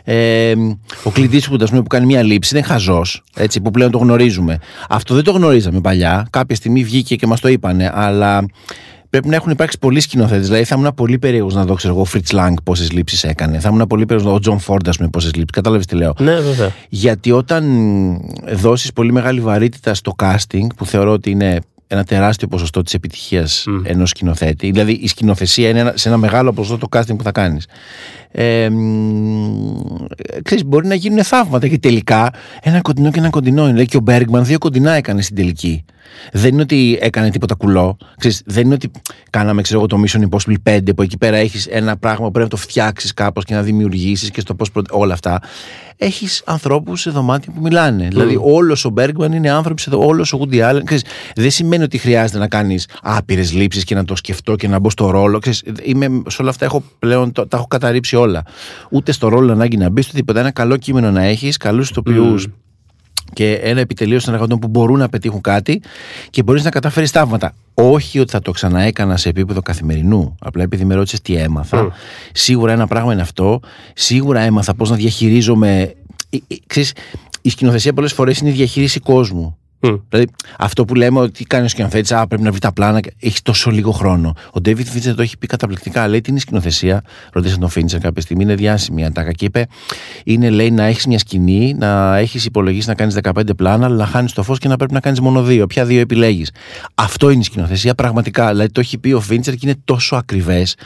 Ε, 0.05 0.55
ο 1.03 1.11
Κλιντ 1.11 1.43
που, 1.49 1.57
που 1.57 1.83
κάνει 1.83 2.07
μια 2.07 2.23
λήψη 2.23 2.57
είναι 2.57 2.67
χαζός, 2.67 3.23
έτσι, 3.37 3.61
που 3.61 3.71
πλέον 3.71 3.91
το 3.91 3.99
γνωρίζουμε. 3.99 4.59
Αυτό 4.89 5.15
δεν 5.15 5.25
το 5.25 5.33
γνωρίζαμε 5.33 5.81
παλιά. 5.81 6.27
Κάποια 6.31 6.57
στιγμή 6.57 6.85
βγήκε 6.85 7.17
και 7.17 7.27
μας 7.27 7.41
το 7.41 7.49
είπανε, 7.49 7.91
αλλά 7.95 8.47
πρέπει 9.11 9.29
να 9.29 9.37
έχουν 9.37 9.51
υπάρξει 9.51 9.79
πολλοί 9.79 10.01
σκηνοθέτες. 10.01 10.47
Δηλαδή, 10.47 10.65
θα 10.65 10.75
ήμουν 10.79 10.95
πολύ 10.95 11.19
περίεργος 11.19 11.55
να 11.55 11.65
δω, 11.65 11.75
ξέρω 11.75 11.95
εγώ, 11.95 12.05
Φριτς 12.05 12.31
Λανγκ 12.33 12.57
πόσες 12.65 12.93
λήψεις 12.93 13.25
έκανε. 13.25 13.59
Θα 13.59 13.69
ήμουν 13.73 13.87
πολύ 13.87 14.07
περίεργος 14.07 14.33
να 14.33 14.39
δω 14.39 14.43
Τζον 14.43 14.59
Φόρντ, 14.59 14.89
ας 14.89 14.97
πούμε, 14.97 15.09
πόσες 15.09 15.35
λήψεις. 15.35 15.51
Κατάλαβες 15.51 15.87
τι 15.87 15.95
λέω. 15.95 16.15
Ναι, 16.19 16.41
βέβαια. 16.41 16.73
Γιατί 16.89 17.33
όταν 17.33 17.65
δώσεις 18.53 18.93
πολύ 18.93 19.13
μεγάλη 19.13 19.41
βαρύτητα 19.41 19.95
στο 19.95 20.15
casting, 20.19 20.67
που 20.77 20.87
θεωρώ 20.87 21.13
ότι 21.13 21.31
είναι 21.31 21.59
ένα 21.87 22.05
τεράστιο 22.05 22.49
ποσοστό 22.49 22.83
της 22.83 22.95
επιτυχίας 22.95 23.65
mm. 23.69 23.81
ενός 23.85 24.09
σκηνοθέτη. 24.09 24.71
Δηλαδή, 24.71 24.93
η 24.93 25.09
σκηνοθεσία 25.09 25.69
είναι 25.69 25.79
ένα, 25.79 25.93
σε 25.97 26.09
ένα 26.09 26.17
μεγάλο 26.17 26.53
ποσοστό 26.53 26.89
το 26.89 26.99
casting 26.99 27.17
που 27.17 27.23
θα 27.23 27.33
κάνεις. 27.33 27.67
Ε, 28.31 28.69
ξέρεις, 30.43 30.65
μπορεί 30.65 30.87
να 30.87 30.95
γίνουν 30.95 31.25
θαύματα 31.25 31.69
και 31.69 31.79
τελικά 31.79 32.31
ένα 32.63 32.81
κοντινό 32.81 33.11
και 33.11 33.19
ένα 33.19 33.31
κοντινό 33.31 33.63
είναι. 33.63 33.71
Δηλαδή 33.71 33.89
και 33.89 33.97
ο 33.97 34.01
Μπέργκμαν 34.01 34.45
δύο 34.45 34.59
κοντινά 34.59 34.93
έκανε 34.93 35.23
στην 35.23 35.37
τελική. 35.37 35.85
Δεν 36.33 36.53
είναι 36.53 36.63
ότι 36.63 36.99
έκανε 37.01 37.31
τίποτα 37.31 37.55
κουλό. 37.55 37.97
Ξέρεις, 38.17 38.43
δεν 38.47 38.65
είναι 38.65 38.75
ότι 38.75 38.91
κάναμε 39.31 39.63
ξέρω, 39.63 39.87
το 39.87 40.03
Mission 40.07 40.21
Impossible 40.29 40.55
5 40.71 40.95
που 40.97 41.03
εκεί 41.03 41.19
πέρα 41.19 41.37
έχεις 41.37 41.67
ένα 41.67 41.97
πράγμα 41.97 42.25
που 42.25 42.31
πρέπει 42.31 42.51
να 42.53 42.59
το 42.59 42.67
φτιάξεις 42.67 43.15
κάπως 43.15 43.45
και 43.45 43.55
να 43.55 43.63
δημιουργήσεις 43.63 44.31
και 44.31 44.41
στο 44.41 44.55
πώς. 44.55 44.71
Όλα 44.91 45.13
αυτά 45.13 45.41
έχεις 45.99 46.43
ανθρώπους 46.45 47.01
σε 47.01 47.11
δωμάτια 47.11 47.53
που 47.53 47.61
μιλάνε. 47.61 48.07
Mm. 48.07 48.11
Δηλαδή, 48.11 48.39
όλος 48.43 48.85
ο 48.85 48.91
Μπέργκμαν 48.91 49.33
είναι 49.33 49.51
άνθρωποι 49.51 49.81
σε 49.81 49.91
όλος 49.95 50.33
ο 50.33 50.39
Woody 50.41 50.71
Allen. 50.71 50.83
δεν 51.35 51.51
σημαίνει 51.51 51.83
ότι 51.83 51.99
χρειάζεται 51.99 52.39
να 52.39 52.49
κάνεις 52.49 52.89
άπειρες 53.03 53.53
λήψεις 53.53 53.85
και 53.85 53.95
να 53.95 54.05
το 54.05 54.17
σκεφτώ 54.17 54.57
και 54.57 54.69
να 54.69 54.79
μπω 54.79 54.91
στο 54.91 55.11
ρόλο. 55.11 55.39
Ξέρεις, 55.39 55.63
είμαι, 55.83 56.23
σε 56.29 56.43
όλα 56.43 56.51
αυτά 56.51 56.65
έχω 56.65 56.83
πλέον, 56.99 57.33
τα 57.33 57.49
έχω 57.53 57.67
καταρρύψει 57.67 58.17
όλα. 58.19 58.43
Ούτε 58.91 59.13
στο 59.13 59.29
ρόλο 59.29 59.53
ανάγκη 59.53 59.77
να 59.77 59.91
μπεις, 59.91 60.07
ούτε 60.07 60.17
τίποτα. 60.17 60.41
Ένα 60.41 60.51
καλό 60.51 60.77
κείμενο 60.77 61.11
να 61.11 61.23
έχεις, 61.23 61.57
καλούς 61.57 61.91
ηθοποιούς. 61.91 62.47
Mm 62.49 62.53
και 63.33 63.53
ένα 63.53 63.81
επιτελείο 63.81 64.19
συνεργατών 64.19 64.59
που 64.59 64.69
μπορούν 64.69 64.99
να 64.99 65.09
πετύχουν 65.09 65.41
κάτι 65.41 65.83
και 66.31 66.43
μπορείς 66.43 66.65
να 66.65 66.71
καταφέρεις 66.71 67.11
θαύματα. 67.11 67.55
Όχι 67.75 68.19
ότι 68.19 68.31
θα 68.31 68.41
το 68.41 68.51
ξαναέκανα 68.51 69.17
σε 69.17 69.29
επίπεδο 69.29 69.63
καθημερινού. 69.63 70.37
Απλά 70.41 70.63
επειδή 70.63 70.85
με 70.85 70.95
ρώτησες 70.95 71.21
τι 71.21 71.35
έμαθα. 71.35 71.93
Σίγουρα 72.33 72.73
ένα 72.73 72.87
πράγμα 72.87 73.13
είναι 73.13 73.23
αυτό. 73.23 73.61
Σίγουρα 73.95 74.41
έμαθα 74.41 74.75
πώς 74.75 74.91
να 74.91 74.97
διαχειρίζομαι. 74.97 75.81
Ε, 76.31 76.37
ε, 76.47 76.55
ξέρεις, 76.67 76.93
η 77.43 77.51
σκηνοθεσία 77.51 77.93
πολλές 77.93 78.13
φορές 78.13 78.39
είναι 78.39 78.51
η 78.51 78.53
διαχείριση 78.53 79.01
κόσμου. 79.01 79.57
Mm. 79.81 80.01
Δηλαδή, 80.09 80.31
αυτό 80.59 80.85
που 80.85 80.95
λέμε 80.95 81.21
ότι 81.21 81.45
κάνεις 81.45 81.67
ο 81.67 81.69
σκηνοθέτης, 81.69 82.13
Α, 82.13 82.27
πρέπει 82.27 82.43
να 82.43 82.51
βρει 82.51 82.61
τα 82.61 82.73
πλάνα, 82.73 83.01
έχεις 83.21 83.43
τόσο 83.43 83.71
λίγο 83.71 83.91
χρόνο. 83.91 84.35
Ο 84.53 84.61
Ντέβιτ 84.61 84.87
Φίντσερ 84.87 85.15
το 85.15 85.23
έχει 85.23 85.39
πει 85.39 85.47
καταπληκτικά. 85.47 86.09
Λέει, 86.09 86.21
Τι 86.21 86.31
είναι 86.31 86.39
η 86.39 86.41
σκηνοθεσία; 86.43 87.03
Ρωτήσε 87.33 87.59
τον 87.59 87.69
Φίντσερ 87.69 88.01
κάποια 88.01 88.23
στιγμή, 88.23 88.43
είναι 88.43 88.55
διάσημη 88.55 89.03
η 89.03 89.05
ατάκα. 89.05 89.33
Και 89.33 89.45
είπε, 89.45 89.67
Είναι, 90.25 90.51
λέει, 90.51 90.71
να 90.71 90.85
έχεις 90.85 91.07
μια 91.07 91.19
σκηνή, 91.19 91.75
να 91.75 92.17
έχεις 92.17 92.45
υπολογίσει 92.45 92.89
να 92.89 92.95
κάνεις 92.95 93.15
15 93.23 93.57
πλάνα, 93.57 93.87
αλλά 93.87 93.97
να 93.97 94.07
χάνεις 94.07 94.33
το 94.33 94.43
φως 94.43 94.59
και 94.59 94.69
να 94.69 94.77
πρέπει 94.77 94.93
να 94.93 95.01
κάνεις 95.01 95.21
μόνο 95.21 95.43
δύο. 95.43 95.67
Ποια 95.67 95.85
δύο 95.85 96.01
επιλέγεις; 96.01 96.51
Αυτό 96.95 97.31
είναι 97.31 97.41
η 97.41 97.45
σκηνοθεσία 97.45 97.95
πραγματικά. 97.95 98.49
Δηλαδή, 98.49 98.71
το 98.73 98.81
έχει 98.81 98.99
πει 98.99 99.13
ο 99.13 99.21
Φίντσερ 99.21 99.55
και 99.55 99.61
είναι 99.63 99.77
τόσο 99.85 100.17
ακριβές. 100.17 100.77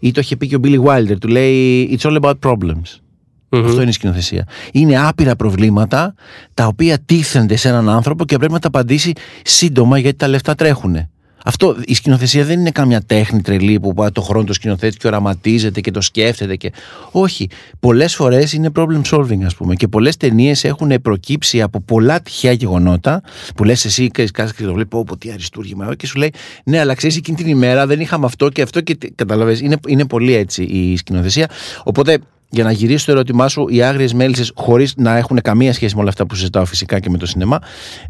Ή 0.00 0.10
το 0.10 0.20
είχε 0.20 0.36
πει 0.36 0.48
και 0.48 0.54
ο 0.54 0.58
Μπίλι 0.58 0.82
Wilder, 0.84 1.18
του 1.20 1.28
λέει, 1.28 1.98
It's 1.98 2.10
all 2.10 2.20
about 2.20 2.34
problems. 2.42 3.05
Mm-hmm. 3.48 3.64
Αυτό 3.64 3.80
είναι 3.80 3.90
η 3.90 3.92
σκηνοθεσία. 3.92 4.46
Είναι 4.72 5.06
άπειρα 5.06 5.36
προβλήματα 5.36 6.14
τα 6.54 6.66
οποία 6.66 6.98
τίθενται 6.98 7.56
σε 7.56 7.68
έναν 7.68 7.88
άνθρωπο 7.88 8.24
και 8.24 8.36
πρέπει 8.36 8.52
να 8.52 8.58
τα 8.58 8.68
απαντήσει 8.68 9.12
σύντομα 9.44 9.98
γιατί 9.98 10.16
τα 10.16 10.28
λεφτά 10.28 10.54
τρέχουν. 10.54 11.08
Αυτό, 11.48 11.76
η 11.84 11.94
σκηνοθεσία 11.94 12.44
δεν 12.44 12.60
είναι 12.60 12.70
κάμια 12.70 13.00
τέχνη 13.00 13.40
τρελή 13.40 13.80
που 13.80 13.94
πάει 13.94 14.10
το 14.10 14.20
χρόνο 14.20 14.44
το 14.44 14.52
σκηνοθέτη 14.52 14.96
και 14.96 15.06
οραματίζεται 15.06 15.80
και 15.80 15.90
το 15.90 16.00
σκέφτεται. 16.00 16.56
Και... 16.56 16.72
Όχι. 17.10 17.48
Πολλές 17.80 18.14
φορές 18.14 18.52
είναι 18.52 18.70
problem 18.76 19.00
solving, 19.10 19.42
ας 19.44 19.54
πούμε. 19.54 19.74
Και 19.74 19.88
πολλές 19.88 20.16
ταινίες 20.16 20.64
έχουν 20.64 21.00
προκύψει 21.02 21.62
από 21.62 21.80
πολλά 21.80 22.20
τυχαία 22.20 22.52
γεγονότα 22.52 23.22
που 23.56 23.64
λες 23.64 23.84
εσύ 23.84 24.10
και 24.10 24.24
και 24.24 24.64
το 24.64 24.72
βλέπεις, 24.72 24.98
Όπω 24.98 25.16
τι 25.16 25.30
αριστούργημα. 25.30 25.94
Και 25.94 26.06
σου 26.06 26.18
λέει, 26.18 26.32
Ναι, 26.64 26.80
αλλά 26.80 26.94
ξέρεις 26.94 27.16
εκείνη 27.16 27.36
την 27.36 27.46
ημέρα 27.46 27.86
δεν 27.86 28.00
είχαμε 28.00 28.26
αυτό 28.26 28.48
και 28.48 28.62
αυτό. 28.62 28.80
Και 28.80 28.98
καταλαβαίνεις. 29.14 29.60
Είναι, 29.60 29.76
είναι 29.86 30.06
πολύ 30.06 30.34
έτσι 30.34 30.62
η 30.62 30.96
σκηνοθεσία. 30.96 31.50
Οπότε 31.84 32.18
για 32.50 32.64
να 32.64 32.70
γυρίσω 32.70 32.98
στο 32.98 33.12
ερώτημά 33.12 33.48
σου, 33.48 33.66
οι 33.68 33.82
άγριες 33.82 34.12
μέλισσες, 34.12 34.52
χωρίς 34.54 34.94
να 34.96 35.16
έχουν 35.16 35.40
καμία 35.42 35.72
σχέση 35.72 35.94
με 35.94 36.00
όλα 36.00 36.10
αυτά 36.10 36.26
που 36.26 36.34
συζητάω 36.34 36.64
φυσικά 36.64 37.00
και 37.00 37.10
με 37.10 37.18
το 37.18 37.26
σινεμά, 37.26 37.58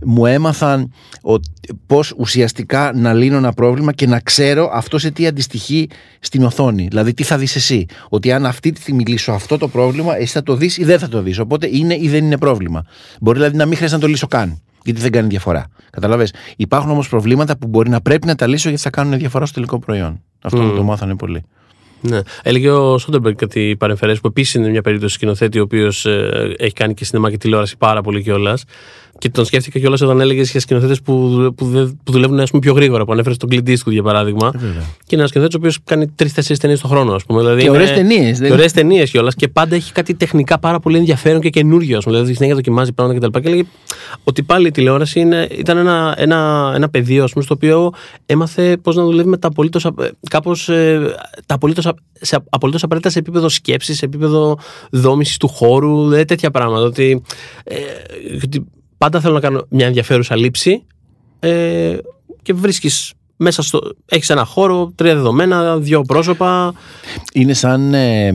μου 0.05 0.27
έμαθαν 0.27 0.93
πώς 1.87 2.15
ουσιαστικά 2.17 2.93
να 2.95 3.13
λύνω 3.13 3.37
ένα 3.37 3.53
πρόβλημα 3.53 3.93
και 3.93 4.07
να 4.07 4.21
ξέρω 4.21 4.71
αυτό 4.73 4.99
σε 4.99 5.11
τι 5.11 5.27
αντιστοιχεί 5.27 5.89
στην 6.21 6.45
οθόνη. 6.45 6.87
Δηλαδή, 6.89 7.15
τι 7.15 7.23
θα 7.23 7.39
δεις 7.39 7.57
εσύ; 7.57 7.87
Ότι 8.09 8.33
αν 8.33 8.47
αυτή 8.47 8.73
τη 8.73 8.81
στιγμή 8.81 9.05
λύσω 9.07 9.33
αυτό 9.33 9.59
το 9.59 9.69
πρόβλημα, 9.69 10.17
εσύ 10.17 10.33
θα 10.33 10.43
το 10.43 10.55
δεις 10.55 10.79
ή 10.79 10.85
δεν 10.85 10.99
θα 10.99 11.09
το 11.09 11.23
δεις. 11.23 11.39
Οπότε 11.39 11.69
είναι 11.73 11.95
ή 11.95 12.09
δεν 12.09 12.25
είναι 12.25 12.39
πρόβλημα. 12.39 12.85
Μπορεί 13.21 13.39
δηλαδή 13.39 13.57
να 13.57 13.65
μην 13.65 13.75
χρειάζεται 13.75 14.01
να 14.01 14.07
το 14.07 14.11
λύσω 14.13 14.27
καν. 14.27 14.61
Γιατί 14.85 15.01
δεν 15.01 15.11
κάνει 15.11 15.29
διαφορά. 15.29 15.67
Καταλαβες. 15.91 16.33
Υπάρχουν 16.57 16.91
όμως 16.91 17.09
προβλήματα 17.09 17.57
που 17.57 17.67
μπορεί 17.67 17.91
να 17.91 18.01
πρέπει 18.01 18.27
να 18.27 18.35
τα 18.35 18.47
λύσω 18.47 18.69
γιατί 18.69 18.83
θα 18.83 18.91
κάνουν 18.91 19.19
διαφορά 19.19 19.47
στο 19.47 19.55
τελικό 19.55 19.79
προϊόν. 19.79 20.23
Αυτό 20.43 20.73
mm. 20.73 20.77
το 20.77 20.83
μάθανε 20.83 21.17
πολύ. 21.17 21.45
Ναι. 22.01 22.21
Έλεγε 22.43 22.71
ο 22.71 22.99
Σόντερμπεργκ 22.99 23.37
κάτι 23.37 23.77
παρεμφερές 23.79 24.21
που 24.21 24.27
επίσης 24.27 24.55
είναι 24.55 24.69
μια 24.69 24.83
περίπτωση 24.83 25.15
σκηνοθέτη 25.15 25.59
ο 25.59 25.63
οποίος 25.63 26.07
ε, 26.07 26.55
έχει 26.59 26.73
κάνει 26.73 26.95
και 26.95 27.05
σινεμά 27.05 27.31
και 27.31 27.37
τηλεόραση 27.37 27.77
πάρα 27.77 28.01
πολύ 28.01 28.23
κιόλας. 28.23 28.65
Και 29.19 29.31
τον 29.31 29.45
σκέφτηκα 29.45 29.79
κιόλας 29.79 30.01
όταν 30.01 30.21
έλεγε 30.21 30.43
για 30.43 30.61
σκηνοθέτες 30.61 31.01
που, 31.01 31.13
που, 31.57 31.95
που 32.05 32.13
δουλεύουν 32.13 32.41
ας 32.41 32.51
πούμε, 32.51 32.63
πιο 32.63 32.73
γρήγορα. 32.73 33.05
Που 33.05 33.13
ανέφερες 33.13 33.37
τον 33.37 33.49
Clint 33.53 33.69
Eastwood 33.69 33.93
για 33.93 34.03
παράδειγμα. 34.03 34.51
Ε, 34.55 34.59
και 34.59 34.65
είναι 35.11 35.21
ένας 35.21 35.29
σκηνοθέτης 35.29 35.55
ο 35.55 35.59
οποίος 35.59 35.79
κάνει 35.85 36.09
τρει-τέσσερι 36.09 36.59
ταινίες 36.59 36.81
το 36.81 36.89
χρόνο, 36.89 37.13
ας 37.13 37.25
πούμε. 37.25 37.41
Δηλαδή 37.41 37.63
και 37.63 37.71
ωραίες 37.71 37.93
ταινίες. 37.93 38.39
Και 38.39 38.53
ωραίες 38.53 38.73
ταινίες 38.73 39.11
κιόλας. 39.11 39.35
Και 39.35 39.49
πάντα 39.49 39.75
έχει 39.75 39.93
κάτι 39.93 40.15
τεχνικά 40.15 40.59
πάρα 40.59 40.81
πολύ 40.81 40.97
ενδιαφέρον 40.97 41.41
και 41.41 41.51
καινούριο. 41.51 42.01
Δηλαδή 42.05 42.35
συνέχεια 42.35 42.55
δοκιμάζει 42.55 42.93
πράγματα 42.93 43.19
κτλ. 43.19 43.31
Και, 43.31 43.41
και 43.41 43.49
έλεγε 43.49 43.69
ότι 44.25 44.43
πάλι 44.43 44.67
η 44.67 44.71
τηλεόραση 44.71 45.21
είναι, 45.21 45.49
ήταν 45.51 45.77
ένα, 45.77 46.15
ένα, 46.19 46.73
ένα 46.75 46.89
πεδίο 46.89 47.29
πούμε, 47.33 47.45
στο 47.45 47.55
οποίο 47.55 47.91
έμαθε 48.27 48.77
πώς 48.77 48.97
να 48.97 49.05
δουλεύει 49.05 49.29
με 49.29 49.37
τα 49.37 49.49
απολύτως 49.49 50.69
ε, 50.69 51.17
σε 52.21 52.39
απολύτως 52.49 52.83
απαραίτητα 52.83 53.11
σε 53.13 53.19
επίπεδο 53.19 53.49
σκέψης, 53.49 53.97
σε 53.97 54.05
επίπεδο 54.05 54.59
δόμησης 54.91 55.37
του 55.37 55.49
χώρου, 55.49 56.05
δηλαδή 56.05 56.25
τέτοια 56.25 56.51
πράγματα. 56.51 56.85
Ότι, 56.85 57.23
ε, 57.65 57.77
πάντα 58.99 59.21
θέλω 59.21 59.35
να 59.35 59.41
κάνω 59.41 59.67
μια 59.69 59.87
ενδιαφέρουσα 59.87 60.37
λήψη 60.37 60.85
ε, 61.41 61.97
και 62.43 62.53
βρίσκεις 62.53 63.13
μέσα 63.37 63.63
στο. 63.63 63.81
Έχεις 64.09 64.31
ένα 64.31 64.45
χώρο, 64.45 64.93
τρία 64.95 65.15
δεδομένα, 65.15 65.79
δύο 65.79 66.03
πρόσωπα. 66.03 66.73
Είναι 67.33 67.53
σαν, 67.53 67.95
ε, 67.95 68.33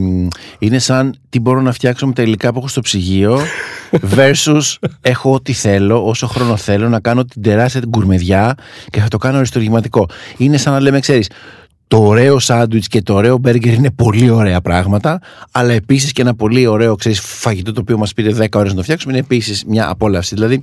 είναι 0.59 0.79
σαν 0.79 1.15
τι 1.29 1.39
μπορώ 1.39 1.61
να 1.61 1.71
φτιάξω 1.71 2.07
με 2.07 2.13
τα 2.13 2.21
υλικά 2.21 2.51
που 2.51 2.57
έχω 2.57 2.67
στο 2.67 2.81
ψυγείο, 2.81 3.39
versus 4.15 4.61
έχω 5.01 5.33
ό,τι 5.33 5.53
θέλω, 5.53 6.07
όσο 6.07 6.27
χρόνο 6.27 6.55
θέλω, 6.55 6.89
να 6.89 6.99
κάνω 6.99 7.25
την 7.25 7.41
τεράστια 7.41 7.81
γκουρμεδιά 7.87 8.55
και 8.89 8.99
θα 8.99 9.07
το 9.07 9.17
κάνω 9.17 9.37
αριστοργηματικό. 9.37 10.09
Είναι 10.37 10.57
σαν 10.57 10.73
να 10.73 10.79
λέμε, 10.79 10.99
ξέρεις, 10.99 11.29
το 11.91 11.97
ωραίο 11.97 12.39
σάντουιτς 12.39 12.87
και 12.87 13.01
το 13.01 13.13
ωραίο 13.13 13.37
μπέργκερ 13.37 13.73
είναι 13.73 13.91
πολύ 13.91 14.29
ωραία 14.29 14.61
πράγματα, 14.61 15.21
αλλά 15.51 15.73
επίσης 15.73 16.11
και 16.11 16.21
ένα 16.21 16.35
πολύ 16.35 16.67
ωραίο 16.67 16.95
ξέρεις, 16.95 17.19
φαγητό 17.19 17.73
το 17.73 17.81
οποίο 17.81 17.97
μας 17.97 18.13
πήρε 18.13 18.31
10 18.37 18.47
ώρες 18.53 18.69
να 18.71 18.75
το 18.77 18.83
φτιάξουμε 18.83 19.13
είναι 19.13 19.21
επίσης 19.21 19.63
μια 19.65 19.89
απόλαυση. 19.89 20.35
Δηλαδή 20.35 20.61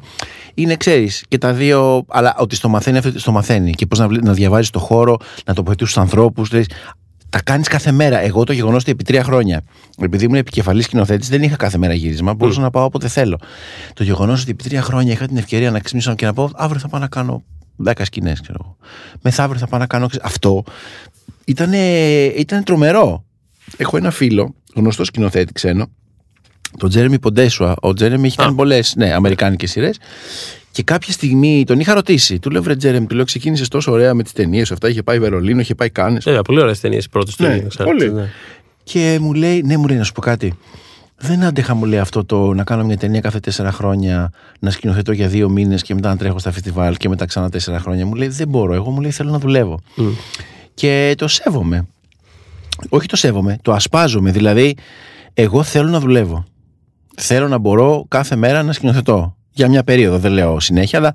είναι, 0.54 0.76
ξέρεις, 0.76 1.24
και 1.28 1.38
τα 1.38 1.52
δύο, 1.52 2.04
αλλά 2.08 2.34
ότι 2.38 2.56
στο 2.56 2.68
μαθαίνει 2.68 2.98
αυτό, 2.98 3.18
στο 3.18 3.32
μαθαίνει. 3.32 3.72
Και 3.72 3.86
πώς 3.86 3.98
να, 3.98 4.06
να 4.22 4.32
διαβάζεις 4.32 4.70
το 4.70 4.78
χώρο, 4.78 5.16
να 5.44 5.54
τοποθετείς 5.54 5.86
τους 5.86 5.98
ανθρώπους. 5.98 6.50
Τα 7.30 7.42
κάνεις 7.42 7.68
κάθε 7.68 7.92
μέρα. 7.92 8.20
Εγώ 8.20 8.44
το 8.44 8.52
γεγονός 8.52 8.82
ότι 8.82 8.90
επί 8.90 9.04
τρία 9.04 9.24
χρόνια, 9.24 9.62
επειδή 9.98 10.24
ήμουν 10.24 10.36
επικεφαλής 10.36 10.84
σκηνοθέτης, 10.84 11.28
δεν 11.28 11.42
είχα 11.42 11.56
κάθε 11.56 11.78
μέρα 11.78 11.94
γύρισμα. 11.94 12.34
Μπορούσα 12.34 12.60
mm. 12.60 12.62
να 12.62 12.70
πάω 12.70 12.84
όποτε 12.84 13.08
θέλω. 13.08 13.38
Το 13.94 14.02
γεγονός 14.04 14.42
ότι 14.42 14.50
επί 14.50 14.62
τρία 14.62 14.82
χρόνια 14.82 15.12
είχα 15.12 15.26
την 15.26 15.36
ευκαιρία 15.36 15.70
να 15.70 15.78
ξυπνήσω 15.78 16.14
και 16.14 16.26
να 16.26 16.32
πω 16.32 16.50
αύριο 16.54 16.80
θα 16.80 16.88
πάω 16.88 17.00
να 17.00 17.08
κάνω 17.08 17.42
10 17.84 17.92
σκηνές, 18.02 18.40
ξέρω 18.40 18.58
εγώ. 18.62 18.76
Μεθαύριο 19.22 19.60
θα 19.60 19.66
πάω 19.66 19.80
να 19.80 19.86
κάνω. 19.86 20.08
Αυτό 20.22 20.64
ήταν, 21.48 21.72
ήταν 22.37 22.64
τρομερό. 22.64 23.24
Έχω 23.76 23.96
ένα 23.96 24.11
φίλο, 24.11 24.54
γνωστό 24.74 25.04
σκηνοθέτη 25.04 25.52
ξένο, 25.52 25.87
τον 26.78 26.88
Τζέρεμι 26.88 27.18
Ποντέσουα. 27.18 27.74
Ο 27.80 27.92
Τζέρεμι 27.92 28.26
έχει 28.26 28.37
κάνει 28.37 28.54
πολλές 28.54 28.94
ναι, 28.96 29.12
αμερικάνικες 29.12 29.70
σειρές. 29.70 29.98
Και 30.70 30.82
κάποια 30.82 31.12
στιγμή 31.12 31.64
τον 31.66 31.80
είχα 31.80 31.94
ρωτήσει. 31.94 32.38
Του 32.38 32.50
λέω, 32.50 32.62
Βρε 32.62 32.76
Τζέρεμι, 32.76 33.06
του 33.06 33.14
λέω, 33.14 33.24
ξεκίνησες 33.24 33.68
τόσο 33.68 33.92
ωραία 33.92 34.14
με 34.14 34.22
τις 34.22 34.32
ταινίες 34.32 34.72
αυτά. 34.72 34.88
Είχε 34.88 35.02
πάει 35.02 35.18
Βερολίνο, 35.18 35.61
είχε 35.61 35.74
πάει 35.74 35.90
Κάνε. 35.90 36.18
Βέβαια, 36.22 36.42
πολύ 36.42 36.61
ωραίες 36.61 36.80
ταινίες 36.80 37.08
πρώτες 37.08 37.37
του 37.37 37.42
ναι, 37.42 37.66
πολύ. 37.84 38.12
Ναι. 38.12 38.28
Και 38.82 39.18
μου 39.20 39.34
λέει, 39.34 39.62
ναι, 39.62 39.76
μου 39.76 39.88
λέει 39.88 39.96
να 39.96 40.04
σου 40.04 40.12
πω 40.12 40.20
κάτι. 40.20 40.54
Δεν 41.16 41.44
άντεχα, 41.44 41.74
μου 41.74 41.84
λέει 41.84 41.98
αυτό 41.98 42.24
το 42.24 42.54
να 42.54 42.64
κάνω 42.64 42.84
μια 42.84 42.96
ταινία 42.96 43.20
κάθε 43.20 43.40
τέσσερα 43.40 43.72
χρόνια, 43.72 44.32
να 44.61 44.70
σκηνοθετώ 44.70 45.12
για 45.12 45.28
δύο 45.28 45.48
μήνες 45.48 45.82
και 45.82 45.94
μετά 45.94 46.08
να 46.08 46.16
τρέχω 46.16 46.38
στα 46.38 46.52
φεστιβάλ 46.52 46.96
και 46.96 47.08
μετά 47.08 47.26
ξανά 47.26 47.50
τέσσερα 47.50 47.78
χρόνια. 47.78 48.06
Μου 48.06 48.14
λέει, 48.14 48.28
δεν 48.28 48.48
μπορώ. 48.48 48.74
Εγώ 48.74 48.90
μου 48.90 49.00
λέει, 49.00 49.11
θέλω 49.11 49.30
να 49.30 49.38
δουλεύω. 49.38 49.80
Mm. 49.96 50.02
Και 50.78 51.14
το 51.16 51.28
σέβομαι. 51.28 51.86
Όχι 52.88 53.06
το 53.06 53.16
σέβομαι, 53.16 53.58
το 53.62 53.72
ασπάζομαι. 53.72 54.30
Δηλαδή, 54.30 54.76
εγώ 55.34 55.62
θέλω 55.62 55.88
να 55.88 56.00
δουλεύω. 56.00 56.44
Θέλω 57.16 57.48
να 57.48 57.58
μπορώ 57.58 58.04
κάθε 58.08 58.36
μέρα 58.36 58.62
να 58.62 58.72
σκηνοθετώ. 58.72 59.36
Για 59.50 59.68
μια 59.68 59.84
περίοδο, 59.84 60.18
δεν 60.18 60.32
λέω 60.32 60.60
συνέχεια, 60.60 60.98
αλλά 60.98 61.14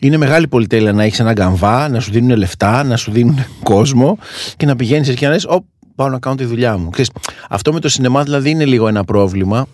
είναι 0.00 0.16
μεγάλη 0.16 0.48
πολυτέλεια 0.48 0.92
να 0.92 1.02
έχεις 1.02 1.20
ένα 1.20 1.32
γκαμβά, 1.32 1.88
να 1.88 2.00
σου 2.00 2.10
δίνουν 2.10 2.36
λεφτά, 2.36 2.84
να 2.84 2.96
σου 2.96 3.10
δίνουν 3.10 3.44
κόσμο 3.62 4.18
και 4.56 4.66
να 4.66 4.76
πηγαίνεις 4.76 5.08
εκεί 5.08 5.18
και 5.18 5.26
να 5.26 5.32
λες: 5.32 5.46
πάω 5.94 6.08
να 6.08 6.18
κάνω 6.18 6.36
τη 6.36 6.44
δουλειά 6.44 6.76
μου. 6.76 6.90
Ξέρεις, 6.90 7.10
αυτό 7.48 7.72
με 7.72 7.80
το 7.80 7.88
σινεμά 7.88 8.22
δηλαδή 8.22 8.50
είναι 8.50 8.64
λίγο 8.64 8.88
ένα 8.88 9.04
πρόβλημα 9.04 9.66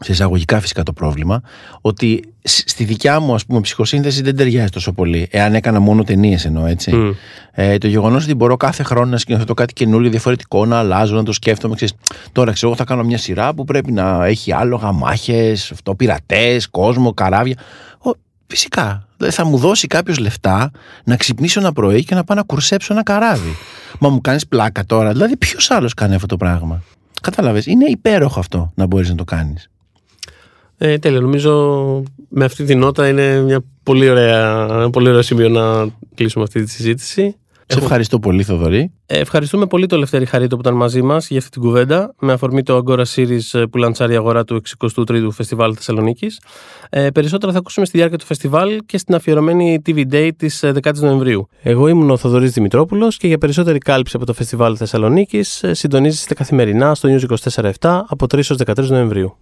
σε 0.00 0.12
εισαγωγικά 0.12 0.60
φυσικά 0.60 0.82
το 0.82 0.92
πρόβλημα, 0.92 1.40
ότι 1.80 2.22
στη 2.42 2.84
δικιά 2.84 3.20
μου 3.20 3.34
ας 3.34 3.46
πούμε 3.46 3.60
ψυχοσύνθεση 3.60 4.22
δεν 4.22 4.36
ταιριάζει 4.36 4.70
τόσο 4.70 4.92
πολύ. 4.92 5.28
Εάν 5.30 5.54
έκανα 5.54 5.80
μόνο 5.80 6.04
ταινίες 6.04 6.44
εννοώ 6.44 6.66
έτσι. 6.66 6.92
Mm. 6.94 7.14
Ε, 7.52 7.78
το 7.78 7.86
γεγονός 7.86 8.24
ότι 8.24 8.34
μπορώ 8.34 8.56
κάθε 8.56 8.82
χρόνο 8.82 9.10
να 9.10 9.18
σκηνοθετώ 9.18 9.54
κάτι 9.54 9.72
καινούριο, 9.72 10.10
διαφορετικό, 10.10 10.66
να 10.66 10.78
αλλάζω, 10.78 11.14
να 11.14 11.22
το 11.22 11.32
σκέφτομαι. 11.32 11.74
Ξέρεις, 11.74 11.94
τώρα 12.32 12.52
ξέρω, 12.52 12.66
εγώ 12.70 12.80
θα 12.80 12.84
κάνω 12.84 13.02
μια 13.02 13.18
σειρά 13.18 13.54
που 13.54 13.64
πρέπει 13.64 13.92
να 13.92 14.26
έχει 14.26 14.52
άλογα, 14.52 14.92
μάχες, 14.92 15.72
πειρατές, 15.96 16.68
κόσμο, 16.68 17.14
καράβια. 17.14 17.56
Ο, 17.98 18.10
φυσικά. 18.46 19.06
Δηλαδή 19.16 19.36
θα 19.36 19.44
μου 19.44 19.56
δώσει 19.56 19.86
κάποιος 19.86 20.18
λεφτά 20.18 20.70
να 21.04 21.16
ξυπνήσω 21.16 21.60
ένα 21.60 21.72
πρωί 21.72 22.04
και 22.04 22.14
να 22.14 22.24
πάω 22.24 22.36
να 22.36 22.42
κουρσέψω 22.42 22.92
ένα 22.92 23.02
καράβι. 23.02 23.56
Μα 23.98 24.08
μου 24.08 24.20
κάνεις 24.20 24.46
πλάκα 24.46 24.84
τώρα. 24.84 25.12
Δηλαδή, 25.12 25.36
ποιος 25.36 25.70
άλλος 25.70 25.94
κάνει 25.94 26.14
αυτό 26.14 26.26
το 26.26 26.36
πράγμα; 26.36 26.82
Κατάλαβες. 27.22 27.66
Είναι 27.66 27.84
υπέροχο 27.84 28.40
αυτό 28.40 28.72
να 28.74 28.86
μπορείς 28.86 29.08
να 29.08 29.14
το 29.14 29.24
κάνεις. 29.24 29.70
Ε, 30.78 30.98
τέλεια. 30.98 31.20
Νομίζω 31.20 32.02
με 32.28 32.44
αυτή 32.44 32.64
την 32.64 32.78
νότα 32.78 33.08
είναι 33.08 33.40
μια 33.40 33.60
πολύ 33.82 34.10
ωραία, 34.10 34.64
ένα 34.64 34.90
πολύ 34.90 35.08
ωραίο 35.08 35.22
σημείο 35.22 35.48
να 35.48 35.86
κλείσουμε 36.14 36.44
αυτή 36.44 36.62
τη 36.62 36.70
συζήτηση. 36.70 37.36
Σε 37.70 37.78
ευχαριστώ 37.78 38.18
πολύ, 38.18 38.42
Θοδωρή. 38.42 38.92
Ε, 39.06 39.18
ευχαριστούμε 39.18 39.66
πολύ 39.66 39.86
το 39.86 39.96
Λευτέρη 39.96 40.26
Χαρίτο 40.26 40.54
που 40.54 40.60
ήταν 40.60 40.74
μαζί 40.74 41.02
μας 41.02 41.28
για 41.28 41.38
αυτή 41.38 41.50
την 41.50 41.62
κουβέντα, 41.62 42.14
με 42.20 42.32
αφορμή 42.32 42.62
το 42.62 42.82
Agora 42.84 43.02
Series 43.14 43.60
ε, 43.60 43.62
που 43.70 43.78
λαντσάρει 43.78 44.12
η 44.12 44.16
αγορά 44.16 44.44
του 44.44 44.62
63ου 44.78 45.28
Φεστιβάλ 45.30 45.72
Θεσσαλονίκης. 45.76 46.40
Ε, 46.90 47.10
περισσότερα 47.10 47.52
θα 47.52 47.58
ακούσουμε 47.58 47.86
στη 47.86 47.96
διάρκεια 47.96 48.18
του 48.18 48.24
φεστιβάλ 48.24 48.78
και 48.86 48.98
στην 48.98 49.14
αφιερωμένη 49.14 49.82
TV 49.86 50.04
Day 50.12 50.30
της 50.36 50.64
10η 50.64 50.86
ε, 50.86 50.90
Νοεμβρίου. 51.00 51.48
Εγώ 51.62 51.88
ήμουν 51.88 52.10
ο 52.10 52.16
Θοδωρής 52.16 52.52
Δημητρόπουλος 52.52 53.16
και 53.16 53.26
για 53.26 53.38
περισσότερη 53.38 53.78
κάλυψη 53.78 54.16
από 54.16 54.26
το 54.26 54.32
Φεστιβάλ 54.32 54.74
Θεσσαλονίκης 54.78 55.64
συντονίζεστε 55.70 56.34
καθημερινά 56.34 56.94
στο 56.94 57.08
News 57.08 57.36
24 57.52 57.70
από 58.08 58.26
3 58.34 58.50
έω 58.50 58.56
13 58.76 58.86
Νοεμβρίου. 58.86 59.38